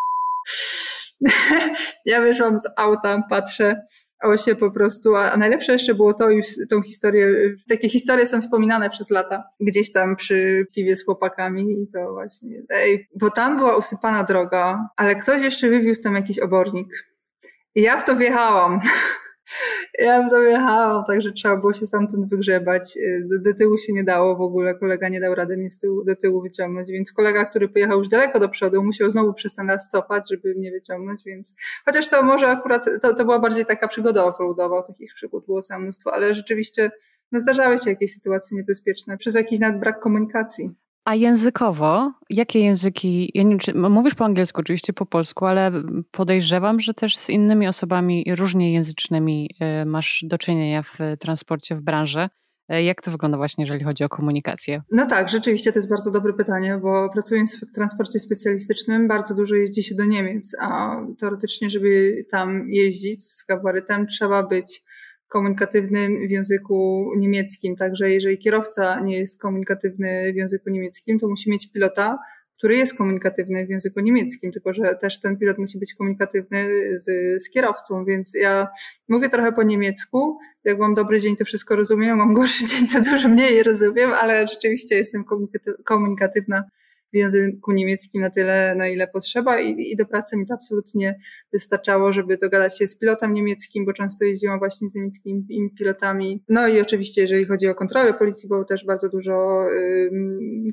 ja 2.05 2.21
wyszłam 2.21 2.59
z 2.59 2.67
auta, 2.77 3.23
patrzę, 3.29 3.81
osie 4.23 4.55
po 4.55 4.71
prostu, 4.71 5.15
a, 5.15 5.37
najlepsze 5.37 5.73
jeszcze 5.73 5.95
było 5.95 6.13
to, 6.13 6.29
już 6.29 6.45
tą 6.69 6.81
historię, 6.81 7.27
takie 7.69 7.89
historie 7.89 8.25
są 8.25 8.41
wspominane 8.41 8.89
przez 8.89 9.09
lata, 9.09 9.43
gdzieś 9.59 9.91
tam 9.91 10.15
przy 10.15 10.67
piwie 10.75 10.95
z 10.95 11.05
chłopakami 11.05 11.81
i 11.81 11.87
to 11.87 12.13
właśnie, 12.13 12.61
ej, 12.69 13.09
bo 13.15 13.31
tam 13.31 13.57
była 13.57 13.77
usypana 13.77 14.23
droga, 14.23 14.89
ale 14.97 15.15
ktoś 15.15 15.41
jeszcze 15.41 15.69
wywiózł 15.69 16.03
tam 16.03 16.15
jakiś 16.15 16.39
obornik. 16.39 17.11
I 17.75 17.81
ja 17.81 17.97
w 17.97 18.03
to 18.03 18.15
wjechałam. 18.15 18.79
Ja 19.99 20.29
to 20.29 20.41
jechałam, 20.41 21.03
także 21.03 21.31
trzeba 21.31 21.57
było 21.57 21.73
się 21.73 21.85
stamtąd 21.85 22.29
wygrzebać. 22.29 22.97
Y, 22.97 23.27
do, 23.29 23.39
do, 23.39 23.57
tyłu 23.57 23.77
się 23.77 23.93
nie 23.93 24.03
dało 24.03 24.35
w 24.35 24.41
ogóle, 24.41 24.75
kolega 24.75 25.09
nie 25.09 25.19
dał 25.19 25.35
rady 25.35 25.57
mnie 25.57 25.71
z 25.71 25.77
tyłu, 25.77 26.03
do 26.03 26.15
tyłu 26.15 26.41
wyciągnąć, 26.41 26.91
więc 26.91 27.11
kolega, 27.11 27.45
który 27.45 27.69
pojechał 27.69 27.97
już 27.97 28.07
daleko 28.07 28.39
do 28.39 28.49
przodu, 28.49 28.83
musiał 28.83 29.09
znowu 29.09 29.33
przez 29.33 29.53
ten 29.53 29.67
las 29.67 29.87
cofać, 29.87 30.29
żeby 30.29 30.55
mnie 30.55 30.71
wyciągnąć, 30.71 31.23
więc 31.25 31.55
chociaż 31.85 32.09
to 32.09 32.23
może 32.23 32.47
akurat, 32.47 32.85
to, 33.01 33.15
to 33.15 33.25
była 33.25 33.39
bardziej 33.39 33.65
taka 33.65 33.87
przygoda 33.87 34.23
offroadowa, 34.23 34.81
takich 34.81 35.13
przygód 35.13 35.45
było 35.45 35.61
całe 35.61 35.81
mnóstwo, 35.81 36.13
ale 36.13 36.33
rzeczywiście 36.33 36.91
no, 37.31 37.39
zdarzały 37.39 37.79
się 37.79 37.89
jakieś 37.89 38.13
sytuacje 38.13 38.57
niebezpieczne 38.57 39.17
przez 39.17 39.35
jakiś 39.35 39.59
nawet 39.59 39.79
brak 39.79 39.99
komunikacji. 39.99 40.71
A 41.05 41.15
językowo, 41.15 42.13
jakie 42.29 42.59
języki, 42.59 43.31
ja 43.33 43.43
nie, 43.43 43.57
czy, 43.57 43.73
mówisz 43.73 44.15
po 44.15 44.25
angielsku, 44.25 44.61
oczywiście 44.61 44.93
po 44.93 45.05
polsku, 45.05 45.45
ale 45.45 45.71
podejrzewam, 46.11 46.79
że 46.79 46.93
też 46.93 47.17
z 47.17 47.29
innymi 47.29 47.67
osobami 47.67 48.25
różnie 48.35 48.73
języcznymi 48.73 49.49
y, 49.81 49.85
masz 49.85 50.25
do 50.27 50.37
czynienia 50.37 50.83
w 50.83 50.97
transporcie, 51.19 51.75
w 51.75 51.81
branży. 51.81 52.29
Y, 52.73 52.83
jak 52.83 53.01
to 53.01 53.11
wygląda 53.11 53.37
właśnie, 53.37 53.63
jeżeli 53.63 53.83
chodzi 53.83 54.03
o 54.03 54.09
komunikację? 54.09 54.81
No 54.91 55.05
tak, 55.05 55.29
rzeczywiście 55.29 55.71
to 55.71 55.79
jest 55.79 55.89
bardzo 55.89 56.11
dobre 56.11 56.33
pytanie, 56.33 56.79
bo 56.81 57.09
pracując 57.09 57.55
w 57.55 57.71
transporcie 57.71 58.19
specjalistycznym 58.19 59.07
bardzo 59.07 59.35
dużo 59.35 59.55
jeździ 59.55 59.83
się 59.83 59.95
do 59.95 60.05
Niemiec, 60.05 60.55
a 60.61 60.95
teoretycznie, 61.19 61.69
żeby 61.69 62.25
tam 62.29 62.69
jeździć 62.69 63.23
z 63.23 63.45
gabarytem 63.45 64.07
trzeba 64.07 64.43
być 64.43 64.83
komunikatywnym 65.31 66.27
w 66.27 66.31
języku 66.31 67.11
niemieckim. 67.17 67.75
Także 67.75 68.09
jeżeli 68.09 68.37
kierowca 68.37 68.99
nie 68.99 69.17
jest 69.19 69.41
komunikatywny 69.41 70.33
w 70.33 70.35
języku 70.35 70.69
niemieckim, 70.69 71.19
to 71.19 71.27
musi 71.27 71.49
mieć 71.49 71.71
pilota, 71.71 72.19
który 72.57 72.75
jest 72.75 72.97
komunikatywny 72.97 73.65
w 73.65 73.69
języku 73.69 73.99
niemieckim, 73.99 74.51
tylko 74.51 74.73
że 74.73 74.95
też 74.95 75.19
ten 75.19 75.37
pilot 75.37 75.57
musi 75.57 75.79
być 75.79 75.93
komunikatywny 75.93 76.67
z, 76.99 77.43
z 77.43 77.49
kierowcą, 77.49 78.05
więc 78.05 78.33
ja 78.33 78.67
mówię 79.09 79.29
trochę 79.29 79.51
po 79.51 79.63
niemiecku. 79.63 80.37
Jak 80.63 80.79
mam 80.79 80.95
dobry 80.95 81.19
dzień, 81.19 81.35
to 81.35 81.45
wszystko 81.45 81.75
rozumiem, 81.75 82.17
mam 82.17 82.33
gorszy 82.33 82.65
dzień, 82.69 82.87
to 82.87 83.11
dużo 83.11 83.29
mniej 83.29 83.63
rozumiem, 83.63 84.13
ale 84.13 84.47
rzeczywiście 84.47 84.95
jestem 84.95 85.23
komunikatywna 85.85 86.63
w 87.13 87.17
języku 87.17 87.71
niemieckim 87.71 88.21
na 88.21 88.29
tyle, 88.29 88.75
na 88.75 88.87
ile 88.87 89.07
potrzeba 89.07 89.59
i, 89.59 89.91
i 89.91 89.95
do 89.95 90.05
pracy 90.05 90.37
mi 90.37 90.45
to 90.45 90.53
absolutnie 90.53 91.19
wystarczało, 91.53 92.13
żeby 92.13 92.37
dogadać 92.37 92.77
się 92.77 92.87
z 92.87 92.97
pilotem 92.97 93.33
niemieckim, 93.33 93.85
bo 93.85 93.93
często 93.93 94.25
jeździłam 94.25 94.59
właśnie 94.59 94.89
z 94.89 94.95
niemieckimi 94.95 95.45
pilotami. 95.79 96.43
No 96.49 96.67
i 96.67 96.81
oczywiście, 96.81 97.21
jeżeli 97.21 97.45
chodzi 97.45 97.67
o 97.67 97.75
kontrolę 97.75 98.13
policji, 98.13 98.49
bo 98.49 98.65
też 98.65 98.85
bardzo 98.85 99.09
dużo 99.09 99.65
y, 99.71 100.11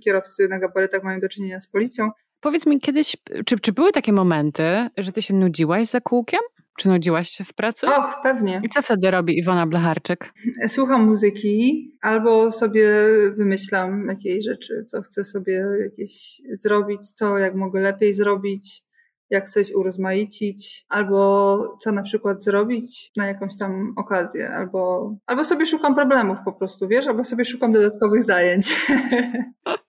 kierowcy 0.05 0.49
na 0.49 0.59
gabarytach 0.59 1.03
mają 1.03 1.21
do 1.21 1.29
czynienia 1.29 1.61
z 1.61 1.69
policją. 1.69 2.11
Powiedz 2.41 2.67
mi 2.67 2.81
kiedyś, 2.81 3.17
czy, 3.47 3.59
czy 3.59 3.73
były 3.73 3.93
takie 3.93 4.13
momenty, 4.13 4.63
że 4.97 5.13
ty 5.13 5.23
się 5.23 5.35
nudziłaś 5.35 5.89
za 5.89 6.01
kółkiem? 6.01 6.41
Czy 6.79 6.89
nudziłaś 6.89 7.29
się 7.29 7.45
w 7.45 7.55
pracy? 7.55 7.87
Och, 7.87 8.21
pewnie. 8.23 8.61
I 8.65 8.69
co 8.69 8.83
wtedy 8.83 9.11
robi 9.11 9.39
Iwona 9.39 9.67
Blecharczyk? 9.67 10.33
Słucham 10.69 11.07
muzyki 11.07 11.89
albo 12.01 12.53
sobie 12.53 12.89
wymyślam 13.37 14.07
jakieś 14.09 14.45
rzeczy, 14.45 14.85
co 14.87 15.03
chcę 15.03 15.25
sobie 15.25 15.65
jakieś 15.85 16.43
zrobić, 16.53 17.13
co 17.13 17.39
jak 17.39 17.55
mogę 17.55 17.81
lepiej 17.81 18.15
zrobić, 18.15 18.83
jak 19.31 19.49
coś 19.49 19.73
urozmaicić, 19.73 20.85
albo 20.89 21.59
co 21.81 21.93
na 21.93 22.03
przykład 22.03 22.43
zrobić 22.43 23.11
na 23.17 23.27
jakąś 23.27 23.57
tam 23.57 23.93
okazję, 23.97 24.51
albo, 24.51 25.13
albo 25.27 25.45
sobie 25.45 25.67
szukam 25.67 25.95
problemów 25.95 26.39
po 26.45 26.53
prostu, 26.53 26.89
wiesz, 26.89 27.07
albo 27.07 27.25
sobie 27.25 27.45
szukam 27.45 27.73
dodatkowych 27.73 28.25
zajęć. 28.25 28.67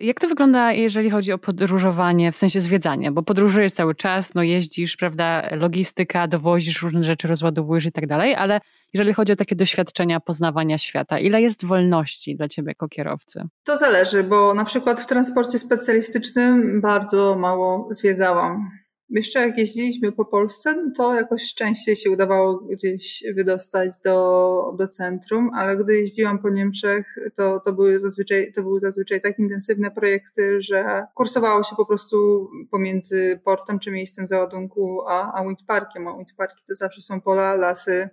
Jak 0.00 0.20
to 0.20 0.28
wygląda, 0.28 0.72
jeżeli 0.72 1.10
chodzi 1.10 1.32
o 1.32 1.38
podróżowanie, 1.38 2.32
w 2.32 2.36
sensie 2.36 2.60
zwiedzanie? 2.60 3.12
Bo 3.12 3.22
podróżujesz 3.22 3.72
cały 3.72 3.94
czas, 3.94 4.34
no 4.34 4.42
jeździsz, 4.42 4.96
prawda, 4.96 5.48
logistyka, 5.52 6.28
dowozisz 6.28 6.82
różne 6.82 7.04
rzeczy, 7.04 7.28
rozładowujesz 7.28 7.86
i 7.86 7.92
tak 7.92 8.06
dalej, 8.06 8.34
ale 8.34 8.60
jeżeli 8.92 9.12
chodzi 9.12 9.32
o 9.32 9.36
takie 9.36 9.56
doświadczenia 9.56 10.20
poznawania 10.20 10.78
świata, 10.78 11.18
ile 11.18 11.42
jest 11.42 11.64
wolności 11.64 12.36
dla 12.36 12.48
ciebie 12.48 12.70
jako 12.70 12.88
kierowcy? 12.88 13.42
To 13.64 13.76
zależy, 13.76 14.24
bo 14.24 14.54
na 14.54 14.64
przykład 14.64 15.00
w 15.00 15.06
transporcie 15.06 15.58
specjalistycznym 15.58 16.80
bardzo 16.80 17.36
mało 17.38 17.88
zwiedzałam. 17.90 18.70
Jeszcze 19.10 19.40
jak 19.40 19.58
jeździliśmy 19.58 20.12
po 20.12 20.24
Polsce, 20.24 20.92
to 20.96 21.14
jakoś 21.14 21.54
częściej 21.54 21.96
się 21.96 22.10
udawało 22.10 22.58
gdzieś 22.58 23.24
wydostać 23.34 23.90
do, 24.04 24.74
do 24.78 24.88
centrum, 24.88 25.50
ale 25.54 25.76
gdy 25.76 25.94
jeździłam 25.94 26.38
po 26.38 26.50
Niemczech, 26.50 27.16
to, 27.36 27.60
to, 27.64 27.72
były 27.72 27.98
zazwyczaj, 27.98 28.52
to 28.52 28.62
były 28.62 28.80
zazwyczaj 28.80 29.20
tak 29.20 29.38
intensywne 29.38 29.90
projekty, 29.90 30.60
że 30.60 31.06
kursowało 31.14 31.62
się 31.62 31.76
po 31.76 31.86
prostu 31.86 32.48
pomiędzy 32.70 33.40
portem 33.44 33.78
czy 33.78 33.90
miejscem 33.90 34.26
załadunku 34.26 35.00
a, 35.08 35.32
a 35.40 35.44
windparkiem. 35.44 36.08
A 36.08 36.16
windparki 36.16 36.62
to 36.68 36.74
zawsze 36.74 37.00
są 37.00 37.20
pola, 37.20 37.54
lasy, 37.54 38.08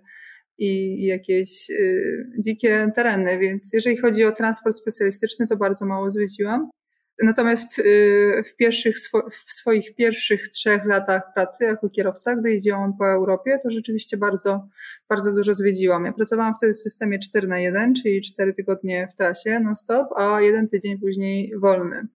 i 0.58 1.02
jakieś 1.06 1.70
y, 1.70 2.32
dzikie 2.38 2.92
tereny, 2.94 3.38
więc 3.38 3.70
jeżeli 3.72 3.96
chodzi 3.96 4.24
o 4.24 4.32
transport 4.32 4.78
specjalistyczny, 4.78 5.46
to 5.46 5.56
bardzo 5.56 5.86
mało 5.86 6.10
zwiedziłam. 6.10 6.70
Natomiast 7.22 7.78
y, 7.78 8.42
w, 8.46 8.56
pierwszych, 8.56 8.96
w 9.46 9.52
swoich 9.52 9.94
pierwszych 9.94 10.48
trzech 10.48 10.84
latach 10.84 11.22
pracy 11.34 11.64
jako 11.64 11.90
kierowca, 11.90 12.36
gdy 12.36 12.50
jeździłam 12.50 12.96
po 12.98 13.06
Europie, 13.06 13.58
to 13.62 13.70
rzeczywiście 13.70 14.16
bardzo, 14.16 14.68
bardzo 15.08 15.34
dużo 15.34 15.54
zwiedziłam. 15.54 16.04
Ja 16.04 16.12
pracowałam 16.12 16.54
wtedy 16.54 16.72
w 16.72 16.78
systemie 16.78 17.18
4 17.18 17.48
na 17.48 17.58
1, 17.58 17.94
czyli 17.94 18.20
4 18.20 18.54
tygodnie 18.54 19.08
w 19.12 19.16
trasie 19.16 19.60
non-stop, 19.60 20.08
a 20.16 20.40
jeden 20.40 20.68
tydzień 20.68 20.98
później 20.98 21.52
wolny. 21.60 22.08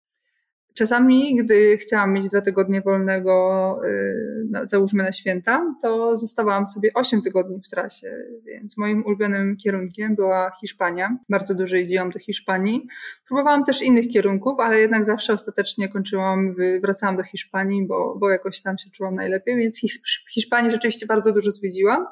Czasami, 0.75 1.37
gdy 1.37 1.77
chciałam 1.77 2.13
mieć 2.13 2.29
dwa 2.29 2.41
tygodnie 2.41 2.81
wolnego, 2.81 3.77
y, 3.85 4.67
załóżmy 4.67 5.03
na 5.03 5.13
święta, 5.13 5.75
to 5.83 6.17
zostawałam 6.17 6.67
sobie 6.67 6.91
osiem 6.95 7.23
tygodni 7.23 7.61
w 7.63 7.69
trasie, 7.69 8.17
więc 8.47 8.77
moim 8.77 9.05
ulubionym 9.07 9.57
kierunkiem 9.57 10.15
była 10.15 10.53
Hiszpania. 10.61 11.19
Bardzo 11.29 11.55
dużo 11.55 11.77
jeździłam 11.77 12.11
do 12.11 12.19
Hiszpanii. 12.19 12.87
Próbowałam 13.27 13.65
też 13.65 13.83
innych 13.83 14.09
kierunków, 14.09 14.61
ale 14.61 14.81
jednak 14.81 15.05
zawsze 15.05 15.33
ostatecznie 15.33 15.89
kończyłam, 15.89 16.55
wracałam 16.83 17.17
do 17.17 17.23
Hiszpanii, 17.23 17.87
bo, 17.87 18.17
bo 18.21 18.31
jakoś 18.31 18.61
tam 18.61 18.79
się 18.79 18.91
czułam 18.91 19.15
najlepiej, 19.15 19.57
więc 19.57 19.81
Hiszpanii 20.35 20.71
rzeczywiście 20.71 21.07
bardzo 21.07 21.33
dużo 21.33 21.51
zwiedziłam. 21.51 22.07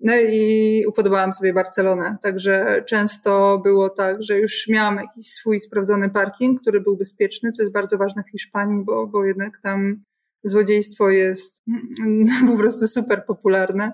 No 0.00 0.16
i 0.16 0.84
upodobałam 0.88 1.32
sobie 1.32 1.52
Barcelonę, 1.52 2.16
także 2.22 2.84
często 2.86 3.58
było 3.58 3.90
tak, 3.90 4.22
że 4.22 4.38
już 4.38 4.68
miałam 4.68 4.96
jakiś 4.96 5.26
swój 5.26 5.60
sprawdzony 5.60 6.10
parking, 6.10 6.60
który 6.60 6.80
był 6.80 6.96
bezpieczny, 6.96 7.52
co 7.52 7.62
jest 7.62 7.72
bardzo 7.72 7.98
ważne 7.98 8.22
w 8.22 8.30
Hiszpanii, 8.30 8.84
bo, 8.84 9.06
bo 9.06 9.24
jednak 9.24 9.60
tam 9.62 10.02
złodziejstwo 10.44 11.10
jest 11.10 11.64
po 12.50 12.56
prostu 12.56 12.86
super 12.86 13.24
popularne. 13.26 13.92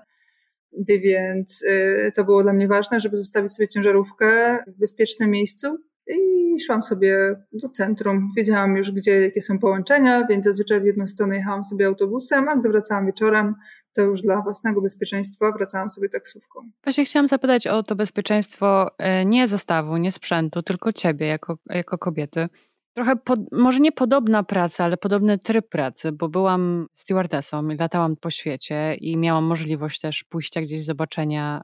Więc 0.87 1.61
y, 1.61 2.11
to 2.15 2.23
było 2.23 2.43
dla 2.43 2.53
mnie 2.53 2.67
ważne, 2.67 2.99
żeby 2.99 3.17
zostawić 3.17 3.53
sobie 3.53 3.67
ciężarówkę 3.67 4.59
w 4.67 4.79
bezpiecznym 4.79 5.31
miejscu. 5.31 5.77
I 6.07 6.55
szłam 6.65 6.83
sobie 6.83 7.35
do 7.53 7.69
centrum. 7.69 8.29
Wiedziałam 8.37 8.77
już, 8.77 8.91
gdzie, 8.91 9.21
jakie 9.21 9.41
są 9.41 9.59
połączenia, 9.59 10.27
więc 10.27 10.45
zazwyczaj 10.45 10.81
w 10.81 10.85
jedną 10.85 11.07
stronę 11.07 11.35
jechałam 11.35 11.63
sobie 11.63 11.87
autobusem, 11.87 12.49
a 12.49 12.55
gdy 12.55 12.69
wracałam 12.69 13.05
wieczorem, 13.05 13.55
to 13.95 14.01
już 14.01 14.21
dla 14.21 14.41
własnego 14.41 14.81
bezpieczeństwa 14.81 15.51
wracałam 15.51 15.89
sobie 15.89 16.09
taksówką. 16.09 16.71
Właśnie 16.83 17.05
chciałam 17.05 17.27
zapytać 17.27 17.67
o 17.67 17.83
to 17.83 17.95
bezpieczeństwo 17.95 18.97
e, 18.97 19.25
nie 19.25 19.47
zestawu, 19.47 19.97
nie 19.97 20.11
sprzętu, 20.11 20.63
tylko 20.63 20.93
ciebie 20.93 21.27
jako, 21.27 21.57
jako 21.69 21.97
kobiety. 21.97 22.49
Trochę, 22.93 23.15
pod, 23.15 23.39
może 23.51 23.79
nie 23.79 23.91
podobna 23.91 24.43
praca, 24.43 24.83
ale 24.83 24.97
podobny 24.97 25.39
tryb 25.39 25.69
pracy, 25.69 26.11
bo 26.11 26.29
byłam 26.29 26.87
stewardessą 26.95 27.69
i 27.69 27.77
latałam 27.77 28.15
po 28.15 28.29
świecie 28.29 28.95
i 28.95 29.17
miałam 29.17 29.43
możliwość 29.43 30.01
też 30.01 30.23
pójścia 30.23 30.61
gdzieś, 30.61 30.83
zobaczenia 30.83 31.61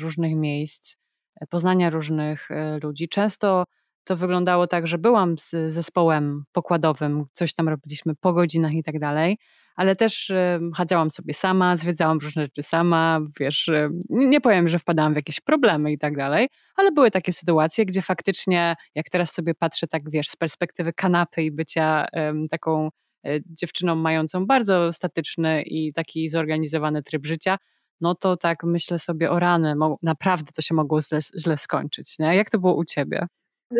różnych 0.00 0.36
miejsc, 0.36 0.96
e, 1.40 1.46
poznania 1.46 1.90
różnych 1.90 2.50
e, 2.50 2.78
ludzi. 2.82 3.08
Często 3.08 3.64
to 4.04 4.16
wyglądało 4.16 4.66
tak, 4.66 4.86
że 4.86 4.98
byłam 4.98 5.38
z 5.38 5.50
zespołem 5.72 6.44
pokładowym, 6.52 7.24
coś 7.32 7.54
tam 7.54 7.68
robiliśmy 7.68 8.14
po 8.14 8.32
godzinach 8.32 8.72
i 8.72 8.82
tak 8.82 8.98
dalej, 8.98 9.38
ale 9.76 9.96
też 9.96 10.32
chadzałam 10.76 11.10
sobie 11.10 11.34
sama, 11.34 11.76
zwiedzałam 11.76 12.18
różne 12.18 12.42
rzeczy 12.42 12.62
sama, 12.62 13.20
wiesz, 13.40 13.70
nie 14.10 14.40
powiem, 14.40 14.68
że 14.68 14.78
wpadałam 14.78 15.12
w 15.12 15.16
jakieś 15.16 15.40
problemy 15.40 15.92
i 15.92 15.98
tak 15.98 16.16
dalej, 16.16 16.48
ale 16.76 16.92
były 16.92 17.10
takie 17.10 17.32
sytuacje, 17.32 17.86
gdzie 17.86 18.02
faktycznie, 18.02 18.74
jak 18.94 19.10
teraz 19.10 19.32
sobie 19.32 19.54
patrzę 19.54 19.86
tak, 19.86 20.10
wiesz, 20.10 20.28
z 20.28 20.36
perspektywy 20.36 20.92
kanapy 20.92 21.42
i 21.42 21.50
bycia 21.50 22.06
taką 22.50 22.88
e, 23.26 23.40
dziewczyną 23.46 23.94
mającą 23.94 24.46
bardzo 24.46 24.92
statyczny 24.92 25.62
i 25.62 25.92
taki 25.92 26.28
zorganizowany 26.28 27.02
tryb 27.02 27.26
życia, 27.26 27.56
no 28.00 28.14
to 28.14 28.36
tak 28.36 28.64
myślę 28.64 28.98
sobie 28.98 29.30
o 29.30 29.38
rany, 29.38 29.74
naprawdę 30.02 30.52
to 30.54 30.62
się 30.62 30.74
mogło 30.74 31.02
źle, 31.02 31.18
źle 31.38 31.56
skończyć. 31.56 32.18
Nie? 32.18 32.36
Jak 32.36 32.50
to 32.50 32.58
było 32.58 32.74
u 32.74 32.84
ciebie? 32.84 33.26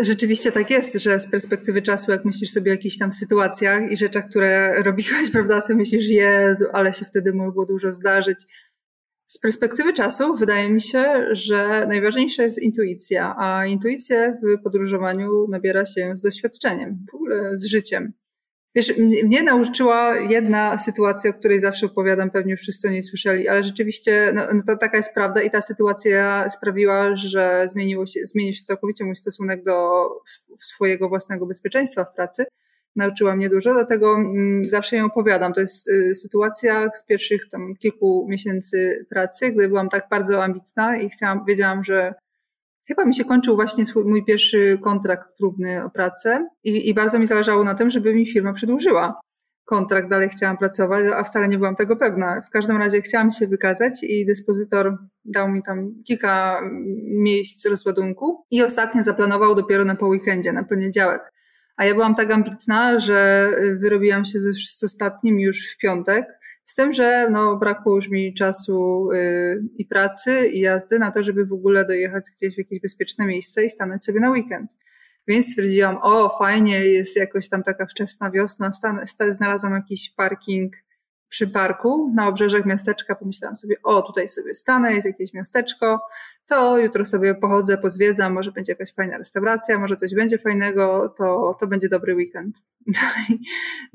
Rzeczywiście 0.00 0.52
tak 0.52 0.70
jest, 0.70 0.94
że 0.94 1.20
z 1.20 1.30
perspektywy 1.30 1.82
czasu, 1.82 2.10
jak 2.10 2.24
myślisz 2.24 2.50
sobie 2.50 2.70
o 2.70 2.74
jakichś 2.74 2.98
tam 2.98 3.12
sytuacjach 3.12 3.90
i 3.90 3.96
rzeczach, 3.96 4.28
które 4.28 4.74
robiłaś, 4.88 5.30
prawda, 5.32 5.60
sobie 5.60 5.76
myślisz, 5.76 6.08
Jezu, 6.08 6.64
ale 6.72 6.92
się 6.92 7.04
wtedy 7.04 7.34
mogło 7.34 7.66
dużo 7.66 7.92
zdarzyć. 7.92 8.38
Z 9.26 9.38
perspektywy 9.38 9.92
czasu 9.92 10.34
wydaje 10.36 10.70
mi 10.70 10.80
się, 10.80 11.26
że 11.32 11.86
najważniejsza 11.88 12.42
jest 12.42 12.62
intuicja, 12.62 13.34
a 13.38 13.66
intuicję 13.66 14.38
w 14.42 14.62
podróżowaniu 14.62 15.46
nabiera 15.48 15.84
się 15.86 16.12
z 16.16 16.22
doświadczeniem, 16.22 17.04
w 17.12 17.14
ogóle 17.14 17.58
z 17.58 17.64
życiem. 17.64 18.12
Wiesz, 18.74 18.92
mnie 19.24 19.42
nauczyła 19.42 20.16
jedna 20.16 20.78
sytuacja, 20.78 21.30
o 21.30 21.34
której 21.34 21.60
zawsze 21.60 21.86
opowiadam, 21.86 22.30
pewnie 22.30 22.56
wszyscy 22.56 22.88
o 22.88 22.90
niej 22.90 23.02
słyszeli, 23.02 23.48
ale 23.48 23.62
rzeczywiście 23.62 24.32
no, 24.34 24.42
no 24.54 24.62
to 24.66 24.76
taka 24.76 24.96
jest 24.96 25.14
prawda 25.14 25.42
i 25.42 25.50
ta 25.50 25.62
sytuacja 25.62 26.50
sprawiła, 26.50 27.16
że 27.16 27.64
zmieniło 27.68 28.06
się, 28.06 28.20
zmienił 28.24 28.54
się 28.54 28.62
całkowicie 28.62 29.04
mój 29.04 29.16
stosunek 29.16 29.64
do 29.64 30.08
swojego 30.60 31.08
własnego 31.08 31.46
bezpieczeństwa 31.46 32.04
w 32.04 32.14
pracy. 32.14 32.44
Nauczyła 32.96 33.36
mnie 33.36 33.48
dużo, 33.48 33.72
dlatego 33.72 34.18
zawsze 34.70 34.96
ją 34.96 35.04
opowiadam. 35.04 35.52
To 35.52 35.60
jest 35.60 35.88
y, 35.88 36.14
sytuacja 36.14 36.90
z 36.94 37.04
pierwszych 37.04 37.48
tam 37.50 37.74
kilku 37.76 38.26
miesięcy 38.28 39.06
pracy, 39.10 39.50
gdy 39.50 39.68
byłam 39.68 39.88
tak 39.88 40.06
bardzo 40.10 40.44
ambitna 40.44 40.96
i 40.96 41.08
chciałam, 41.08 41.44
wiedziałam, 41.48 41.84
że 41.84 42.14
Chyba 42.88 43.04
mi 43.04 43.14
się 43.14 43.24
kończył 43.24 43.54
właśnie 43.54 43.86
swój, 43.86 44.04
mój 44.04 44.24
pierwszy 44.24 44.78
kontrakt 44.84 45.28
próbny 45.38 45.84
o 45.84 45.90
pracę 45.90 46.48
i, 46.64 46.88
i 46.88 46.94
bardzo 46.94 47.18
mi 47.18 47.26
zależało 47.26 47.64
na 47.64 47.74
tym, 47.74 47.90
żeby 47.90 48.14
mi 48.14 48.26
firma 48.26 48.52
przedłużyła 48.52 49.20
kontrakt, 49.64 50.08
dalej 50.08 50.28
chciałam 50.28 50.58
pracować, 50.58 51.04
a 51.14 51.24
wcale 51.24 51.48
nie 51.48 51.58
byłam 51.58 51.76
tego 51.76 51.96
pewna. 51.96 52.40
W 52.40 52.50
każdym 52.50 52.76
razie 52.76 53.00
chciałam 53.00 53.30
się 53.30 53.46
wykazać 53.46 53.92
i 54.02 54.26
dyspozytor 54.26 54.96
dał 55.24 55.48
mi 55.48 55.62
tam 55.62 55.94
kilka 56.06 56.60
miejsc 57.08 57.66
rozładunku 57.66 58.44
i 58.50 58.62
ostatnie 58.62 59.02
zaplanował 59.02 59.54
dopiero 59.54 59.84
na 59.84 59.94
po 59.94 60.06
weekendzie, 60.06 60.52
na 60.52 60.64
poniedziałek. 60.64 61.32
A 61.76 61.84
ja 61.84 61.94
byłam 61.94 62.14
tak 62.14 62.32
ambitna, 62.32 63.00
że 63.00 63.50
wyrobiłam 63.80 64.24
się 64.24 64.38
z, 64.38 64.78
z 64.78 64.84
ostatnim 64.84 65.40
już 65.40 65.74
w 65.74 65.78
piątek 65.78 66.26
z 66.64 66.74
tym, 66.74 66.92
że 66.92 67.30
no, 67.30 67.56
brakło 67.56 67.94
już 67.94 68.08
mi 68.08 68.34
czasu 68.34 69.08
yy, 69.12 69.62
i 69.78 69.86
pracy, 69.86 70.48
i 70.48 70.60
jazdy 70.60 70.98
na 70.98 71.10
to, 71.10 71.22
żeby 71.22 71.46
w 71.46 71.52
ogóle 71.52 71.84
dojechać 71.84 72.24
gdzieś 72.36 72.54
w 72.54 72.58
jakieś 72.58 72.80
bezpieczne 72.80 73.26
miejsce 73.26 73.64
i 73.64 73.70
stanąć 73.70 74.04
sobie 74.04 74.20
na 74.20 74.30
weekend. 74.30 74.70
Więc 75.28 75.46
stwierdziłam, 75.46 75.98
o, 76.02 76.38
fajnie, 76.38 76.78
jest 76.84 77.16
jakoś 77.16 77.48
tam 77.48 77.62
taka 77.62 77.86
wczesna 77.86 78.30
wiosna, 78.30 78.70
stan, 78.72 79.00
znalazłam 79.30 79.72
jakiś 79.72 80.10
parking 80.10 80.72
przy 81.32 81.48
parku 81.48 82.12
na 82.14 82.28
obrzeżach 82.28 82.66
miasteczka 82.66 83.14
pomyślałam 83.14 83.56
sobie, 83.56 83.76
o 83.82 84.02
tutaj 84.02 84.28
sobie 84.28 84.54
stanę, 84.54 84.94
jest 84.94 85.06
jakieś 85.06 85.32
miasteczko, 85.32 86.00
to 86.46 86.78
jutro 86.78 87.04
sobie 87.04 87.34
pochodzę, 87.34 87.78
pozwiedzam, 87.78 88.32
może 88.32 88.52
będzie 88.52 88.72
jakaś 88.72 88.94
fajna 88.94 89.18
restauracja, 89.18 89.78
może 89.78 89.96
coś 89.96 90.14
będzie 90.14 90.38
fajnego, 90.38 91.14
to, 91.18 91.56
to 91.60 91.66
będzie 91.66 91.88
dobry 91.88 92.14
weekend. 92.14 92.56
No 92.94 93.08
i, 93.28 93.40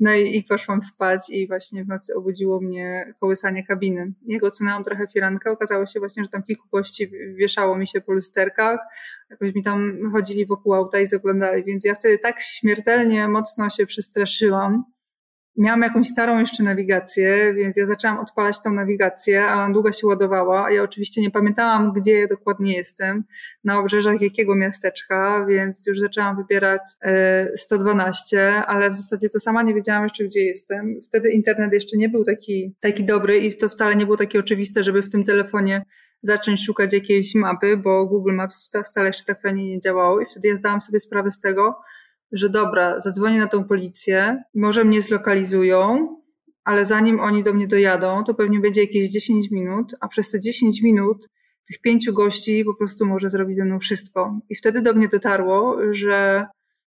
no 0.00 0.14
i 0.14 0.42
poszłam 0.42 0.82
spać 0.82 1.30
i 1.30 1.48
właśnie 1.48 1.84
w 1.84 1.88
nocy 1.88 2.14
obudziło 2.14 2.60
mnie 2.60 3.14
kołysanie 3.20 3.66
kabiny. 3.66 4.12
Jak 4.26 4.44
odsunęłam 4.44 4.84
trochę 4.84 5.06
firankę, 5.14 5.50
okazało 5.50 5.86
się 5.86 6.00
właśnie, 6.00 6.24
że 6.24 6.30
tam 6.30 6.42
kilku 6.42 6.68
gości 6.72 7.10
wieszało 7.34 7.76
mi 7.76 7.86
się 7.86 8.00
po 8.00 8.12
lusterkach, 8.12 8.78
jakoś 9.30 9.54
mi 9.54 9.62
tam 9.62 10.10
chodzili 10.12 10.46
wokół 10.46 10.74
auta 10.74 11.00
i 11.00 11.06
zaglądali, 11.06 11.64
więc 11.64 11.84
ja 11.84 11.94
wtedy 11.94 12.18
tak 12.18 12.40
śmiertelnie 12.40 13.28
mocno 13.28 13.70
się 13.70 13.86
przestraszyłam, 13.86 14.84
Miałam 15.58 15.82
jakąś 15.82 16.06
starą 16.06 16.38
jeszcze 16.38 16.62
nawigację, 16.62 17.54
więc 17.54 17.76
ja 17.76 17.86
zaczęłam 17.86 18.18
odpalać 18.18 18.62
tą 18.64 18.72
nawigację, 18.72 19.44
ale 19.44 19.62
ona 19.62 19.72
długo 19.74 19.92
się 19.92 20.06
ładowała. 20.06 20.70
Ja 20.70 20.82
oczywiście 20.82 21.20
nie 21.20 21.30
pamiętałam, 21.30 21.92
gdzie 21.92 22.28
dokładnie 22.28 22.76
jestem, 22.76 23.24
na 23.64 23.78
obrzeżach 23.78 24.20
jakiego 24.20 24.56
miasteczka, 24.56 25.46
więc 25.48 25.86
już 25.86 25.98
zaczęłam 25.98 26.36
wybierać 26.36 26.80
112, 27.56 28.40
e, 28.40 28.66
ale 28.66 28.90
w 28.90 28.94
zasadzie 28.94 29.28
to 29.28 29.40
sama 29.40 29.62
nie 29.62 29.74
wiedziałam 29.74 30.02
jeszcze, 30.02 30.24
gdzie 30.24 30.40
jestem. 30.40 31.00
Wtedy 31.08 31.30
internet 31.30 31.72
jeszcze 31.72 31.96
nie 31.96 32.08
był 32.08 32.24
taki, 32.24 32.74
taki 32.80 33.04
dobry 33.04 33.38
i 33.38 33.56
to 33.56 33.68
wcale 33.68 33.96
nie 33.96 34.04
było 34.04 34.16
takie 34.16 34.38
oczywiste, 34.38 34.82
żeby 34.82 35.02
w 35.02 35.10
tym 35.10 35.24
telefonie 35.24 35.82
zacząć 36.22 36.64
szukać 36.64 36.92
jakiejś 36.92 37.34
mapy, 37.34 37.76
bo 37.76 38.06
Google 38.06 38.32
Maps 38.32 38.70
wcale 38.84 39.06
jeszcze 39.06 39.24
tak 39.24 39.42
fajnie 39.42 39.64
nie 39.64 39.80
działało 39.80 40.20
i 40.20 40.26
wtedy 40.26 40.48
ja 40.48 40.56
zdałam 40.56 40.80
sobie 40.80 41.00
sprawę 41.00 41.30
z 41.30 41.40
tego, 41.40 41.74
że 42.32 42.48
dobra, 42.48 43.00
zadzwonię 43.00 43.38
na 43.38 43.46
tą 43.46 43.64
policję, 43.64 44.42
może 44.54 44.84
mnie 44.84 45.02
zlokalizują, 45.02 46.08
ale 46.64 46.84
zanim 46.84 47.20
oni 47.20 47.42
do 47.42 47.54
mnie 47.54 47.66
dojadą, 47.66 48.24
to 48.24 48.34
pewnie 48.34 48.60
będzie 48.60 48.80
jakieś 48.80 49.08
10 49.08 49.50
minut, 49.50 49.94
a 50.00 50.08
przez 50.08 50.30
te 50.30 50.40
10 50.40 50.82
minut 50.82 51.28
tych 51.68 51.80
pięciu 51.80 52.12
gości 52.12 52.64
po 52.64 52.74
prostu 52.74 53.06
może 53.06 53.30
zrobić 53.30 53.56
ze 53.56 53.64
mną 53.64 53.78
wszystko. 53.78 54.40
I 54.48 54.54
wtedy 54.54 54.82
do 54.82 54.94
mnie 54.94 55.08
dotarło, 55.08 55.76
że 55.90 56.46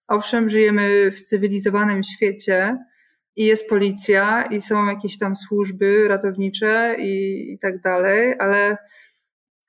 owszem, 0.08 0.50
żyjemy 0.50 1.10
w 1.10 1.22
cywilizowanym 1.22 2.04
świecie 2.04 2.78
i 3.36 3.44
jest 3.44 3.68
policja 3.68 4.42
i 4.42 4.60
są 4.60 4.86
jakieś 4.86 5.18
tam 5.18 5.36
służby 5.36 6.08
ratownicze 6.08 6.96
i, 6.98 7.42
i 7.52 7.58
tak 7.58 7.80
dalej, 7.80 8.34
ale 8.38 8.76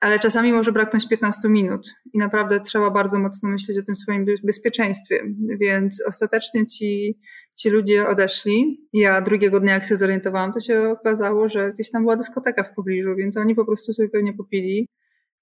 ale 0.00 0.18
czasami 0.18 0.52
może 0.52 0.72
braknąć 0.72 1.08
15 1.08 1.48
minut 1.48 1.94
i 2.12 2.18
naprawdę 2.18 2.60
trzeba 2.60 2.90
bardzo 2.90 3.18
mocno 3.18 3.48
myśleć 3.48 3.78
o 3.78 3.82
tym 3.82 3.96
swoim 3.96 4.26
bezpieczeństwie. 4.44 5.24
Więc 5.60 6.02
ostatecznie 6.08 6.66
ci, 6.66 7.20
ci 7.56 7.70
ludzie 7.70 8.08
odeszli. 8.08 8.88
Ja 8.92 9.20
drugiego 9.20 9.60
dnia, 9.60 9.74
jak 9.74 9.84
się 9.84 9.96
zorientowałam, 9.96 10.52
to 10.52 10.60
się 10.60 10.88
okazało, 10.90 11.48
że 11.48 11.72
gdzieś 11.72 11.90
tam 11.90 12.02
była 12.02 12.16
dyskoteka 12.16 12.64
w 12.64 12.74
pobliżu, 12.74 13.16
więc 13.16 13.36
oni 13.36 13.54
po 13.54 13.64
prostu 13.64 13.92
sobie 13.92 14.08
pewnie 14.08 14.32
popili 14.32 14.88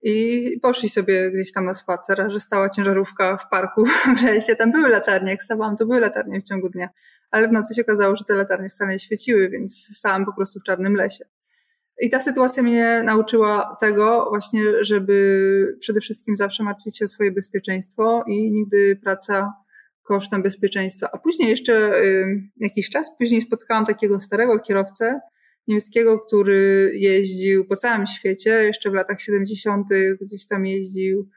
i 0.03 0.59
poszli 0.63 0.89
sobie 0.89 1.31
gdzieś 1.31 1.53
tam 1.53 1.65
na 1.65 1.75
spacer, 1.75 2.21
a 2.21 2.31
że 2.31 2.41
stała 2.41 2.71
ciężarówka 2.71 3.37
w 3.37 3.49
parku 3.49 3.85
w 4.19 4.23
lesie, 4.23 4.57
tam 4.57 4.73
były 4.73 4.89
latarnie, 4.89 5.31
jak 5.31 5.43
stawałam, 5.43 5.77
to 5.77 5.87
były 5.87 6.01
latarnie 6.01 6.41
w 6.41 6.45
ciągu 6.45 6.69
dnia, 6.69 6.89
ale 7.31 7.49
w 7.49 7.53
nocy 7.53 7.75
się 7.75 7.83
okazało, 7.83 8.17
że 8.17 8.25
te 8.25 8.35
latarnie 8.35 8.69
wcale 8.69 8.93
nie 8.93 8.99
świeciły, 8.99 9.51
więc 9.51 9.89
stałam 9.97 10.25
po 10.27 10.33
prostu 10.33 10.61
w 10.61 10.63
czarnym 10.63 10.97
lesie. 10.97 11.25
I 12.01 12.11
ta 12.11 12.21
sytuacja 12.21 12.63
mnie 12.63 13.03
nauczyła 13.05 13.77
tego 13.81 14.27
właśnie, 14.29 14.61
żeby 14.81 15.77
przede 15.81 16.01
wszystkim 16.01 16.37
zawsze 16.37 16.63
martwić 16.63 16.99
się 16.99 17.05
o 17.05 17.09
swoje 17.09 17.33
bezpieczeństwo 17.33 18.25
i 18.29 18.51
nigdy 18.51 18.97
praca 19.05 19.53
kosztem 20.03 20.43
bezpieczeństwa. 20.43 21.09
A 21.13 21.19
później 21.19 21.51
jeszcze 21.51 22.03
y, 22.05 22.43
jakiś 22.57 22.91
czas 22.91 23.11
później 23.19 23.41
spotkałam 23.41 23.87
takiego 23.87 24.21
starego 24.21 24.59
kierowcę 24.59 25.21
niemieckiego, 25.69 26.21
który 26.21 26.93
jeździł 26.95 27.65
po 27.65 27.77
całym 27.77 28.07
świecie, 28.07 28.51
jeszcze 28.51 28.91
w 28.91 28.95
latach 28.95 29.21
70. 29.21 29.87
gdzieś 30.21 30.47
tam 30.47 30.67
jeździł 30.67 31.29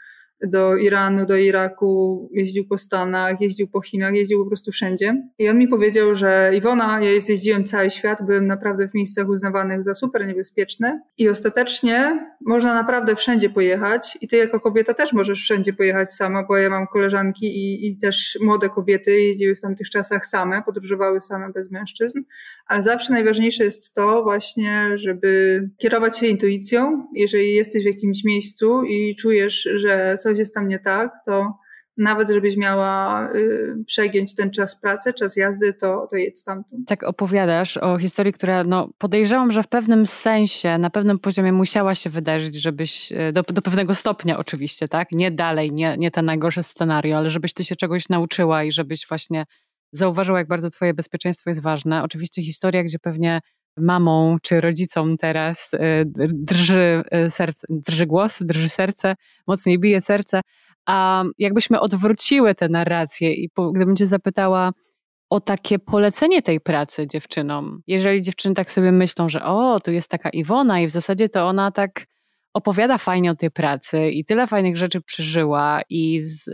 do 0.48 0.78
Iranu, 0.78 1.26
do 1.26 1.38
Iraku, 1.38 2.30
jeździł 2.34 2.68
po 2.68 2.78
Stanach, 2.78 3.42
jeździł 3.42 3.68
po 3.68 3.82
Chinach, 3.82 4.14
jeździł 4.14 4.44
po 4.44 4.50
prostu 4.50 4.72
wszędzie. 4.72 5.24
I 5.40 5.50
on 5.50 5.58
mi 5.58 5.68
powiedział, 5.68 6.16
że 6.16 6.52
Iwona, 6.56 7.02
ja 7.02 7.12
jeździłem 7.12 7.66
cały 7.66 7.92
świat, 7.92 8.26
byłem 8.26 8.48
naprawdę 8.48 8.88
w 8.88 8.94
miejscach 8.94 9.30
uznawanych 9.30 9.84
za 9.84 9.94
super 9.94 10.28
niebezpieczne 10.28 11.02
i 11.18 11.30
ostatecznie 11.30 12.30
można 12.46 12.74
naprawdę 12.74 13.16
wszędzie 13.16 13.50
pojechać 13.50 14.18
i 14.22 14.28
ty 14.28 14.38
jako 14.38 14.60
kobieta 14.60 14.94
też 14.94 15.14
możesz 15.14 15.42
wszędzie 15.42 15.74
pojechać 15.74 16.12
sama, 16.12 16.44
bo 16.44 16.58
ja 16.58 16.70
mam 16.70 16.88
koleżanki 16.88 17.46
i, 17.46 17.88
i 17.88 17.98
też 17.98 18.38
młode 18.42 18.70
kobiety 18.70 19.12
jeździły 19.12 19.56
w 19.56 19.62
tamtych 19.62 19.90
czasach 19.90 20.26
same, 20.26 20.64
podróżowały 20.64 21.22
same 21.22 21.52
bez 21.52 21.72
mężczyzn, 21.72 22.20
ale 22.66 22.84
zawsze 22.84 23.14
najważniejsze 23.14 23.64
jest 23.64 23.94
to 23.94 24.24
właśnie, 24.24 24.92
żeby 24.96 25.62
kierować 25.78 26.20
się 26.20 26.28
intuicją, 26.28 27.08
jeżeli 27.16 27.54
jesteś 27.54 27.84
w 27.84 27.88
jakimś 27.88 28.24
miejscu 28.24 28.84
i 28.84 29.16
czujesz, 29.16 29.70
że 29.76 30.16
coś 30.24 30.29
jest 30.38 30.54
tam 30.54 30.68
nie 30.68 30.80
tak, 30.80 31.12
to 31.26 31.54
nawet 32.00 32.30
żebyś 32.30 32.58
miała 32.58 33.28
y, 33.34 33.76
przegiąć 33.86 34.36
ten 34.36 34.52
czas 34.52 34.76
pracy, 34.76 35.14
czas 35.14 35.36
jazdy, 35.36 35.74
to, 35.74 36.08
to 36.12 36.16
jedź 36.18 36.40
stamtąd. 36.40 36.88
Tak 36.88 37.04
opowiadasz 37.04 37.78
o 37.78 37.98
historii, 37.98 38.34
która 38.34 38.64
no, 38.64 38.90
podejrzewam, 38.98 39.52
że 39.52 39.64
w 39.64 39.68
pewnym 39.68 40.08
sensie, 40.08 40.78
na 40.78 40.90
pewnym 40.90 41.20
poziomie 41.20 41.54
musiała 41.54 41.96
się 41.96 42.10
wydarzyć, 42.10 42.56
żebyś, 42.56 43.12
y, 43.12 43.34
do, 43.34 43.44
do 43.44 43.62
pewnego 43.62 43.96
stopnia 43.96 44.38
oczywiście, 44.38 44.88
tak? 44.88 45.12
Nie 45.12 45.32
dalej, 45.32 45.72
nie, 45.72 45.96
nie 45.98 46.12
ten 46.12 46.26
najgorsze 46.26 46.64
scenario, 46.64 47.18
ale 47.18 47.30
żebyś 47.30 47.54
ty 47.54 47.64
się 47.64 47.76
czegoś 47.76 48.10
nauczyła 48.10 48.64
i 48.64 48.72
żebyś 48.72 49.08
właśnie 49.08 49.46
zauważyła, 49.92 50.38
jak 50.38 50.48
bardzo 50.48 50.70
twoje 50.70 50.94
bezpieczeństwo 50.94 51.50
jest 51.50 51.62
ważne. 51.62 52.04
Oczywiście 52.04 52.44
historia, 52.44 52.84
gdzie 52.84 53.00
pewnie 53.00 53.40
mamą 53.78 54.38
czy 54.41 54.61
rodzicom 54.61 55.17
teraz 55.17 55.74
y, 55.74 55.80
drży 56.30 57.03
serce, 57.30 57.67
drży 57.70 58.05
głos, 58.05 58.43
drży 58.43 58.70
serce, 58.70 59.15
mocniej 59.47 59.80
bije 59.80 60.01
serce, 60.01 60.41
A 60.86 61.24
jakbyśmy 61.38 61.80
odwróciły 61.80 62.55
tę 62.55 62.70
narrację 62.70 63.34
i 63.34 63.49
gdybym 63.76 63.95
cię 63.95 64.05
zapytała 64.05 64.72
o 65.30 65.39
takie 65.39 65.80
polecenie 65.80 66.41
tej 66.41 66.59
pracy 66.59 67.07
dziewczynom. 67.07 67.82
Jeżeli 67.88 68.22
dziewczyny 68.22 68.55
tak 68.55 68.72
sobie 68.72 68.91
myślą, 68.91 69.30
że 69.30 69.43
o, 69.43 69.80
tu 69.80 69.91
jest 69.91 70.09
taka 70.09 70.30
Iwona 70.30 70.80
i 70.82 70.88
w 70.88 70.91
zasadzie 70.91 71.30
to 71.30 71.47
ona 71.47 71.72
tak 71.72 72.05
opowiada 72.53 72.97
fajnie 72.97 73.32
o 73.32 73.36
tej 73.36 73.51
pracy 73.51 74.09
i 74.09 74.26
tyle 74.26 74.47
fajnych 74.47 74.78
rzeczy 74.78 75.01
przeżyła 75.01 75.82
i 75.89 76.20
z, 76.20 76.47
y, 76.47 76.51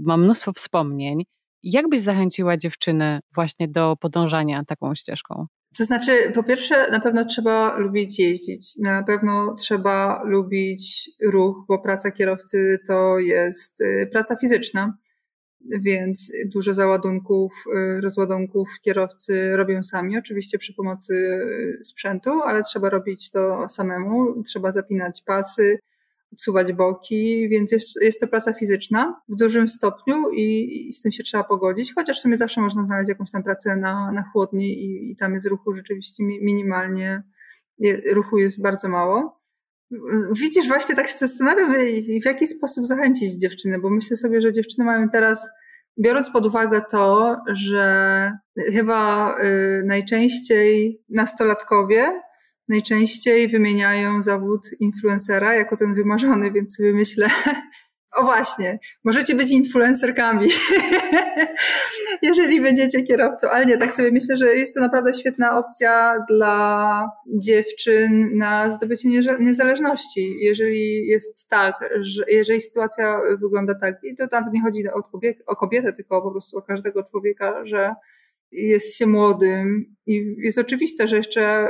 ma 0.00 0.16
mnóstwo 0.16 0.52
wspomnień. 0.52 1.24
Jak 1.62 1.88
byś 1.88 2.00
zachęciła 2.00 2.56
dziewczyny 2.56 3.20
właśnie 3.34 3.68
do 3.68 3.96
podążania 3.96 4.64
taką 4.64 4.94
ścieżką? 4.94 5.46
To 5.76 5.84
znaczy, 5.84 6.32
po 6.34 6.42
pierwsze, 6.42 6.90
na 6.90 7.00
pewno 7.00 7.24
trzeba 7.24 7.78
lubić 7.78 8.18
jeździć. 8.18 8.76
Na 8.76 9.02
pewno 9.02 9.54
trzeba 9.54 10.22
lubić 10.24 11.10
ruch, 11.22 11.64
bo 11.68 11.78
praca 11.78 12.10
kierowcy 12.10 12.78
to 12.86 13.18
jest 13.18 13.80
y, 13.80 14.08
praca 14.12 14.36
fizyczna, 14.36 14.98
więc 15.80 16.32
dużo 16.46 16.74
załadunków, 16.74 17.64
y, 17.96 18.00
rozładunków 18.00 18.68
kierowcy 18.82 19.56
robią 19.56 19.82
sami, 19.82 20.18
oczywiście 20.18 20.58
przy 20.58 20.74
pomocy 20.74 21.14
y, 21.14 21.84
sprzętu, 21.84 22.30
ale 22.42 22.62
trzeba 22.62 22.90
robić 22.90 23.30
to 23.30 23.68
samemu. 23.68 24.42
Trzeba 24.42 24.72
zapinać 24.72 25.22
pasy, 25.26 25.78
odsuwać 26.32 26.72
boki, 26.72 27.48
więc 27.48 27.72
jest, 27.72 28.02
jest 28.02 28.20
to 28.20 28.28
praca 28.28 28.52
fizyczna 28.52 29.22
w 29.28 29.36
dużym 29.36 29.68
stopniu 29.68 30.30
i, 30.36 30.88
i, 30.88 30.92
z 30.92 31.02
tym 31.02 31.12
się 31.12 31.22
trzeba 31.22 31.44
pogodzić, 31.44 31.94
chociaż 31.94 32.18
w 32.18 32.22
sumie 32.22 32.36
zawsze 32.36 32.60
można 32.60 32.84
znaleźć 32.84 33.08
jakąś 33.08 33.30
tam 33.30 33.42
pracę 33.42 33.76
na, 33.76 34.12
na 34.12 34.24
chłodni 34.32 34.84
i, 34.84 35.10
i 35.10 35.16
tam 35.16 35.34
jest 35.34 35.46
ruchu 35.46 35.74
rzeczywiście 35.74 36.24
minimalnie, 36.24 37.22
ruchu 38.12 38.38
jest 38.38 38.62
bardzo 38.62 38.88
mało. 38.88 39.38
Widzisz, 40.32 40.68
właśnie 40.68 40.94
tak 40.94 41.08
się 41.08 41.18
zastanawiam, 41.18 41.74
w 42.22 42.24
jaki 42.24 42.46
sposób 42.46 42.86
zachęcić 42.86 43.32
dziewczyny, 43.32 43.78
bo 43.78 43.90
myślę 43.90 44.16
sobie, 44.16 44.40
że 44.40 44.52
dziewczyny 44.52 44.84
mają 44.84 45.08
teraz, 45.08 45.48
biorąc 46.00 46.30
pod 46.30 46.46
uwagę 46.46 46.82
to, 46.90 47.36
że 47.52 48.32
chyba 48.72 49.34
y, 49.44 49.82
najczęściej 49.86 51.02
nastolatkowie 51.08 52.22
najczęściej 52.68 53.48
wymieniają 53.48 54.22
zawód 54.22 54.60
influencera 54.80 55.54
jako 55.54 55.76
ten 55.76 55.94
wymarzony, 55.94 56.52
więc 56.52 56.76
sobie 56.76 56.92
myślę, 56.92 57.28
o 58.18 58.22
właśnie, 58.22 58.78
możecie 59.04 59.34
być 59.34 59.50
influencerkami, 59.50 60.48
jeżeli 62.22 62.60
będziecie 62.60 63.02
kierowcą, 63.02 63.48
ale 63.50 63.66
nie, 63.66 63.78
tak 63.78 63.94
sobie 63.94 64.12
myślę, 64.12 64.36
że 64.36 64.54
jest 64.54 64.74
to 64.74 64.80
naprawdę 64.80 65.14
świetna 65.14 65.58
opcja 65.58 66.14
dla 66.28 67.10
dziewczyn 67.26 68.36
na 68.36 68.70
zdobycie 68.70 69.08
niezależności. 69.40 70.36
Jeżeli 70.40 71.06
jest 71.06 71.48
tak, 71.48 71.74
że 72.00 72.22
jeżeli 72.28 72.60
sytuacja 72.60 73.20
wygląda 73.42 73.74
tak, 73.74 73.94
i 74.02 74.14
to 74.16 74.28
tam 74.28 74.44
nie 74.52 74.62
chodzi 74.62 74.88
o 74.88 75.02
kobietę, 75.02 75.42
o 75.46 75.56
kobietę, 75.56 75.92
tylko 75.92 76.22
po 76.22 76.30
prostu 76.30 76.58
o 76.58 76.62
każdego 76.62 77.02
człowieka, 77.02 77.66
że 77.66 77.94
jest 78.52 78.96
się 78.96 79.06
młodym 79.06 79.96
i 80.06 80.36
jest 80.38 80.58
oczywiste, 80.58 81.08
że 81.08 81.16
jeszcze 81.16 81.68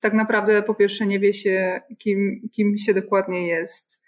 tak 0.00 0.14
naprawdę 0.14 0.62
po 0.62 0.74
pierwsze 0.74 1.06
nie 1.06 1.20
wie 1.20 1.34
się, 1.34 1.80
kim, 1.98 2.48
kim 2.52 2.78
się 2.78 2.94
dokładnie 2.94 3.48
jest. 3.48 4.00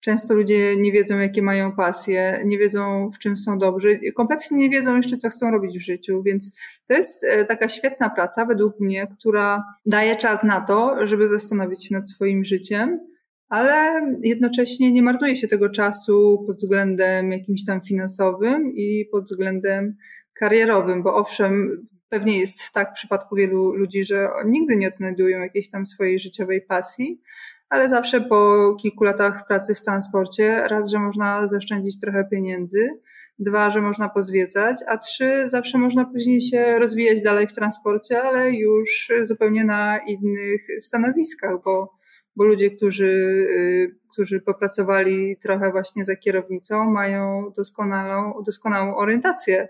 Często 0.00 0.34
ludzie 0.34 0.76
nie 0.76 0.92
wiedzą, 0.92 1.18
jakie 1.18 1.42
mają 1.42 1.72
pasje, 1.72 2.42
nie 2.44 2.58
wiedzą, 2.58 3.10
w 3.14 3.18
czym 3.18 3.36
są 3.36 3.58
dobrzy, 3.58 4.00
kompletnie 4.14 4.58
nie 4.58 4.70
wiedzą 4.70 4.96
jeszcze, 4.96 5.16
co 5.16 5.28
chcą 5.28 5.50
robić 5.50 5.78
w 5.78 5.84
życiu, 5.84 6.22
więc 6.22 6.56
to 6.88 6.94
jest 6.94 7.24
e, 7.24 7.44
taka 7.44 7.68
świetna 7.68 8.10
praca, 8.10 8.46
według 8.46 8.80
mnie, 8.80 9.06
która 9.18 9.64
daje 9.86 10.16
czas 10.16 10.42
na 10.42 10.60
to, 10.60 11.06
żeby 11.06 11.28
zastanowić 11.28 11.88
się 11.88 11.94
nad 11.94 12.10
swoim 12.10 12.44
życiem, 12.44 13.00
ale 13.48 14.00
jednocześnie 14.22 14.92
nie 14.92 15.02
marnuje 15.02 15.36
się 15.36 15.48
tego 15.48 15.68
czasu 15.68 16.44
pod 16.46 16.56
względem 16.56 17.32
jakimś 17.32 17.64
tam 17.64 17.80
finansowym 17.80 18.72
i 18.74 19.08
pod 19.12 19.24
względem 19.24 19.96
karierowym, 20.38 21.02
bo 21.02 21.14
owszem, 21.14 21.86
pewnie 22.08 22.38
jest 22.38 22.72
tak 22.72 22.90
w 22.90 22.94
przypadku 22.94 23.36
wielu 23.36 23.74
ludzi, 23.74 24.04
że 24.04 24.28
nigdy 24.44 24.76
nie 24.76 24.88
odnajdują 24.88 25.40
jakiejś 25.40 25.70
tam 25.70 25.86
swojej 25.86 26.18
życiowej 26.18 26.62
pasji, 26.62 27.20
ale 27.68 27.88
zawsze 27.88 28.20
po 28.20 28.74
kilku 28.80 29.04
latach 29.04 29.46
pracy 29.46 29.74
w 29.74 29.82
transporcie, 29.82 30.68
raz, 30.68 30.90
że 30.90 30.98
można 30.98 31.46
zaoszczędzić 31.46 32.00
trochę 32.00 32.24
pieniędzy, 32.30 32.90
dwa, 33.38 33.70
że 33.70 33.82
można 33.82 34.08
pozwiedzać, 34.08 34.76
a 34.86 34.98
trzy, 34.98 35.48
zawsze 35.48 35.78
można 35.78 36.04
później 36.04 36.40
się 36.40 36.78
rozwijać 36.78 37.22
dalej 37.22 37.46
w 37.46 37.52
transporcie, 37.52 38.22
ale 38.22 38.52
już 38.52 39.12
zupełnie 39.22 39.64
na 39.64 39.98
innych 39.98 40.66
stanowiskach, 40.80 41.62
bo, 41.64 41.92
bo 42.36 42.44
ludzie, 42.44 42.70
którzy, 42.70 43.06
y, 43.06 43.96
którzy 44.12 44.40
popracowali 44.40 45.36
trochę 45.42 45.70
właśnie 45.70 46.04
za 46.04 46.16
kierownicą, 46.16 46.90
mają 46.90 47.52
doskonałą, 47.56 48.42
doskonałą 48.46 48.96
orientację 48.96 49.68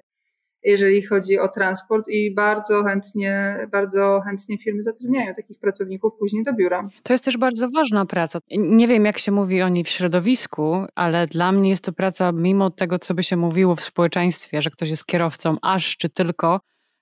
jeżeli 0.67 1.03
chodzi 1.03 1.39
o 1.39 1.49
transport 1.49 2.09
i 2.09 2.35
bardzo 2.35 2.85
chętnie, 2.85 3.57
bardzo 3.73 4.21
chętnie 4.21 4.59
firmy 4.59 4.83
zatrudniają 4.83 5.35
takich 5.35 5.59
pracowników 5.59 6.13
później 6.19 6.45
do 6.45 6.53
biura. 6.53 6.89
To 7.03 7.13
jest 7.13 7.25
też 7.25 7.39
bardzo 7.39 7.71
ważna 7.71 8.07
praca. 8.07 8.39
Nie 8.59 8.89
wiem, 8.89 9.05
jak 9.05 9.19
się 9.19 9.33
mówi 9.33 9.63
o 9.63 9.69
niej 9.69 9.85
w 9.85 9.89
środowisku, 9.89 10.85
ale 10.95 11.27
dla 11.27 11.53
mnie 11.53 11.71
jest 11.71 11.85
to 11.85 11.93
praca, 11.93 12.33
mimo 12.33 12.71
tego, 12.71 12.99
co 12.99 13.15
by 13.15 13.23
się 13.23 13.37
mówiło 13.37 13.77
w 13.77 13.85
społeczeństwie, 13.85 14.63
że 14.63 14.71
ktoś 14.71 14.91
jest 14.91 15.07
kierowcą 15.07 15.57
aż 15.63 15.97
czy 15.97 16.09
tylko, 16.09 16.61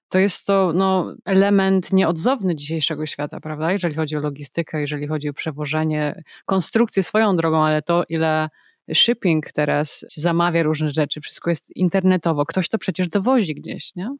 to 0.08 0.18
jest 0.18 0.46
to 0.46 0.72
no, 0.74 1.14
element 1.24 1.92
nieodzowny 1.92 2.54
dzisiejszego 2.54 3.06
świata, 3.06 3.40
prawda? 3.40 3.72
Jeżeli 3.72 3.94
chodzi 3.94 4.16
o 4.16 4.20
logistykę, 4.20 4.80
jeżeli 4.80 5.06
chodzi 5.06 5.28
o 5.28 5.32
przewożenie, 5.32 6.22
konstrukcję 6.46 7.02
swoją 7.02 7.36
drogą, 7.36 7.64
ale 7.64 7.82
to, 7.82 8.04
ile 8.08 8.48
shipping 8.92 9.52
teraz 9.52 10.04
zamawia 10.16 10.62
różne 10.62 10.90
rzeczy, 10.90 11.20
wszystko 11.20 11.50
jest 11.50 11.76
internetowo. 11.76 12.44
Ktoś 12.44 12.68
to 12.68 12.78
przecież 12.78 13.08
dowozi 13.08 13.54
gdzieś, 13.54 13.96
nie? 13.96 14.10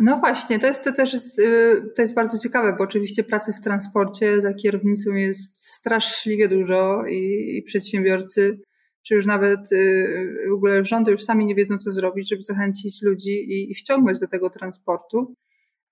No 0.00 0.18
właśnie, 0.18 0.58
to 0.58 0.66
jest 0.66 0.84
to 0.84 0.92
też 0.92 1.12
jest, 1.12 1.38
y, 1.38 1.92
to 1.96 2.02
jest 2.02 2.14
bardzo 2.14 2.38
ciekawe, 2.38 2.74
bo 2.78 2.84
oczywiście 2.84 3.24
pracy 3.24 3.52
w 3.52 3.60
transporcie 3.60 4.40
za 4.40 4.54
kierownicą 4.54 5.12
jest 5.12 5.66
straszliwie 5.66 6.48
dużo 6.48 7.06
i, 7.06 7.56
i 7.56 7.62
przedsiębiorcy, 7.62 8.60
czy 9.02 9.14
już 9.14 9.26
nawet 9.26 9.72
y, 9.72 10.36
w 10.50 10.54
ogóle 10.54 10.84
rządy 10.84 11.10
już 11.10 11.24
sami 11.24 11.46
nie 11.46 11.54
wiedzą, 11.54 11.78
co 11.78 11.92
zrobić, 11.92 12.28
żeby 12.28 12.42
zachęcić 12.42 13.02
ludzi 13.02 13.30
i, 13.30 13.70
i 13.70 13.74
wciągnąć 13.74 14.18
do 14.18 14.28
tego 14.28 14.50
transportu 14.50 15.34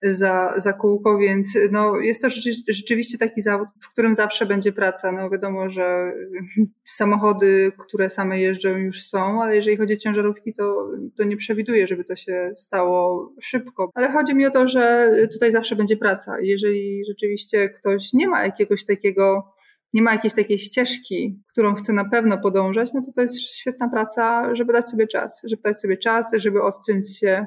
za, 0.03 0.55
za 0.57 0.73
kółko, 0.73 1.19
więc 1.19 1.59
no, 1.73 1.97
jest 1.97 2.23
to 2.23 2.29
rzeczywiście 2.69 3.19
taki 3.19 3.43
zawód, 3.43 3.69
w 3.83 3.89
którym 3.89 4.15
zawsze 4.15 4.47
będzie 4.47 4.73
praca. 4.73 5.13
No, 5.13 5.31
wiadomo, 5.31 5.71
że 5.71 6.13
samochody, 6.85 7.73
które 7.79 8.11
same 8.11 8.41
jeżdżą 8.41 8.77
już 8.77 9.03
są, 9.03 9.43
ale 9.43 9.57
jeżeli 9.57 9.77
chodzi 9.77 9.95
o 9.95 9.97
ciężarówki, 9.97 10.53
to, 10.53 10.89
to 11.17 11.25
nie 11.25 11.37
przewiduję, 11.37 11.87
żeby 11.87 12.05
to 12.05 12.17
się 12.17 12.53
stało 12.57 13.33
szybko. 13.41 13.91
Ale 13.95 14.13
chodzi 14.13 14.35
mi 14.35 14.47
o 14.47 14.51
to, 14.51 14.69
że 14.69 15.11
tutaj 15.33 15.53
zawsze 15.53 15.77
będzie 15.77 15.97
praca. 15.97 16.41
Jeżeli 16.43 17.05
rzeczywiście 17.09 17.69
ktoś 17.69 18.13
nie 18.13 18.29
ma 18.29 18.45
jakiegoś 18.45 18.85
takiego 18.85 19.53
nie 19.95 20.03
ma 20.03 20.13
jakiejś 20.13 20.35
takiej 20.35 20.59
ścieżki, 20.59 21.43
którą 21.49 21.75
chce 21.75 21.93
na 21.93 22.05
pewno 22.05 22.39
podążać, 22.39 22.93
no 22.95 23.03
to 23.07 23.13
to 23.13 23.23
jest 23.23 23.41
świetna 23.41 23.89
praca, 23.89 24.55
żeby 24.55 24.73
dać 24.73 24.91
sobie 24.91 25.07
czas, 25.07 25.41
żeby 25.45 25.63
dać 25.63 25.81
sobie 25.81 25.97
czas, 25.97 26.33
żeby 26.35 26.63
odciąć 26.63 27.19
się 27.19 27.47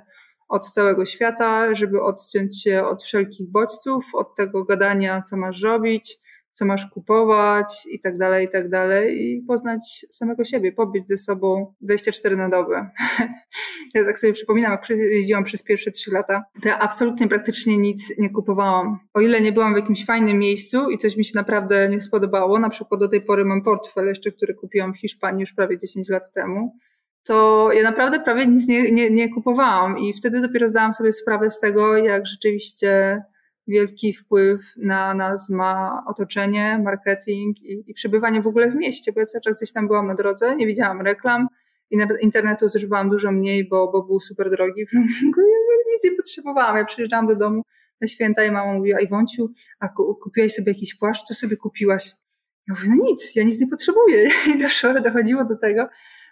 od 0.53 0.65
całego 0.65 1.05
świata, 1.05 1.75
żeby 1.75 2.01
odciąć 2.01 2.63
się 2.63 2.83
od 2.83 3.03
wszelkich 3.03 3.51
bodźców, 3.51 4.05
od 4.13 4.35
tego 4.35 4.65
gadania, 4.65 5.21
co 5.21 5.37
masz 5.37 5.61
robić, 5.61 6.19
co 6.51 6.65
masz 6.65 6.85
kupować 6.85 7.87
i 7.91 7.99
tak 7.99 8.17
dalej, 8.17 8.45
i 8.45 8.49
tak 8.49 8.69
dalej 8.69 9.21
i 9.21 9.41
poznać 9.41 10.05
samego 10.09 10.45
siebie, 10.45 10.71
pobyć 10.71 11.07
ze 11.07 11.17
sobą 11.17 11.73
24 11.81 12.35
na 12.35 12.49
dobę. 12.49 12.89
ja 13.95 14.05
tak 14.05 14.19
sobie 14.19 14.33
przypominam, 14.33 14.71
jak 14.71 14.89
jeździłam 14.89 15.43
przez 15.43 15.63
pierwsze 15.63 15.91
trzy 15.91 16.11
lata, 16.11 16.43
to 16.61 16.69
ja 16.69 16.79
absolutnie 16.79 17.27
praktycznie 17.27 17.77
nic 17.77 18.17
nie 18.17 18.29
kupowałam. 18.29 18.99
O 19.13 19.21
ile 19.21 19.41
nie 19.41 19.51
byłam 19.51 19.73
w 19.73 19.77
jakimś 19.77 20.05
fajnym 20.05 20.39
miejscu 20.39 20.89
i 20.89 20.97
coś 20.97 21.17
mi 21.17 21.25
się 21.25 21.31
naprawdę 21.35 21.89
nie 21.89 22.01
spodobało, 22.01 22.59
na 22.59 22.69
przykład 22.69 22.99
do 22.99 23.09
tej 23.09 23.21
pory 23.21 23.45
mam 23.45 23.61
portfel 23.61 24.07
jeszcze, 24.07 24.31
który 24.31 24.53
kupiłam 24.53 24.93
w 24.93 24.99
Hiszpanii 24.99 25.41
już 25.41 25.53
prawie 25.53 25.77
10 25.77 26.09
lat 26.09 26.31
temu, 26.31 26.77
to 27.23 27.69
ja 27.71 27.83
naprawdę 27.83 28.19
prawie 28.19 28.47
nic 28.47 28.67
nie, 28.67 28.91
nie, 28.91 29.11
nie 29.11 29.29
kupowałam 29.29 29.97
i 29.97 30.13
wtedy 30.13 30.41
dopiero 30.41 30.67
zdałam 30.67 30.93
sobie 30.93 31.11
sprawę 31.11 31.51
z 31.51 31.59
tego, 31.59 31.97
jak 31.97 32.27
rzeczywiście 32.27 33.21
wielki 33.67 34.13
wpływ 34.13 34.61
na 34.77 35.13
nas 35.13 35.49
ma 35.49 36.03
otoczenie, 36.07 36.79
marketing 36.83 37.61
i, 37.61 37.83
i 37.87 37.93
przebywanie 37.93 38.41
w 38.41 38.47
ogóle 38.47 38.71
w 38.71 38.75
mieście, 38.75 39.11
bo 39.13 39.19
ja 39.19 39.25
cały 39.25 39.41
czas 39.41 39.57
gdzieś 39.57 39.71
tam 39.71 39.87
byłam 39.87 40.07
na 40.07 40.15
drodze, 40.15 40.55
nie 40.55 40.67
widziałam 40.67 41.01
reklam, 41.01 41.47
internetu 42.21 42.69
zużywałam 42.69 43.09
dużo 43.09 43.31
mniej, 43.31 43.67
bo, 43.67 43.91
bo 43.91 44.03
był 44.03 44.19
super 44.19 44.49
drogi 44.49 44.85
w 44.85 44.93
roamingu 44.93 45.41
i 45.41 45.91
nic 45.91 46.03
nie 46.03 46.11
potrzebowałam. 46.11 46.77
Ja 46.77 46.85
przyjeżdżałam 46.85 47.27
do 47.27 47.35
domu 47.35 47.61
na 48.01 48.07
święta 48.07 48.43
i 48.43 48.51
mama 48.51 48.73
mówiła, 48.73 48.99
Iwonciu, 48.99 49.49
a 49.79 49.89
kupiłaś 50.23 50.53
sobie 50.53 50.71
jakiś 50.71 50.95
płaszcz, 50.95 51.23
co 51.23 51.33
sobie 51.33 51.57
kupiłaś? 51.57 52.11
Ja 52.67 52.75
mówię, 52.75 52.87
no 52.89 53.05
nic, 53.05 53.35
ja 53.35 53.43
nic 53.43 53.61
nie 53.61 53.67
potrzebuję. 53.67 54.29
I 54.55 54.61
doszło, 54.61 55.01
dochodziło 55.01 55.45
do 55.45 55.57
tego, 55.57 55.87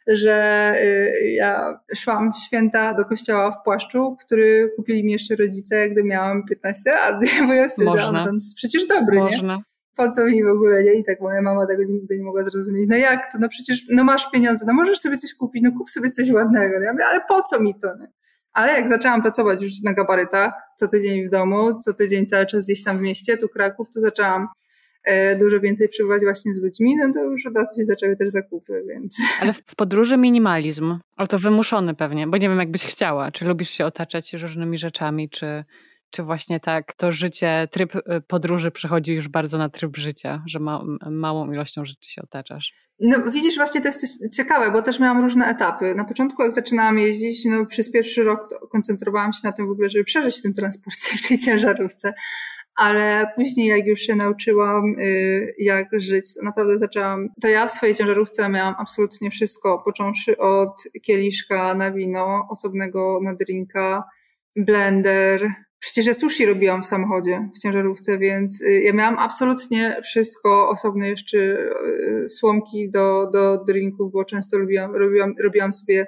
że 0.07 0.73
y, 0.83 1.31
ja 1.31 1.79
szłam 1.95 2.33
w 2.33 2.37
święta 2.37 2.93
do 2.93 3.05
kościoła 3.05 3.51
w 3.51 3.63
płaszczu, 3.63 4.15
który 4.25 4.71
kupili 4.75 5.03
mi 5.03 5.11
jeszcze 5.11 5.35
rodzice, 5.35 5.89
gdy 5.89 6.03
miałam 6.03 6.45
15 6.45 6.91
lat, 6.91 7.15
bo 7.47 7.53
ja 7.61 7.69
stwierdzałam, 7.69 8.15
że 8.15 8.29
on 8.29 8.33
jest 8.33 8.55
przecież 8.55 8.87
dobry, 8.87 9.19
Można. 9.19 9.55
nie? 9.55 9.61
po 9.95 10.09
co 10.09 10.25
mi 10.25 10.43
w 10.43 10.47
ogóle, 10.47 10.83
nie? 10.83 10.93
I 10.93 11.03
tak 11.03 11.21
moja 11.21 11.41
mama 11.41 11.67
tego 11.67 11.83
nigdy 11.83 12.17
nie 12.17 12.23
mogła 12.23 12.43
zrozumieć. 12.43 12.85
No 12.89 12.97
jak 12.97 13.31
to? 13.31 13.37
No 13.41 13.49
przecież, 13.49 13.85
no 13.89 14.03
masz 14.03 14.31
pieniądze, 14.31 14.65
no 14.67 14.73
możesz 14.73 14.99
sobie 14.99 15.17
coś 15.17 15.33
kupić, 15.33 15.63
no 15.63 15.71
kup 15.71 15.89
sobie 15.89 16.09
coś 16.09 16.31
ładnego. 16.31 16.79
Ja 16.79 16.91
mówię, 16.93 17.05
ale 17.05 17.21
po 17.27 17.43
co 17.43 17.59
mi 17.59 17.75
to, 17.75 17.87
nie? 17.87 18.07
Ale 18.53 18.73
jak 18.73 18.89
zaczęłam 18.89 19.21
pracować 19.21 19.61
już 19.61 19.71
na 19.83 19.93
gabarytach, 19.93 20.53
co 20.77 20.87
tydzień 20.87 21.27
w 21.27 21.29
domu, 21.29 21.79
co 21.79 21.93
tydzień 21.93 22.25
cały 22.25 22.45
czas 22.45 22.65
gdzieś 22.65 22.83
tam 22.83 22.97
w 22.97 23.01
mieście, 23.01 23.37
tu 23.37 23.49
Kraków, 23.49 23.87
to 23.93 23.99
zaczęłam 23.99 24.47
dużo 25.39 25.59
więcej 25.59 25.89
przebywać 25.89 26.21
właśnie 26.23 26.53
z 26.53 26.61
ludźmi, 26.61 26.95
no 26.95 27.13
to 27.13 27.23
już 27.23 27.45
od 27.45 27.55
razu 27.55 27.75
się 27.77 27.83
zaczęły 27.83 28.15
też 28.15 28.29
zakupy, 28.29 28.83
więc... 28.87 29.17
Ale 29.41 29.53
w 29.53 29.75
podróży 29.75 30.17
minimalizm, 30.17 30.99
ale 31.15 31.27
to 31.27 31.39
wymuszony 31.39 31.95
pewnie, 31.95 32.27
bo 32.27 32.37
nie 32.37 32.49
wiem 32.49 32.59
jakbyś 32.59 32.85
chciała, 32.85 33.31
czy 33.31 33.45
lubisz 33.45 33.69
się 33.69 33.85
otaczać 33.85 34.33
różnymi 34.33 34.77
rzeczami, 34.77 35.29
czy 35.29 35.63
czy 36.11 36.23
właśnie 36.23 36.59
tak 36.59 36.93
to 36.93 37.11
życie, 37.11 37.67
tryb 37.71 37.95
y, 37.95 38.01
podróży 38.27 38.71
przechodzi 38.71 39.13
już 39.13 39.27
bardzo 39.27 39.57
na 39.57 39.69
tryb 39.69 39.97
życia, 39.97 40.43
że 40.47 40.59
ma, 40.59 40.83
małą 41.09 41.51
ilością 41.51 41.85
rzeczy 41.85 42.09
się 42.11 42.21
otaczasz? 42.21 42.73
No 42.99 43.31
widzisz, 43.31 43.55
właśnie 43.55 43.81
to 43.81 43.87
jest 43.87 44.35
ciekawe, 44.35 44.71
bo 44.71 44.81
też 44.81 44.99
miałam 44.99 45.21
różne 45.21 45.45
etapy. 45.45 45.95
Na 45.95 46.05
początku, 46.05 46.43
jak 46.43 46.53
zaczynałam 46.53 46.99
jeździć, 46.99 47.45
no 47.45 47.65
przez 47.65 47.91
pierwszy 47.91 48.23
rok 48.23 48.49
koncentrowałam 48.69 49.33
się 49.33 49.39
na 49.43 49.51
tym 49.51 49.67
w 49.67 49.71
ogóle, 49.71 49.89
żeby 49.89 50.03
przeżyć 50.03 50.39
w 50.39 50.41
tym 50.41 50.53
transporcie, 50.53 51.17
w 51.17 51.27
tej 51.27 51.37
ciężarówce. 51.37 52.13
Ale 52.75 53.25
później, 53.35 53.67
jak 53.67 53.87
już 53.87 53.99
się 53.99 54.15
nauczyłam, 54.15 54.99
y, 54.99 55.55
jak 55.57 55.87
żyć, 55.97 56.33
to 56.35 56.43
naprawdę 56.43 56.77
zaczęłam. 56.77 57.29
To 57.41 57.47
ja 57.47 57.67
w 57.67 57.71
swojej 57.71 57.95
ciężarówce 57.95 58.49
miałam 58.49 58.75
absolutnie 58.77 59.31
wszystko, 59.31 59.81
począwszy 59.85 60.37
od 60.37 60.83
kieliszka 61.01 61.73
na 61.73 61.91
wino, 61.91 62.47
osobnego 62.49 63.19
na 63.23 63.35
drinka, 63.35 64.03
blender, 64.55 65.51
Przecież 65.81 66.05
ja 66.05 66.13
sushi 66.13 66.45
robiłam 66.45 66.83
w 66.83 66.85
samochodzie, 66.85 67.49
w 67.55 67.59
ciężarówce, 67.59 68.17
więc 68.17 68.61
y, 68.61 68.81
ja 68.81 68.93
miałam 68.93 69.19
absolutnie 69.19 70.01
wszystko, 70.03 70.69
osobne 70.69 71.09
jeszcze 71.09 71.37
y, 71.37 72.29
słomki 72.29 72.91
do, 72.91 73.29
do 73.33 73.63
drinków, 73.65 74.11
bo 74.11 74.25
często 74.25 74.57
lubiłam, 74.57 74.95
robiłam, 74.95 75.33
robiłam 75.43 75.73
sobie 75.73 76.05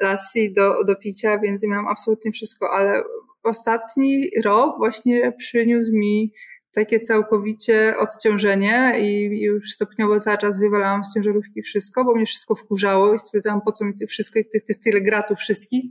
lassi 0.00 0.52
do, 0.52 0.84
do 0.84 0.96
picia, 0.96 1.38
więc 1.38 1.62
ja 1.62 1.68
miałam 1.68 1.88
absolutnie 1.88 2.32
wszystko, 2.32 2.70
ale 2.70 3.02
ostatni 3.42 4.30
rok 4.44 4.76
właśnie 4.78 5.32
przyniósł 5.38 5.92
mi 5.92 6.32
takie 6.72 7.00
całkowicie 7.00 7.94
odciążenie 7.98 8.94
i 9.00 9.40
już 9.42 9.70
stopniowo 9.70 10.20
cały 10.20 10.38
czas 10.38 10.58
wywalałam 10.58 11.04
z 11.04 11.14
ciężarówki 11.14 11.62
wszystko, 11.62 12.04
bo 12.04 12.14
mnie 12.14 12.26
wszystko 12.26 12.54
wkurzało 12.54 13.14
i 13.14 13.18
stwierdzałam, 13.18 13.60
po 13.60 13.72
co 13.72 13.84
mi 13.84 13.94
tych 13.94 14.10
wszystko, 14.10 14.40
tych, 14.52 14.64
tych 14.64 14.78
tyle 14.78 15.00
gratów 15.00 15.38
wszystkich 15.38 15.84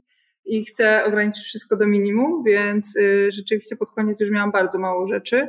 i 0.45 0.65
chcę 0.65 1.03
ograniczyć 1.05 1.43
wszystko 1.43 1.77
do 1.77 1.87
minimum, 1.87 2.43
więc 2.43 2.95
y, 2.95 3.31
rzeczywiście 3.31 3.75
pod 3.75 3.91
koniec 3.91 4.21
już 4.21 4.31
miałam 4.31 4.51
bardzo 4.51 4.79
mało 4.79 5.07
rzeczy. 5.07 5.47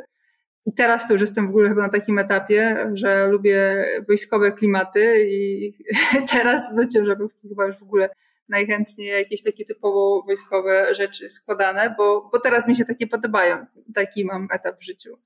I 0.67 0.73
teraz 0.73 1.07
to 1.07 1.13
już 1.13 1.21
jestem 1.21 1.47
w 1.47 1.51
ogóle 1.51 1.69
chyba 1.69 1.83
na 1.83 1.89
takim 1.89 2.19
etapie, 2.19 2.91
że 2.95 3.29
lubię 3.29 3.85
wojskowe 4.09 4.53
klimaty 4.53 5.27
i 5.29 5.73
teraz 6.33 6.75
do 6.75 6.87
ciężarówki 6.87 7.49
chyba 7.49 7.67
już 7.67 7.79
w 7.79 7.83
ogóle 7.83 8.09
najchętniej 8.53 9.09
jakieś 9.09 9.43
takie 9.43 9.65
typowo 9.65 10.23
wojskowe 10.27 10.95
rzeczy 10.95 11.31
składane, 11.31 11.95
bo, 11.99 12.29
bo 12.33 12.41
teraz 12.41 12.69
mi 12.69 12.77
się 12.77 12.85
takie 12.85 13.07
podobają. 13.07 13.67
Taki 13.95 14.25
mam 14.25 14.49
etap 14.53 14.79
w 14.79 14.85
życiu. 14.85 15.19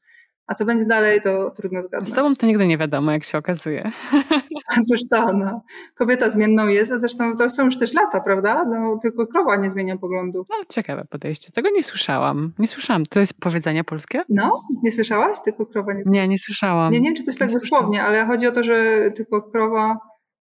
A 0.47 0.55
co 0.55 0.65
będzie 0.65 0.85
dalej, 0.85 1.21
to 1.21 1.51
trudno 1.51 1.83
zgadnąć. 1.83 2.13
Z 2.13 2.15
tobą 2.15 2.37
to 2.37 2.47
nigdy 2.47 2.67
nie 2.67 2.79
wiadomo, 2.79 3.13
jak 3.13 3.25
się 3.25 3.39
okazuje. 3.39 3.91
Otóż 4.83 5.01
to, 5.11 5.33
no. 5.33 5.63
Kobieta 5.95 6.31
zmienną 6.31 6.69
jest, 6.69 6.93
a 6.93 6.99
zresztą 6.99 7.37
to 7.37 7.51
są 7.51 7.65
już 7.65 7.79
też 7.79 7.95
lata, 7.95 8.21
prawda? 8.21 8.65
No, 8.65 8.99
tylko 9.03 9.27
krowa 9.27 9.57
nie 9.57 9.71
zmienia 9.71 9.97
poglądu. 9.97 10.47
No, 10.51 10.57
ciekawe 10.69 11.05
podejście. 11.11 11.53
Tego 11.53 11.71
nie 11.71 11.83
słyszałam. 11.83 12.53
Nie 12.59 12.69
słyszałam. 12.69 13.07
To 13.07 13.21
jest 13.21 13.41
powiedzenie 13.41 13.85
polskie? 13.85 14.23
No, 14.29 14.61
nie 14.83 14.93
słyszałaś? 14.93 15.37
Tylko 15.45 15.67
krowa 15.67 15.93
nie 15.93 16.03
zmienia. 16.05 16.23
Nie, 16.23 16.29
nie 16.29 16.39
słyszałam. 16.39 16.93
Nie, 16.93 17.01
nie 17.01 17.09
wiem, 17.09 17.17
czy 17.17 17.23
to 17.23 17.31
jest 17.31 17.39
tak 17.39 17.53
dosłownie, 17.53 18.03
ale 18.03 18.27
chodzi 18.27 18.47
o 18.47 18.53
to, 18.53 18.63
że 18.63 19.11
tylko 19.11 19.43
krowa 19.43 19.99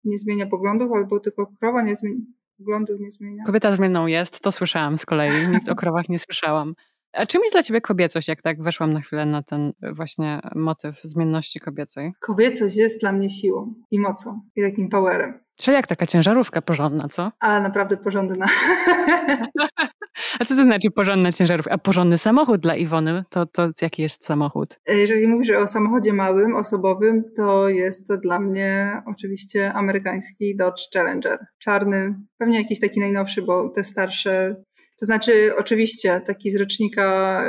nie 0.05 0.19
zmienia 0.19 0.47
poglądów, 0.47 0.93
albo 0.93 1.21
tylko 1.21 1.47
krowa 1.61 1.83
nie 1.83 1.97
zmienia 1.97 2.25
poglądów 2.65 3.01
nie 3.01 3.11
zmienia. 3.11 3.45
Kobieta 3.47 3.77
zmienną 3.77 4.07
jest, 4.07 4.41
to 4.41 4.53
słyszałam 4.53 4.99
z 4.99 5.07
kolei. 5.07 5.49
Nic 5.49 5.69
o 5.69 5.75
krowach 5.75 6.09
nie 6.09 6.19
słyszałam. 6.19 6.75
A 7.13 7.27
czym 7.27 7.43
jest 7.43 7.55
dla 7.55 7.63
ciebie 7.63 7.81
kobiecość, 7.81 8.29
jak 8.29 8.43
tak 8.43 8.63
weszłam 8.63 8.93
na 8.93 9.01
chwilę 9.01 9.27
na 9.27 9.43
ten 9.43 9.73
właśnie 9.93 10.41
motyw 10.55 11.03
zmienności 11.03 11.61
kobiecej? 11.61 12.13
Kobiecość 12.21 12.77
jest 12.77 13.01
dla 13.01 13.13
mnie 13.13 13.31
siłą 13.31 13.75
i 13.91 13.99
mocą 13.99 14.41
i 14.57 14.63
takim 14.63 14.89
powerem. 14.89 15.41
Czyli 15.57 15.75
jak 15.75 15.87
taka 15.87 16.07
ciężarówka 16.07 16.63
porządna, 16.63 17.09
co? 17.09 17.33
Ale 17.41 17.61
naprawdę 17.61 17.97
porządna. 17.97 18.47
A 20.41 20.45
co 20.45 20.57
to 20.57 20.65
znaczy 20.65 20.91
porządna 20.91 21.33
ciężarówka? 21.33 21.75
A 21.75 21.79
porządny 21.79 22.19
samochód 22.19 22.61
dla 22.61 22.77
Iwony? 22.77 23.25
To, 23.31 23.47
to 23.47 23.69
jaki 23.83 24.03
jest 24.03 24.25
samochód? 24.25 24.79
Jeżeli 24.89 25.29
mówisz 25.29 25.51
o 25.51 25.69
samochodzie 25.69 26.13
małym, 26.13 26.57
osobowym, 26.57 27.25
to 27.37 27.69
jest 27.69 28.09
to 28.09 28.17
dla 28.17 28.41
mnie 28.41 29.03
oczywiście 29.07 29.73
amerykański 29.73 30.57
Dodge 30.57 30.81
Challenger. 30.95 31.39
Czarny, 31.59 32.15
pewnie 32.39 32.59
jakiś 32.59 32.81
taki 32.81 33.01
najnowszy, 33.01 33.43
bo 33.43 33.69
te 33.69 33.85
starsze 33.85 34.57
to 35.01 35.07
znaczy, 35.07 35.53
oczywiście, 35.57 36.21
taki 36.27 36.51
z 36.51 36.57
rocznika 36.57 37.41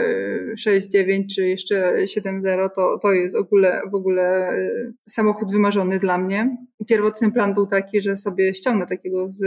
6.9 0.68 1.22
y, 1.22 1.28
czy 1.36 1.48
jeszcze 1.48 1.96
7.0 1.96 2.70
to, 2.76 3.00
to 3.02 3.12
jest 3.12 3.36
w 3.36 3.40
ogóle, 3.40 3.82
w 3.92 3.96
ogóle 3.96 4.54
y, 4.54 4.94
samochód 5.10 5.52
wymarzony 5.52 6.00
dla 6.00 6.18
mnie. 6.18 6.58
Pierwotny 6.88 7.32
plan 7.32 7.54
był 7.54 7.68
taki, 7.68 8.02
że 8.02 8.16
sobie 8.16 8.54
ściągnę 8.54 8.88
takiego 8.88 9.28
z, 9.30 9.40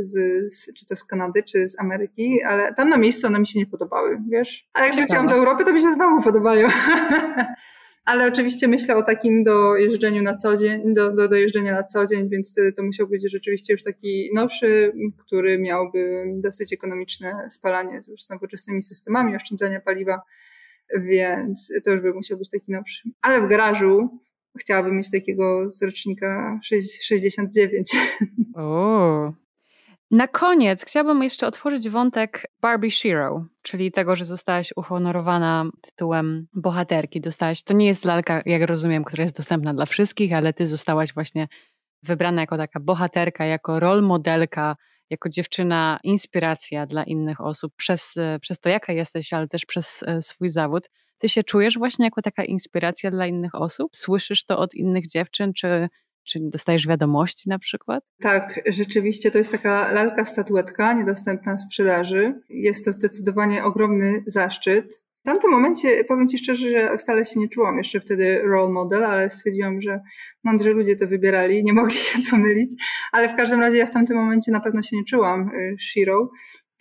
z, 0.00 0.12
z, 0.54 0.74
czy 0.74 0.86
to 0.86 0.96
z 0.96 1.04
Kanady, 1.04 1.42
czy 1.42 1.68
z 1.68 1.78
Ameryki, 1.78 2.42
ale 2.42 2.74
tam 2.74 2.88
na 2.88 2.96
miejscu 2.96 3.26
one 3.26 3.38
mi 3.38 3.46
się 3.46 3.58
nie 3.58 3.66
podobały, 3.66 4.18
wiesz? 4.30 4.68
A 4.72 4.84
jak 4.84 4.94
wróciłam 4.94 5.28
do 5.28 5.34
Europy, 5.34 5.64
to 5.64 5.72
mi 5.72 5.80
się 5.80 5.92
znowu 5.92 6.22
podobają. 6.22 6.68
ale 8.04 8.26
oczywiście 8.26 8.68
myślę 8.68 8.96
o 8.96 9.02
takim 9.02 9.44
dojeżdżeniu 9.44 10.22
na 10.22 10.36
co 10.36 10.56
dzień, 10.56 10.94
do, 10.94 11.12
do 11.12 11.28
dojeżdżenia 11.28 11.72
na 11.72 11.84
co 11.84 12.06
dzień, 12.06 12.28
więc 12.28 12.52
wtedy 12.52 12.72
to 12.72 12.82
musiał 12.82 13.08
być 13.08 13.30
rzeczywiście 13.30 13.72
już 13.72 13.82
taki 13.82 14.30
nowszy, 14.34 14.92
który 15.18 15.58
miałby 15.58 16.24
dosyć 16.42 16.72
ekonomiczne 16.72 17.46
spalanie 17.50 17.98
już 18.08 18.22
z 18.22 18.30
nowoczesnymi 18.30 18.82
systemami 18.82 19.36
oszczędzania 19.36 19.80
paliwa, 19.80 20.22
więc 20.96 21.72
to 21.84 21.90
już 21.90 22.00
by 22.00 22.12
musiał 22.12 22.38
być 22.38 22.50
taki 22.50 22.72
nowszy. 22.72 23.08
Ale 23.22 23.40
w 23.40 23.48
garażu 23.48 24.20
chciałabym 24.58 24.96
mieć 24.96 25.10
takiego 25.10 25.68
z 25.68 25.82
rocznika 25.82 26.60
69. 27.02 27.90
O, 28.54 29.32
na 30.14 30.28
koniec 30.28 30.84
chciałabym 30.84 31.22
jeszcze 31.22 31.46
otworzyć 31.46 31.88
wątek 31.88 32.46
Barbie 32.60 32.90
Shiro, 32.90 33.44
czyli 33.62 33.92
tego, 33.92 34.16
że 34.16 34.24
zostałaś 34.24 34.72
uhonorowana 34.76 35.64
tytułem 35.82 36.46
bohaterki. 36.52 37.20
Dostałaś, 37.20 37.62
to 37.62 37.74
nie 37.74 37.86
jest 37.86 38.04
lalka, 38.04 38.42
jak 38.46 38.62
rozumiem, 38.62 39.04
która 39.04 39.22
jest 39.22 39.36
dostępna 39.36 39.74
dla 39.74 39.86
wszystkich, 39.86 40.32
ale 40.32 40.52
ty 40.52 40.66
zostałaś 40.66 41.14
właśnie 41.14 41.48
wybrana 42.02 42.40
jako 42.40 42.56
taka 42.56 42.80
bohaterka, 42.80 43.44
jako 43.44 43.80
rol 43.80 44.02
modelka, 44.02 44.76
jako 45.10 45.28
dziewczyna, 45.28 45.98
inspiracja 46.04 46.86
dla 46.86 47.04
innych 47.04 47.40
osób 47.40 47.72
przez, 47.76 48.14
przez 48.40 48.60
to, 48.60 48.68
jaka 48.68 48.92
jesteś, 48.92 49.32
ale 49.32 49.48
też 49.48 49.66
przez 49.66 50.02
e, 50.02 50.22
swój 50.22 50.48
zawód. 50.48 50.90
Ty 51.18 51.28
się 51.28 51.42
czujesz 51.42 51.78
właśnie 51.78 52.04
jako 52.04 52.22
taka 52.22 52.44
inspiracja 52.44 53.10
dla 53.10 53.26
innych 53.26 53.54
osób? 53.54 53.96
Słyszysz 53.96 54.44
to 54.44 54.58
od 54.58 54.74
innych 54.74 55.06
dziewczyn, 55.06 55.52
czy 55.52 55.88
czy 56.24 56.38
dostajesz 56.42 56.86
wiadomości 56.86 57.48
na 57.48 57.58
przykład? 57.58 58.04
Tak, 58.20 58.60
rzeczywiście 58.66 59.30
to 59.30 59.38
jest 59.38 59.52
taka 59.52 59.92
lalka 59.92 60.24
statuetka 60.24 60.92
niedostępna 60.92 61.56
w 61.56 61.60
sprzedaży. 61.60 62.40
Jest 62.48 62.84
to 62.84 62.92
zdecydowanie 62.92 63.64
ogromny 63.64 64.24
zaszczyt. 64.26 65.04
W 65.24 65.26
tamtym 65.26 65.50
momencie, 65.50 66.04
powiem 66.04 66.28
Ci 66.28 66.38
szczerze, 66.38 66.70
że 66.70 66.98
wcale 66.98 67.24
się 67.24 67.40
nie 67.40 67.48
czułam 67.48 67.78
jeszcze 67.78 68.00
wtedy 68.00 68.42
role 68.42 68.72
model, 68.72 69.04
ale 69.04 69.30
stwierdziłam, 69.30 69.80
że 69.80 70.00
mądrzy 70.44 70.70
ludzie 70.70 70.96
to 70.96 71.06
wybierali, 71.06 71.64
nie 71.64 71.72
mogli 71.72 71.96
się 72.08 72.18
pomylić, 72.30 72.70
ale 73.12 73.28
w 73.28 73.34
każdym 73.34 73.60
razie 73.60 73.78
ja 73.78 73.86
w 73.86 73.90
tamtym 73.90 74.16
momencie 74.16 74.52
na 74.52 74.60
pewno 74.60 74.82
się 74.82 74.96
nie 74.96 75.04
czułam 75.04 75.48
y, 75.48 75.76
Shiro. 75.80 76.30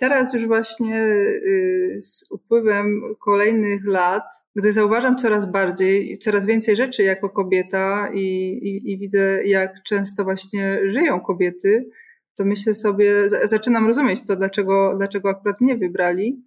Teraz 0.04 0.34
już 0.34 0.47
właśnie 0.47 0.95
y, 1.06 1.97
z 1.99 2.32
upływem 2.32 3.01
kolejnych 3.20 3.82
lat, 3.86 4.24
gdy 4.56 4.72
zauważam 4.72 5.18
coraz 5.18 5.51
bardziej, 5.51 6.18
coraz 6.18 6.45
więcej 6.45 6.76
rzeczy 6.76 7.04
jako 7.04 7.30
kobieta 7.30 8.10
i, 8.14 8.24
i, 8.64 8.91
i 8.91 8.97
widzę, 8.97 9.43
jak 9.45 9.84
często 9.84 10.24
właśnie 10.24 10.80
żyją 10.88 11.20
kobiety, 11.20 11.89
to 12.36 12.45
myślę 12.45 12.74
sobie, 12.74 13.30
zaczynam 13.30 13.88
rozumieć 13.88 14.24
to, 14.28 14.36
dlaczego, 14.36 14.93
dlaczego 14.97 15.30
akurat 15.30 15.62
mnie 15.62 15.78
wybrali. 15.78 16.43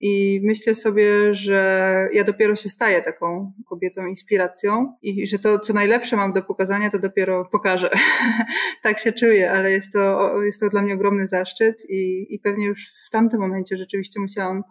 I 0.00 0.40
myślę 0.44 0.74
sobie, 0.74 1.34
że 1.34 2.08
ja 2.12 2.24
dopiero 2.24 2.56
się 2.56 2.68
staję 2.68 3.02
taką 3.02 3.52
kobietą 3.68 4.06
inspiracją 4.06 4.96
i 5.02 5.26
że 5.26 5.38
to, 5.38 5.58
co 5.58 5.72
najlepsze 5.72 6.16
mam 6.16 6.32
do 6.32 6.42
pokazania, 6.42 6.90
to 6.90 6.98
dopiero 6.98 7.44
pokażę. 7.44 7.90
tak 8.82 8.98
się 8.98 9.12
czuję, 9.12 9.52
ale 9.52 9.70
jest 9.70 9.92
to, 9.92 10.32
jest 10.42 10.60
to 10.60 10.68
dla 10.68 10.82
mnie 10.82 10.94
ogromny 10.94 11.26
zaszczyt 11.26 11.90
i, 11.90 12.26
i 12.34 12.38
pewnie 12.38 12.66
już 12.66 12.92
w 13.06 13.10
tamtym 13.10 13.40
momencie 13.40 13.76
rzeczywiście 13.76 14.20
musiałam 14.20 14.62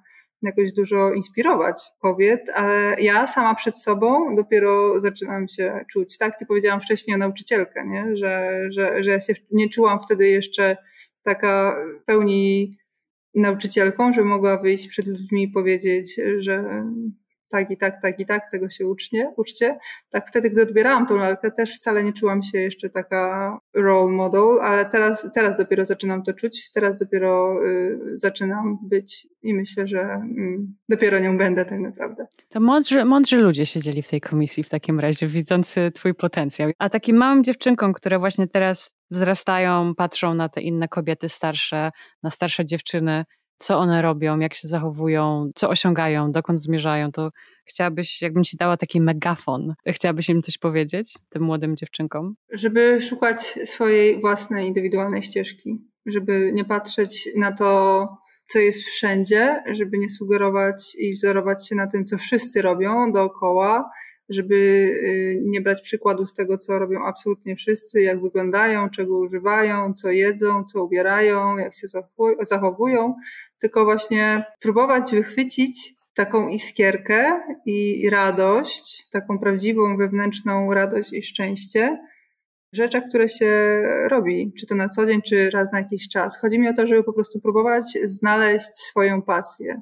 jakoś 0.42 0.74
dużo 0.74 1.14
inspirować 1.14 1.92
kobiet, 2.02 2.42
ale 2.54 2.96
ja 3.02 3.28
sama 3.28 3.56
przed 3.56 3.78
sobą 3.78 4.36
dopiero 4.36 5.02
zaczynam 5.02 5.48
się 5.48 5.86
czuć. 5.92 6.18
Tak 6.18 6.36
ci 6.40 6.46
powiedziałam 6.46 6.82
wcześniej 6.82 7.16
o 7.16 7.18
nauczycielkę, 7.18 7.88
nie? 7.88 8.18
Że, 8.18 8.60
że, 8.70 9.04
że 9.04 9.12
ja 9.12 9.20
się 9.20 9.34
nie 9.52 9.70
czułam 9.70 10.00
wtedy 10.00 10.28
jeszcze 10.28 10.78
taka 11.24 11.76
pełni 12.06 12.78
nauczycielką, 13.36 14.14
że 14.14 14.24
mogła 14.24 14.62
wyjść 14.62 14.88
przed 14.88 15.08
ludźmi 15.08 15.44
i 15.44 15.48
powiedzieć, 15.48 16.22
że 16.38 16.86
tak 17.50 17.72
i 17.72 17.78
tak, 17.78 18.02
tak 18.02 18.20
i 18.20 18.26
tak, 18.26 18.52
tego 18.52 18.70
się 18.70 18.88
ucznie, 18.88 19.34
uczcie. 19.38 19.78
Tak 20.10 20.28
wtedy, 20.28 20.50
gdy 20.50 20.62
odbierałam 20.62 21.08
tą 21.08 21.16
lalkę, 21.16 21.52
też 21.52 21.76
wcale 21.76 22.04
nie 22.04 22.14
czułam 22.14 22.44
się 22.44 22.58
jeszcze 22.58 22.90
taka 22.90 23.58
role 23.74 24.12
model, 24.12 24.60
ale 24.62 24.86
teraz, 24.86 25.30
teraz 25.34 25.58
dopiero 25.58 25.86
zaczynam 25.86 26.24
to 26.24 26.34
czuć, 26.34 26.72
teraz 26.72 26.98
dopiero 26.98 27.60
y, 27.66 28.00
zaczynam 28.14 28.78
być 28.82 29.28
i 29.42 29.54
myślę, 29.54 29.88
że 29.88 30.22
y, 30.38 30.58
dopiero 30.90 31.20
nią 31.20 31.38
będę 31.38 31.66
tak 31.66 31.80
naprawdę. 31.80 32.28
To 32.50 32.60
mądrzy, 32.60 33.06
mądrzy 33.06 33.38
ludzie 33.38 33.66
siedzieli 33.66 34.02
w 34.02 34.10
tej 34.10 34.22
komisji 34.22 34.64
w 34.64 34.70
takim 34.70 35.00
razie, 35.00 35.28
widząc 35.28 35.76
twój 35.94 36.14
potencjał. 36.14 36.72
A 36.80 36.90
takim 36.90 37.18
małym 37.18 37.44
dziewczynkom, 37.44 37.94
które 37.94 38.20
właśnie 38.20 38.48
teraz 38.48 38.96
wzrastają, 39.12 39.96
patrzą 39.96 40.34
na 40.34 40.50
te 40.50 40.62
inne 40.62 40.88
kobiety 40.88 41.30
starsze, 41.30 41.92
na 42.24 42.32
starsze 42.32 42.66
dziewczyny, 42.66 43.26
co 43.58 43.78
one 43.78 44.02
robią, 44.02 44.40
jak 44.40 44.54
się 44.54 44.68
zachowują, 44.68 45.52
co 45.56 45.70
osiągają, 45.70 46.32
dokąd 46.32 46.62
zmierzają, 46.62 47.12
to 47.12 47.30
chciałabyś, 47.66 48.22
jakbym 48.22 48.44
ci 48.44 48.58
dała 48.58 48.78
taki 48.78 49.02
megafon, 49.02 49.74
chciałabyś 49.88 50.30
im 50.30 50.42
coś 50.42 50.58
powiedzieć, 50.58 51.14
tym 51.30 51.44
młodym 51.44 51.76
dziewczynkom? 51.76 52.36
Żeby 52.52 53.02
szukać 53.02 53.40
swojej 53.66 54.22
własnej, 54.22 54.68
indywidualnej 54.68 55.22
ścieżki, 55.22 55.82
żeby 56.06 56.52
nie 56.54 56.66
patrzeć 56.66 57.30
na 57.38 57.52
to, 57.52 58.08
co 58.48 58.60
jest 58.60 58.84
wszędzie, 58.84 59.64
żeby 59.72 59.98
nie 59.98 60.10
sugerować 60.10 60.96
i 61.00 61.14
wzorować 61.14 61.68
się 61.68 61.76
na 61.76 61.88
tym, 61.88 62.06
co 62.06 62.18
wszyscy 62.18 62.62
robią 62.62 63.12
dookoła, 63.12 63.90
żeby 64.30 64.56
y, 64.56 65.42
nie 65.46 65.62
brać 65.62 65.82
przykładu 65.82 66.26
z 66.26 66.34
tego, 66.34 66.58
co 66.58 66.80
robią 66.80 67.04
absolutnie 67.06 67.56
wszyscy, 67.56 68.02
jak 68.02 68.22
wyglądają, 68.22 68.90
czego 68.90 69.18
używają, 69.18 69.94
co 69.94 70.12
jedzą, 70.12 70.64
co 70.64 70.84
ubierają, 70.84 71.58
jak 71.58 71.74
się 71.74 71.88
zachowują, 72.42 73.16
tylko 73.60 73.86
właśnie 73.86 74.46
próbować 74.60 75.12
wychwycić 75.12 75.94
taką 76.16 76.48
iskierkę 76.48 77.40
i 77.66 78.10
radość, 78.10 79.08
taką 79.12 79.40
prawdziwą 79.40 79.98
wewnętrzną 79.98 80.74
radość 80.74 81.14
i 81.14 81.24
szczęście 81.24 81.98
w 82.74 82.78
rzeczach, 82.78 83.04
które 83.10 83.30
się 83.30 83.82
robi, 84.08 84.54
czy 84.60 84.66
to 84.66 84.76
na 84.76 84.90
co 84.90 85.06
dzień, 85.06 85.22
czy 85.22 85.50
raz 85.50 85.72
na 85.72 85.80
jakiś 85.80 86.10
czas. 86.10 86.38
Chodzi 86.42 86.60
mi 86.60 86.68
o 86.68 86.74
to, 86.74 86.88
żeby 86.88 87.04
po 87.04 87.14
prostu 87.14 87.40
próbować 87.40 87.84
znaleźć 88.04 88.68
swoją 88.68 89.22
pasję 89.22 89.82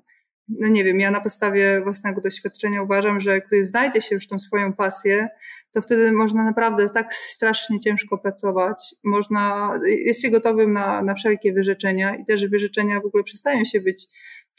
no 0.50 0.68
nie 0.68 0.84
wiem, 0.84 1.00
ja 1.00 1.12
na 1.12 1.22
podstawie 1.22 1.82
własnego 1.82 2.22
doświadczenia 2.22 2.82
uważam, 2.82 3.22
że 3.22 3.42
gdy 3.42 3.66
znajdzie 3.66 4.02
się 4.02 4.16
już 4.16 4.28
tą 4.28 4.40
swoją 4.40 4.74
pasję, 4.74 5.30
to 5.72 5.82
wtedy 5.82 6.12
można 6.12 6.44
naprawdę 6.44 6.90
tak 6.90 7.14
strasznie 7.14 7.80
ciężko 7.80 8.18
pracować. 8.18 8.96
Można, 9.04 9.74
jest 9.86 10.22
się 10.22 10.30
gotowym 10.30 10.74
na, 10.74 11.02
na 11.02 11.16
wszelkie 11.16 11.54
wyrzeczenia 11.54 12.16
i 12.16 12.26
też 12.26 12.48
wyrzeczenia 12.48 13.00
w 13.00 13.06
ogóle 13.06 13.24
przestają 13.24 13.66
się 13.66 13.82
być 13.82 14.08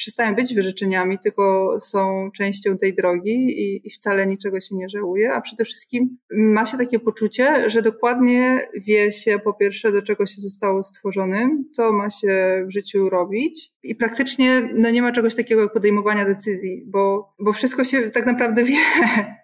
przestają 0.04 0.34
być 0.34 0.54
wyrzeczeniami, 0.54 1.18
tylko 1.18 1.76
są 1.80 2.30
częścią 2.36 2.78
tej 2.78 2.94
drogi 2.94 3.30
i, 3.30 3.86
i, 3.86 3.90
wcale 3.90 4.26
niczego 4.26 4.60
się 4.60 4.76
nie 4.76 4.88
żałuje, 4.88 5.32
a 5.32 5.40
przede 5.40 5.64
wszystkim 5.64 6.18
ma 6.30 6.66
się 6.66 6.78
takie 6.78 6.98
poczucie, 6.98 7.70
że 7.70 7.82
dokładnie 7.82 8.68
wie 8.74 9.12
się 9.12 9.38
po 9.38 9.54
pierwsze, 9.54 9.92
do 9.92 10.02
czego 10.02 10.26
się 10.26 10.40
zostało 10.40 10.84
stworzonym, 10.84 11.64
co 11.72 11.92
ma 11.92 12.10
się 12.10 12.64
w 12.66 12.72
życiu 12.72 13.10
robić 13.10 13.72
i 13.82 13.94
praktycznie 13.94 14.68
no, 14.74 14.90
nie 14.90 15.02
ma 15.02 15.12
czegoś 15.12 15.34
takiego 15.34 15.62
jak 15.62 15.72
podejmowania 15.72 16.24
decyzji, 16.24 16.84
bo, 16.86 17.34
bo 17.38 17.52
wszystko 17.52 17.84
się 17.84 18.10
tak 18.10 18.26
naprawdę 18.26 18.64
wie. 18.64 18.78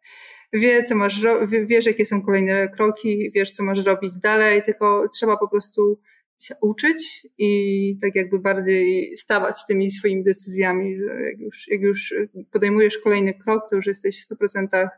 Wie, 0.52 0.82
co 0.82 0.94
masz, 0.94 1.26
wiesz, 1.66 1.86
jakie 1.86 2.06
są 2.06 2.22
kolejne 2.22 2.68
kroki, 2.68 3.30
wiesz, 3.34 3.52
co 3.52 3.62
masz 3.62 3.84
robić 3.84 4.12
dalej, 4.22 4.62
tylko 4.62 5.08
trzeba 5.14 5.36
po 5.36 5.48
prostu 5.48 6.00
się 6.41 6.55
uczyć 6.61 7.26
i 7.38 7.99
tak 8.03 8.14
jakby 8.14 8.38
bardziej 8.38 9.16
stawać 9.16 9.66
tymi 9.68 9.91
swoimi 9.91 10.24
decyzjami, 10.24 10.97
że 10.99 11.20
jak 11.20 11.41
już, 11.41 11.68
jak 11.68 11.80
już 11.80 12.14
podejmujesz 12.53 12.99
kolejny 12.99 13.34
krok, 13.34 13.62
to 13.70 13.76
już 13.76 13.86
jesteś 13.86 14.24
w 14.24 14.28
100% 14.34 14.88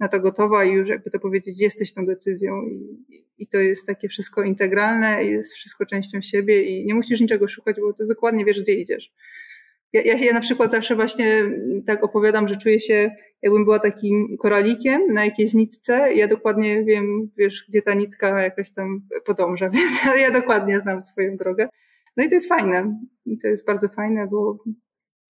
na 0.00 0.08
to 0.08 0.20
gotowa 0.20 0.64
i 0.64 0.72
już 0.72 0.88
jakby 0.88 1.10
to 1.10 1.18
powiedzieć, 1.18 1.60
jesteś 1.60 1.92
tą 1.92 2.06
decyzją 2.06 2.62
i, 2.62 3.26
i 3.38 3.46
to 3.46 3.58
jest 3.58 3.86
takie 3.86 4.08
wszystko 4.08 4.42
integralne 4.42 5.24
jest 5.24 5.52
wszystko 5.52 5.86
częścią 5.86 6.20
siebie 6.20 6.62
i 6.62 6.84
nie 6.84 6.94
musisz 6.94 7.20
niczego 7.20 7.48
szukać, 7.48 7.76
bo 7.80 7.92
to 7.92 8.06
dokładnie 8.06 8.44
wiesz, 8.44 8.62
gdzie 8.62 8.72
idziesz. 8.72 9.12
Ja, 9.92 10.02
ja, 10.04 10.14
ja 10.14 10.32
na 10.32 10.40
przykład 10.40 10.70
zawsze 10.70 10.96
właśnie 10.96 11.42
tak 11.86 12.04
opowiadam, 12.04 12.48
że 12.48 12.56
czuję 12.56 12.80
się, 12.80 13.10
jakbym 13.42 13.64
była 13.64 13.78
takim 13.78 14.36
koralikiem 14.38 15.12
na 15.12 15.24
jakiejś 15.24 15.54
nitce. 15.54 16.14
Ja 16.14 16.26
dokładnie 16.26 16.84
wiem, 16.84 17.30
wiesz, 17.38 17.64
gdzie 17.68 17.82
ta 17.82 17.94
nitka 17.94 18.42
jakaś 18.42 18.70
tam 18.70 19.00
podąża, 19.24 19.70
więc 19.74 20.04
ja, 20.04 20.16
ja 20.16 20.30
dokładnie 20.30 20.80
znam 20.80 21.02
swoją 21.02 21.36
drogę. 21.36 21.68
No 22.16 22.24
i 22.24 22.28
to 22.28 22.34
jest 22.34 22.48
fajne. 22.48 22.98
I 23.26 23.38
to 23.38 23.48
jest 23.48 23.66
bardzo 23.66 23.88
fajne, 23.88 24.26
bo 24.26 24.58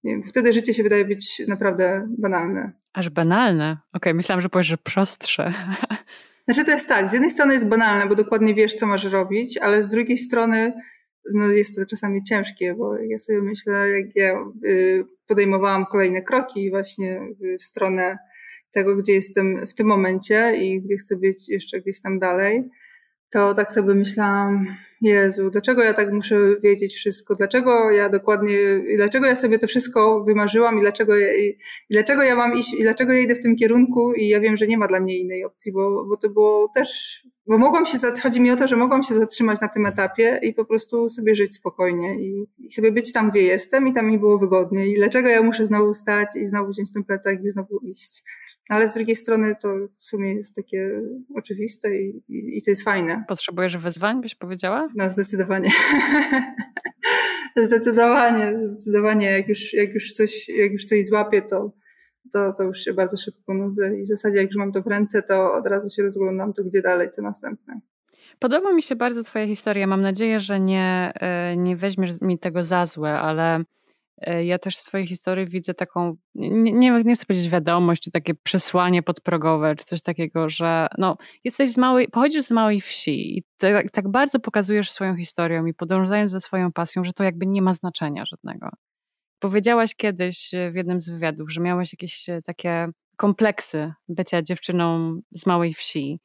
wiem, 0.05 0.23
wtedy 0.23 0.53
życie 0.53 0.75
się 0.75 0.83
wydaje 0.83 1.05
być 1.05 1.43
naprawdę 1.49 2.09
banalne. 2.19 2.73
Aż 2.93 3.11
banalne? 3.11 3.71
Okej, 3.71 3.81
okay, 3.93 4.15
myślałam, 4.15 4.41
że 4.41 4.49
powiesz, 4.49 4.67
że 4.67 4.79
prostsze. 4.79 5.53
Znaczy 6.49 6.65
to 6.65 6.71
jest 6.71 6.89
tak, 6.89 7.09
z 7.09 7.13
jednej 7.13 7.31
strony 7.31 7.55
jest 7.55 7.69
banalne, 7.69 8.07
bo 8.07 8.15
dokładnie 8.15 8.55
wiesz, 8.55 8.75
co 8.75 8.87
masz 8.87 9.05
robić, 9.05 9.59
ale 9.59 9.83
z 9.83 9.91
drugiej 9.91 10.19
strony 10.19 10.73
no 11.35 11.49
jest 11.49 11.77
to 11.77 11.87
czasami 11.87 12.23
ciężkie, 12.23 12.75
bo 12.75 12.97
ja 12.99 13.19
sobie 13.19 13.41
myślę, 13.43 13.91
jak 13.91 14.17
ja 14.17 14.45
y, 14.65 15.05
podejmowałam 15.27 15.87
kolejne 15.87 16.23
kroki 16.23 16.71
właśnie 16.71 17.21
w 17.61 17.63
stronę 17.63 18.19
tego, 18.71 18.97
gdzie 18.97 19.13
jestem 19.13 19.67
w 19.67 19.75
tym 19.75 19.87
momencie 19.87 20.53
i 20.57 20.81
gdzie 20.81 20.97
chcę 20.97 21.17
być 21.17 21.49
jeszcze 21.49 21.81
gdzieś 21.81 22.01
tam 22.01 22.19
dalej, 22.19 22.65
to 23.31 23.55
tak 23.55 23.73
sobie 23.73 23.95
myślałam, 23.95 24.67
Jezu, 25.01 25.51
dlaczego 25.51 25.83
ja 25.83 25.95
tak 25.95 26.13
muszę 26.13 26.37
wiedzieć 26.63 26.95
wszystko? 26.95 27.35
Dlaczego 27.35 27.91
ja 27.91 28.09
dokładnie, 28.09 28.59
dlaczego 28.97 29.27
ja 29.27 29.37
sobie 29.37 29.59
to 29.59 29.67
wszystko 29.67 30.25
wymarzyłam 30.25 30.79
i 30.79 30.81
dlaczego 30.81 31.17
ja, 31.17 31.35
i, 31.35 31.59
dlaczego 31.91 32.23
ja 32.23 32.37
mam 32.37 32.57
iść, 32.57 32.75
i 32.75 32.83
dlaczego 32.83 33.13
ja 33.13 33.21
idę 33.21 33.35
w 33.35 33.41
tym 33.41 33.57
kierunku 33.57 34.13
i 34.13 34.29
ja 34.29 34.41
wiem, 34.41 34.57
że 34.57 34.67
nie 34.67 34.79
ma 34.79 34.87
dla 34.87 35.01
mnie 35.01 35.19
innej 35.19 35.45
opcji, 35.45 35.73
bo, 35.73 36.05
bo 36.05 36.17
to 36.17 36.31
było 36.31 36.71
też, 36.75 37.21
bo 37.47 37.59
mogłam 37.59 37.87
się, 37.87 37.99
chodzi 38.23 38.41
mi 38.41 38.51
o 38.51 38.57
to, 38.57 38.69
że 38.69 38.77
mogłam 38.77 39.03
się 39.03 39.15
zatrzymać 39.15 39.61
na 39.61 39.69
tym 39.69 39.87
etapie 39.87 40.41
i 40.43 40.55
po 40.55 40.65
prostu 40.65 41.11
sobie 41.11 41.35
żyć 41.35 41.55
spokojnie 41.55 42.15
i, 42.21 42.47
i 42.59 42.71
sobie 42.71 42.93
być 42.93 43.13
tam, 43.13 43.31
gdzie 43.31 43.43
jestem 43.43 43.89
i 43.89 43.93
tam 43.93 44.07
mi 44.07 44.19
było 44.19 44.39
wygodnie 44.39 44.87
i 44.87 44.97
dlaczego 44.97 45.29
ja 45.29 45.43
muszę 45.43 45.65
znowu 45.65 45.95
stać 45.95 46.29
i 46.37 46.47
znowu 46.47 46.71
wziąć 46.71 46.93
ten 46.93 47.05
plecak 47.05 47.45
i 47.45 47.49
znowu 47.49 47.79
iść. 47.79 48.23
Ale 48.69 48.89
z 48.89 48.95
drugiej 48.95 49.17
strony 49.17 49.57
to 49.63 49.75
w 49.99 50.05
sumie 50.05 50.35
jest 50.35 50.57
takie 50.57 51.01
oczywiste 51.35 51.97
i, 51.97 52.23
i, 52.29 52.59
i 52.59 52.63
to 52.63 52.71
jest 52.71 52.83
fajne. 52.83 53.25
Potrzebujesz 53.29 53.77
wyzwań, 53.77 54.21
byś 54.21 54.35
powiedziała? 54.35 54.89
No, 54.97 55.11
zdecydowanie. 55.11 55.71
zdecydowanie, 57.57 58.59
zdecydowanie. 58.67 59.31
Jak 59.31 59.49
już, 59.49 59.75
jak 59.75 59.95
już 59.95 60.13
coś, 60.13 60.49
jak 60.49 60.73
już 60.73 60.85
coś 60.85 61.07
złapię, 61.07 61.43
to, 61.43 61.73
to, 62.33 62.53
to 62.53 62.63
już 62.63 62.79
się 62.79 62.95
bardzo 62.95 63.17
szybko 63.17 63.55
nudzę 63.55 63.97
i 64.01 64.05
w 64.05 64.09
zasadzie 64.09 64.39
jak 64.39 64.47
już 64.47 64.57
mam 64.57 64.73
to 64.73 64.83
w 64.83 64.87
ręce, 64.87 65.23
to 65.23 65.53
od 65.53 65.67
razu 65.67 65.89
się 65.97 66.03
rozglądam, 66.03 66.53
to 66.53 66.65
gdzie 66.65 66.83
dalej, 66.83 67.11
co 67.11 67.23
następne. 67.23 67.81
Podoba 68.39 68.73
mi 68.73 68.83
się 68.83 68.97
bardzo 68.97 69.23
Twoja 69.23 69.47
historia. 69.47 69.87
Mam 69.87 70.03
nadzieję, 70.03 70.41
że 70.41 70.61
nie, 70.61 71.13
e, 71.15 71.57
nie 71.57 71.77
weźmiesz 71.77 72.21
mi 72.21 72.39
tego 72.39 72.65
za 72.65 72.87
złe, 72.87 73.21
ale 73.21 73.65
ja 74.45 74.59
też 74.59 74.77
w 74.77 74.81
swojej 74.81 75.07
historii 75.07 75.49
widzę 75.49 75.75
taką, 75.75 76.17
nie, 76.35 76.73
nie, 76.73 77.03
nie 77.05 77.15
chcę 77.15 77.27
powiedzieć 77.27 77.49
wiadomość, 77.49 78.03
czy 78.03 78.11
takie 78.11 78.35
przesłanie 78.35 79.03
podprogowe, 79.03 79.75
czy 79.77 79.85
coś 79.85 80.03
takiego, 80.03 80.49
że 80.49 80.87
no, 80.99 81.17
jesteś 81.45 81.71
z 81.71 81.79
małej, 81.79 82.09
pochodzisz 82.09 82.45
z 82.45 82.51
małej 82.51 82.81
wsi 82.81 83.39
i 83.39 83.45
tak, 83.57 83.91
tak 83.91 84.11
bardzo 84.11 84.41
pokazujesz 84.41 84.91
swoją 84.91 85.17
historią 85.17 85.67
i 85.67 85.75
podążając 85.75 86.31
za 86.31 86.41
swoją 86.41 86.73
pasją, 86.73 87.05
że 87.05 87.13
to 87.13 87.25
jakby 87.25 87.47
nie 87.47 87.63
ma 87.63 87.73
znaczenia 87.73 88.25
żadnego. 88.27 88.69
Powiedziałaś 89.39 89.95
kiedyś 89.95 90.51
w 90.73 90.75
jednym 90.75 91.01
z 91.01 91.11
wywiadów, 91.11 91.53
że 91.53 91.61
miałaś 91.61 91.93
jakieś 91.93 92.29
e, 92.29 92.43
takie 92.43 92.89
kompleksy 93.17 93.93
bycia 94.09 94.43
dziewczyną 94.43 95.21
z 95.31 95.47
małej 95.47 95.75
wsi 95.75 96.21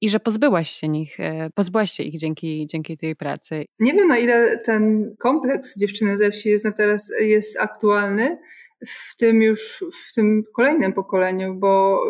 i 0.00 0.08
że 0.08 0.20
pozbyłaś 0.20 0.70
się 0.70 0.88
nich, 0.88 1.20
e, 1.20 1.50
pozbyłaś 1.54 1.90
się 1.90 2.02
ich 2.02 2.18
dzięki, 2.18 2.66
dzięki 2.66 2.96
tej 2.96 3.16
pracy. 3.16 3.64
Nie 3.80 3.92
wiem 3.92 4.08
na 4.08 4.18
ile 4.18 4.58
ten 4.58 5.14
kompleks 5.18 5.78
dziewczyny 5.78 6.16
ze 6.16 6.30
wsi 6.30 6.48
jest 6.48 6.64
na 6.64 6.72
teraz 6.72 7.12
jest 7.20 7.60
aktualny 7.60 8.38
w 8.86 9.16
tym 9.16 9.42
już, 9.42 9.84
w 10.10 10.14
tym 10.14 10.42
kolejnym 10.54 10.92
pokoleniu, 10.92 11.54
bo, 11.54 12.00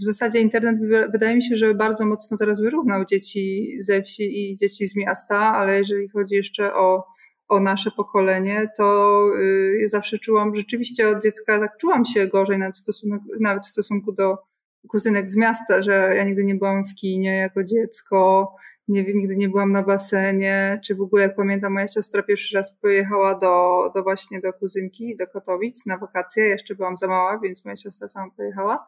w 0.00 0.04
zasadzie 0.04 0.40
internet 0.40 0.76
wydaje 1.12 1.34
mi 1.34 1.42
się, 1.42 1.56
że 1.56 1.74
bardzo 1.74 2.06
mocno 2.06 2.36
teraz 2.36 2.60
wyrównał 2.60 3.04
dzieci 3.04 3.76
ze 3.80 4.02
wsi 4.02 4.50
i 4.50 4.56
dzieci 4.56 4.86
z 4.86 4.96
miasta, 4.96 5.38
ale 5.38 5.78
jeżeli 5.78 6.08
chodzi 6.08 6.34
jeszcze 6.34 6.74
o, 6.74 7.04
o 7.48 7.60
nasze 7.60 7.90
pokolenie, 7.90 8.68
to 8.76 9.20
y, 9.40 9.78
ja 9.80 9.88
zawsze 9.88 10.18
czułam, 10.18 10.54
rzeczywiście 10.54 11.08
od 11.08 11.22
dziecka 11.22 11.58
tak 11.58 11.76
czułam 11.80 12.04
się 12.04 12.26
gorzej 12.26 12.58
nawet, 12.58 12.76
stosunek, 12.76 13.20
nawet 13.40 13.66
w 13.66 13.68
stosunku 13.68 14.12
do 14.12 14.36
kuzynek 14.88 15.30
z 15.30 15.36
miasta, 15.36 15.82
że 15.82 16.12
ja 16.16 16.24
nigdy 16.24 16.44
nie 16.44 16.54
byłam 16.54 16.84
w 16.86 16.94
kinie 16.94 17.36
jako 17.36 17.64
dziecko, 17.64 18.52
nie, 18.88 19.04
nigdy 19.14 19.36
nie 19.36 19.48
byłam 19.48 19.72
na 19.72 19.82
basenie, 19.82 20.80
czy 20.84 20.94
w 20.94 21.00
ogóle 21.00 21.22
jak 21.22 21.36
pamiętam 21.36 21.72
moja 21.72 21.88
siostra 21.88 22.22
pierwszy 22.22 22.56
raz 22.56 22.76
pojechała 22.80 23.34
do, 23.38 23.82
do 23.94 24.02
właśnie 24.02 24.40
do 24.40 24.52
kuzynki, 24.52 25.16
do 25.16 25.26
Katowic 25.26 25.86
na 25.86 25.98
wakacje, 25.98 26.44
jeszcze 26.44 26.74
byłam 26.74 26.96
za 26.96 27.08
mała, 27.08 27.40
więc 27.42 27.64
moja 27.64 27.76
siostra 27.76 28.08
sama 28.08 28.30
pojechała. 28.36 28.86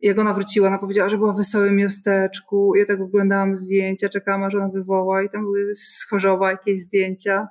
Jak 0.00 0.18
ona 0.18 0.34
wróciła, 0.34 0.68
ona 0.68 0.78
powiedziała, 0.78 1.08
że 1.08 1.18
była 1.18 1.32
w 1.32 1.36
wesołym 1.36 1.76
miasteczku. 1.76 2.74
Ja 2.76 2.84
tak 2.84 3.00
oglądałam 3.00 3.54
zdjęcia, 3.56 4.08
czekałam 4.08 4.44
aż 4.44 4.54
ona 4.54 4.68
wywoła 4.68 5.22
i 5.22 5.28
tam 5.28 5.42
były 5.42 5.74
z 5.74 6.06
Chorzowa 6.10 6.50
jakieś 6.50 6.80
zdjęcia. 6.80 7.48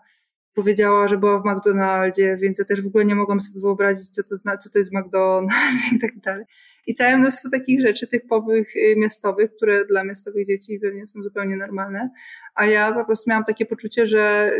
powiedziała, 0.55 1.07
że 1.07 1.17
była 1.17 1.39
w 1.39 1.45
McDonaldzie, 1.45 2.37
więc 2.41 2.59
ja 2.59 2.65
też 2.65 2.81
w 2.81 2.87
ogóle 2.87 3.05
nie 3.05 3.15
mogłam 3.15 3.41
sobie 3.41 3.61
wyobrazić, 3.61 4.09
co 4.09 4.23
to, 4.23 4.35
zna, 4.35 4.57
co 4.57 4.69
to 4.69 4.79
jest 4.79 4.91
McDonald's 4.93 5.93
i 5.95 5.99
tak 5.99 6.19
dalej. 6.19 6.45
I 6.87 6.93
całe 6.93 7.17
mnóstwo 7.17 7.49
takich 7.49 7.81
rzeczy 7.81 8.07
typowych 8.07 8.75
y, 8.75 8.95
miastowych, 8.97 9.55
które 9.55 9.85
dla 9.85 10.03
miastowych 10.03 10.45
dzieci 10.45 10.79
pewnie 10.79 11.07
są 11.07 11.21
zupełnie 11.23 11.57
normalne. 11.57 12.09
A 12.55 12.65
ja 12.65 12.93
po 12.93 13.05
prostu 13.05 13.29
miałam 13.29 13.43
takie 13.45 13.65
poczucie, 13.65 14.05
że, 14.05 14.51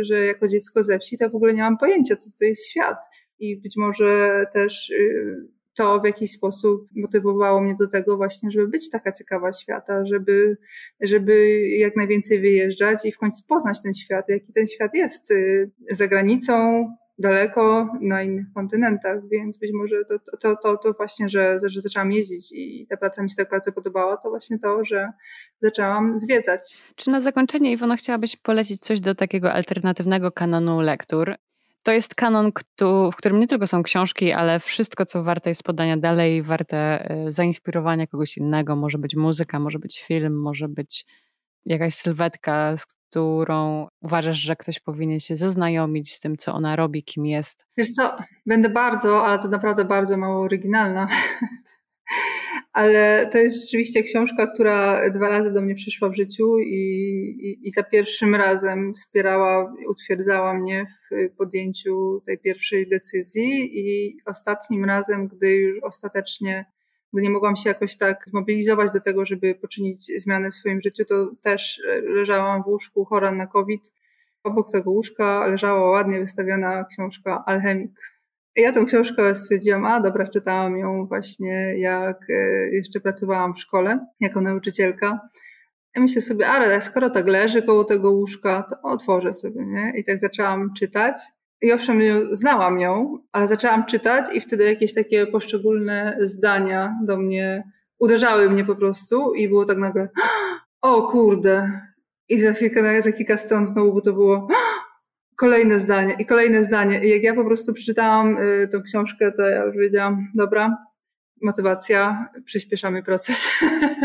że 0.00 0.26
jako 0.26 0.48
dziecko 0.48 0.82
ze 0.82 0.98
wsi 0.98 1.18
to 1.18 1.30
w 1.30 1.34
ogóle 1.34 1.54
nie 1.54 1.62
mam 1.62 1.78
pojęcia, 1.78 2.16
co 2.16 2.30
to 2.38 2.44
jest 2.44 2.70
świat. 2.70 2.98
I 3.38 3.60
być 3.60 3.76
może 3.76 4.44
też 4.52 4.90
y, 4.90 5.54
to 5.74 6.00
w 6.00 6.04
jakiś 6.04 6.30
sposób 6.30 6.88
motywowało 6.96 7.60
mnie 7.60 7.76
do 7.80 7.88
tego 7.88 8.16
właśnie, 8.16 8.50
żeby 8.50 8.68
być 8.68 8.90
taka 8.90 9.12
ciekawa 9.12 9.52
świata, 9.52 10.06
żeby, 10.06 10.56
żeby 11.00 11.60
jak 11.68 11.96
najwięcej 11.96 12.40
wyjeżdżać 12.40 13.04
i 13.04 13.12
w 13.12 13.18
końcu 13.18 13.42
poznać 13.48 13.82
ten 13.82 13.94
świat, 13.94 14.28
jaki 14.28 14.52
ten 14.52 14.66
świat 14.66 14.94
jest 14.94 15.30
y, 15.30 15.70
za 15.90 16.08
granicą, 16.08 16.86
daleko 17.18 17.88
na 18.00 18.22
innych 18.22 18.46
kontynentach, 18.54 19.28
więc 19.28 19.56
być 19.56 19.70
może 19.74 20.04
to, 20.04 20.18
to, 20.40 20.56
to, 20.56 20.76
to 20.76 20.92
właśnie, 20.92 21.28
że, 21.28 21.58
że 21.66 21.80
zaczęłam 21.80 22.12
jeździć 22.12 22.52
i 22.52 22.86
ta 22.90 22.96
praca 22.96 23.22
mi 23.22 23.30
się 23.30 23.36
tak 23.36 23.50
bardzo 23.50 23.72
podobała, 23.72 24.16
to 24.16 24.30
właśnie 24.30 24.58
to, 24.58 24.84
że 24.84 25.12
zaczęłam 25.62 26.20
zwiedzać. 26.20 26.84
Czy 26.96 27.10
na 27.10 27.20
zakończenie, 27.20 27.72
Iwona, 27.72 27.96
chciałabyś 27.96 28.36
polecić 28.36 28.80
coś 28.80 29.00
do 29.00 29.14
takiego 29.14 29.52
alternatywnego 29.52 30.32
kanonu 30.32 30.80
lektur? 30.80 31.34
To 31.82 31.92
jest 31.92 32.14
kanon, 32.14 32.52
w 33.12 33.16
którym 33.16 33.40
nie 33.40 33.46
tylko 33.46 33.66
są 33.66 33.82
książki, 33.82 34.32
ale 34.32 34.60
wszystko, 34.60 35.04
co 35.04 35.22
warte 35.22 35.50
jest 35.50 35.62
podania 35.62 35.96
dalej, 35.96 36.42
warte 36.42 36.76
e, 36.76 37.32
zainspirowania 37.32 38.06
kogoś 38.06 38.36
innego. 38.36 38.76
Może 38.76 38.98
być 38.98 39.16
muzyka, 39.16 39.58
może 39.58 39.78
być 39.78 40.02
film, 40.02 40.40
może 40.40 40.68
być 40.68 41.06
jakaś 41.66 41.94
sylwetka, 41.94 42.76
z 42.76 42.86
którą 42.86 43.88
uważasz, 44.02 44.38
że 44.38 44.56
ktoś 44.56 44.80
powinien 44.80 45.20
się 45.20 45.36
zaznajomić 45.36 46.12
z 46.12 46.20
tym, 46.20 46.36
co 46.36 46.52
ona 46.52 46.76
robi, 46.76 47.04
kim 47.04 47.26
jest? 47.26 47.66
Wiesz 47.76 47.88
co, 47.90 48.16
będę 48.46 48.68
bardzo, 48.68 49.26
ale 49.26 49.38
to 49.38 49.48
naprawdę 49.48 49.84
bardzo 49.84 50.16
mało 50.16 50.40
oryginalna. 50.40 51.08
ale 52.72 53.28
to 53.32 53.38
jest 53.38 53.60
rzeczywiście 53.60 54.02
książka, 54.02 54.46
która 54.46 55.10
dwa 55.10 55.28
razy 55.28 55.52
do 55.52 55.62
mnie 55.62 55.74
przyszła 55.74 56.08
w 56.08 56.16
życiu 56.16 56.58
i, 56.58 56.74
i, 57.40 57.68
i 57.68 57.70
za 57.70 57.82
pierwszym 57.82 58.34
razem 58.34 58.94
wspierała, 58.94 59.74
utwierdzała 59.88 60.54
mnie 60.54 60.86
w 60.86 61.36
podjęciu 61.36 62.22
tej 62.26 62.38
pierwszej 62.38 62.88
decyzji 62.88 63.78
i 63.78 64.16
ostatnim 64.26 64.84
razem, 64.84 65.28
gdy 65.28 65.52
już 65.52 65.82
ostatecznie 65.82 66.64
gdy 67.14 67.22
nie 67.22 67.30
mogłam 67.30 67.56
się 67.56 67.68
jakoś 67.68 67.96
tak 67.96 68.24
zmobilizować 68.26 68.92
do 68.92 69.00
tego, 69.00 69.24
żeby 69.24 69.54
poczynić 69.54 70.06
zmiany 70.06 70.50
w 70.50 70.56
swoim 70.56 70.80
życiu, 70.80 71.04
to 71.04 71.30
też 71.42 71.82
leżałam 72.02 72.62
w 72.62 72.66
łóżku 72.66 73.04
chora 73.04 73.32
na 73.32 73.46
COVID. 73.46 73.92
Obok 74.44 74.72
tego 74.72 74.90
łóżka 74.90 75.46
leżała 75.46 75.90
ładnie 75.90 76.20
wystawiona 76.20 76.84
książka 76.84 77.44
Alchemik. 77.46 78.00
Ja 78.56 78.72
tę 78.72 78.84
książkę 78.84 79.34
stwierdziłam, 79.34 79.84
a 79.84 80.00
dobra, 80.00 80.28
czytałam 80.28 80.78
ją 80.78 81.06
właśnie 81.06 81.78
jak 81.78 82.30
e, 82.30 82.68
jeszcze 82.68 83.00
pracowałam 83.00 83.54
w 83.54 83.60
szkole 83.60 84.06
jako 84.20 84.40
nauczycielka. 84.40 85.20
I 85.96 86.00
myślę 86.00 86.22
sobie, 86.22 86.48
ale 86.48 86.82
skoro 86.82 87.10
tak 87.10 87.26
leży 87.26 87.62
koło 87.62 87.84
tego 87.84 88.10
łóżka, 88.10 88.62
to 88.62 88.76
otworzę 88.82 89.34
sobie, 89.34 89.66
nie? 89.66 89.92
I 89.96 90.04
tak 90.04 90.20
zaczęłam 90.20 90.70
czytać. 90.78 91.14
I 91.64 91.72
owszem, 91.72 92.00
znałam 92.32 92.80
ją, 92.80 93.18
ale 93.32 93.48
zaczęłam 93.48 93.86
czytać 93.86 94.24
i 94.34 94.40
wtedy 94.40 94.64
jakieś 94.64 94.94
takie 94.94 95.26
poszczególne 95.26 96.16
zdania 96.20 96.98
do 97.06 97.16
mnie 97.16 97.70
uderzały 97.98 98.50
mnie 98.50 98.64
po 98.64 98.76
prostu 98.76 99.34
i 99.34 99.48
było 99.48 99.64
tak 99.64 99.78
nagle 99.78 100.08
o 100.82 101.02
kurde. 101.02 101.80
I 102.28 102.40
za 102.40 102.52
kilka, 102.52 103.02
za 103.02 103.12
kilka 103.12 103.36
stron 103.36 103.66
znowu, 103.66 104.00
to 104.00 104.12
było 104.12 104.48
kolejne 105.42 105.78
zdanie 105.78 106.16
i 106.18 106.26
kolejne 106.26 106.64
zdanie. 106.64 107.04
I 107.04 107.10
jak 107.10 107.22
ja 107.22 107.34
po 107.34 107.44
prostu 107.44 107.72
przeczytałam 107.72 108.36
y, 108.38 108.68
tą 108.72 108.82
książkę, 108.82 109.32
to 109.32 109.42
ja 109.42 109.64
już 109.64 109.76
wiedziałam, 109.76 110.28
dobra, 110.34 110.76
motywacja, 111.42 112.28
przyspieszamy 112.44 113.02
proces. 113.02 113.48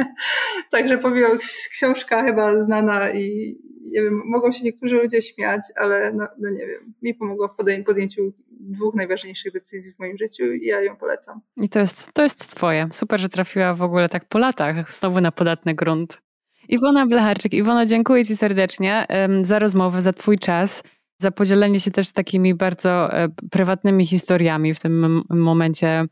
Także 0.72 0.97
powiem, 0.97 1.38
książka 1.72 2.24
chyba 2.24 2.62
znana 2.62 3.12
i 3.12 3.55
nie 3.92 4.02
wiem, 4.02 4.22
mogą 4.26 4.52
się 4.52 4.64
niektórzy 4.64 4.96
ludzie 4.96 5.22
śmiać, 5.22 5.62
ale 5.76 6.14
no, 6.14 6.28
no 6.40 6.50
nie 6.50 6.68
wiem, 6.68 6.94
mi 7.02 7.16
pomogła 7.16 7.48
w 7.48 7.56
podjęciu 7.86 8.34
dwóch 8.52 8.96
najważniejszych 8.96 9.54
decyzji 9.54 9.94
w 9.94 10.00
moim 10.00 10.18
życiu 10.18 10.54
i 10.54 10.66
ja 10.66 10.82
ją 10.82 10.96
polecam. 10.96 11.42
I 11.58 11.70
to 11.70 11.80
jest, 11.80 12.14
to 12.14 12.24
jest 12.24 12.56
twoje. 12.56 12.88
Super, 12.92 13.20
że 13.20 13.30
trafiła 13.30 13.74
w 13.74 13.82
ogóle 13.82 14.10
tak 14.10 14.26
po 14.26 14.40
latach, 14.40 14.92
znowu 14.92 15.22
na 15.22 15.32
podatny 15.32 15.76
grunt. 15.76 16.22
Iwona 16.70 17.06
Blecharczyk. 17.06 17.54
Iwono, 17.54 17.86
dziękuję 17.86 18.26
Ci 18.26 18.36
serdecznie 18.36 19.08
za 19.42 19.60
rozmowę, 19.60 20.02
za 20.02 20.14
Twój 20.14 20.40
czas, 20.40 20.84
za 21.18 21.32
podzielenie 21.32 21.80
się 21.80 21.92
też 21.92 22.12
takimi 22.12 22.56
bardzo 22.56 23.14
e, 23.14 23.30
prywatnymi 23.52 24.06
historiami 24.06 24.74
w 24.74 24.80
tym 24.80 25.24
momencie, 25.30 26.06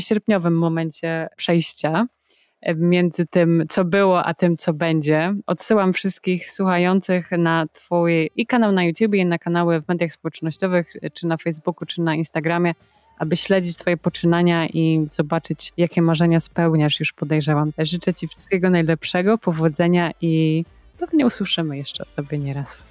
sierpniowym 0.00 0.58
momencie 0.58 1.28
przejścia 1.36 2.06
między 2.76 3.26
tym, 3.26 3.64
co 3.68 3.84
było, 3.84 4.24
a 4.24 4.34
tym, 4.34 4.56
co 4.56 4.72
będzie. 4.72 5.34
Odsyłam 5.46 5.92
wszystkich 5.92 6.50
słuchających 6.50 7.30
na 7.30 7.66
Twój 7.72 8.30
i 8.36 8.46
kanał 8.46 8.72
na 8.72 8.84
YouTube, 8.84 9.14
i 9.14 9.26
na 9.26 9.38
kanały 9.38 9.80
w 9.80 9.88
mediach 9.88 10.12
społecznościowych, 10.12 10.92
czy 11.12 11.26
na 11.26 11.36
Facebooku, 11.36 11.86
czy 11.86 12.00
na 12.00 12.14
Instagramie, 12.14 12.74
aby 13.18 13.36
śledzić 13.36 13.76
Twoje 13.76 13.96
poczynania 13.96 14.66
i 14.66 15.02
zobaczyć, 15.04 15.72
jakie 15.76 16.02
marzenia 16.02 16.40
spełniasz, 16.40 17.00
już 17.00 17.12
podejrzewam. 17.12 17.72
Życzę 17.78 18.14
Ci 18.14 18.28
wszystkiego 18.28 18.70
najlepszego, 18.70 19.38
powodzenia 19.38 20.10
i 20.20 20.64
pewnie 20.98 21.26
usłyszymy 21.26 21.76
jeszcze 21.76 22.04
o 22.04 22.06
Tobie 22.16 22.38
nieraz. 22.38 22.86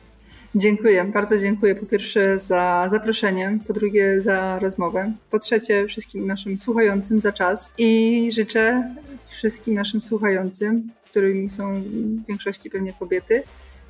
Dziękuję, 0.56 1.06
bardzo 1.06 1.38
dziękuję 1.38 1.76
po 1.76 1.86
pierwsze 1.86 2.40
za 2.40 2.86
zaproszenie, 2.90 3.60
po 3.68 3.74
drugie 3.74 4.22
za 4.22 4.60
rozmowę, 4.60 5.14
po 5.32 5.40
trzecie 5.40 5.88
wszystkim 5.88 6.28
naszym 6.28 6.60
słuchającym 6.60 7.20
za 7.20 7.32
czas 7.32 7.74
i 7.78 8.30
życzę 8.34 8.96
wszystkim 9.30 9.76
naszym 9.76 10.02
słuchającym, 10.02 10.92
którymi 11.10 11.50
są 11.50 11.82
w 11.82 12.28
większości 12.28 12.70
pewnie 12.70 12.94
kobiety, 12.94 13.44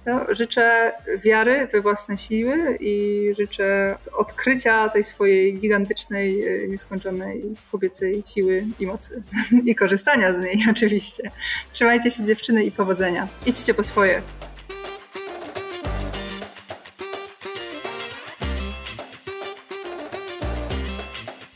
no, 0.06 0.26
życzę 0.30 0.92
wiary 1.24 1.68
we 1.74 1.82
własne 1.82 2.18
siły 2.18 2.78
i 2.80 3.24
życzę 3.38 3.98
odkrycia 4.14 4.90
tej 4.90 5.04
swojej 5.04 5.60
gigantycznej, 5.60 6.44
nieskończonej 6.70 7.44
kobiecej 7.72 8.24
siły 8.34 8.66
i 8.80 8.88
mocy. 8.88 9.24
I 9.66 9.76
korzystania 9.76 10.34
z 10.34 10.42
niej 10.42 10.60
oczywiście. 10.72 11.32
Trzymajcie 11.74 12.12
się 12.12 12.24
dziewczyny 12.24 12.64
i 12.64 12.72
powodzenia. 12.72 13.28
Idźcie 13.46 13.74
po 13.74 13.84
swoje. 13.84 14.22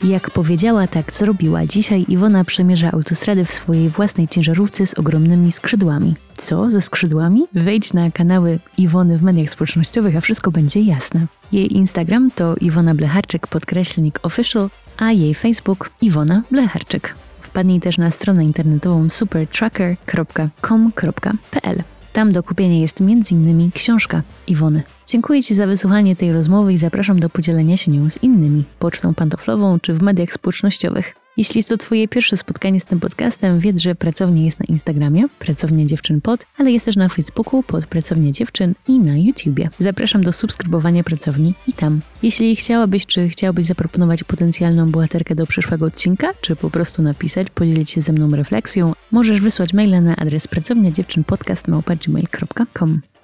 Jak 0.04 0.30
powiedziała, 0.30 0.86
tak 0.86 1.12
zrobiła. 1.12 1.66
Dzisiaj 1.66 2.04
Iwona 2.08 2.44
przemierza 2.44 2.92
autostradę 2.92 3.44
w 3.44 3.52
swojej 3.52 3.88
własnej 3.88 4.28
ciężarówce 4.28 4.86
z 4.86 4.94
ogromnymi 4.94 5.52
skrzydłami. 5.52 6.14
Co 6.34 6.70
ze 6.70 6.82
skrzydłami? 6.82 7.44
Wejdź 7.52 7.92
na 7.92 8.10
kanały 8.10 8.58
Iwony 8.78 9.18
w 9.18 9.22
mediach 9.22 9.50
społecznościowych, 9.50 10.16
a 10.16 10.20
wszystko 10.20 10.50
będzie 10.50 10.80
jasne. 10.80 11.26
Jej 11.52 11.76
Instagram 11.76 12.30
to 12.30 12.54
Iwona 12.60 12.94
Blecharczyk 12.94 13.46
podkreślnik 13.46 14.20
official, 14.22 14.70
a 14.96 15.12
jej 15.12 15.34
Facebook 15.34 15.90
Iwona 16.00 16.42
Blecharczyk. 16.50 17.14
Wpadnij 17.40 17.80
też 17.80 17.98
na 17.98 18.10
stronę 18.10 18.44
internetową 18.44 19.10
supertracker.com.pl. 19.10 21.82
Tam 22.14 22.32
do 22.32 22.42
kupienia 22.42 22.80
jest 22.80 23.00
m.in. 23.00 23.70
książka 23.70 24.22
Iwony. 24.46 24.82
Dziękuję 25.06 25.42
Ci 25.42 25.54
za 25.54 25.66
wysłuchanie 25.66 26.16
tej 26.16 26.32
rozmowy 26.32 26.72
i 26.72 26.78
zapraszam 26.78 27.20
do 27.20 27.30
podzielenia 27.30 27.76
się 27.76 27.90
nią 27.90 28.10
z 28.10 28.22
innymi, 28.22 28.64
pocztą 28.78 29.14
pantoflową 29.14 29.80
czy 29.80 29.94
w 29.94 30.02
mediach 30.02 30.32
społecznościowych. 30.32 31.23
Jeśli 31.36 31.58
jest 31.58 31.68
to 31.68 31.76
Twoje 31.76 32.08
pierwsze 32.08 32.36
spotkanie 32.36 32.80
z 32.80 32.84
tym 32.84 33.00
podcastem, 33.00 33.60
wiedz, 33.60 33.80
że 33.80 33.94
pracownia 33.94 34.42
jest 34.42 34.60
na 34.60 34.66
Instagramie, 34.68 35.24
Pracownia 35.38 35.84
Dziewczyn 35.84 36.20
Pod, 36.20 36.46
ale 36.58 36.72
jest 36.72 36.84
też 36.84 36.96
na 36.96 37.08
Facebooku 37.08 37.62
pod 37.62 37.86
Pracownia 37.86 38.30
Dziewczyn 38.30 38.74
i 38.88 38.98
na 38.98 39.16
YouTubie. 39.16 39.70
Zapraszam 39.78 40.22
do 40.22 40.32
subskrybowania 40.32 41.04
pracowni 41.04 41.54
i 41.66 41.72
tam. 41.72 42.00
Jeśli 42.22 42.56
chciałabyś, 42.56 43.06
czy 43.06 43.28
chciałbyś 43.28 43.66
zaproponować 43.66 44.24
potencjalną 44.24 44.90
bohaterkę 44.90 45.34
do 45.34 45.46
przyszłego 45.46 45.86
odcinka, 45.86 46.30
czy 46.40 46.56
po 46.56 46.70
prostu 46.70 47.02
napisać, 47.02 47.50
podzielić 47.50 47.90
się 47.90 48.02
ze 48.02 48.12
mną 48.12 48.36
refleksją, 48.36 48.92
możesz 49.12 49.40
wysłać 49.40 49.72
maila 49.72 50.00
na 50.00 50.16
adres 50.16 50.48
pracownia 50.48 50.90
dziewczyn 50.90 51.24
podcast 51.24 51.66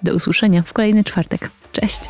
Do 0.03 0.15
usłyszenia 0.15 0.61
w 0.61 0.73
kolejny 0.73 1.03
czwartek. 1.03 1.49
Cześć! 1.71 2.01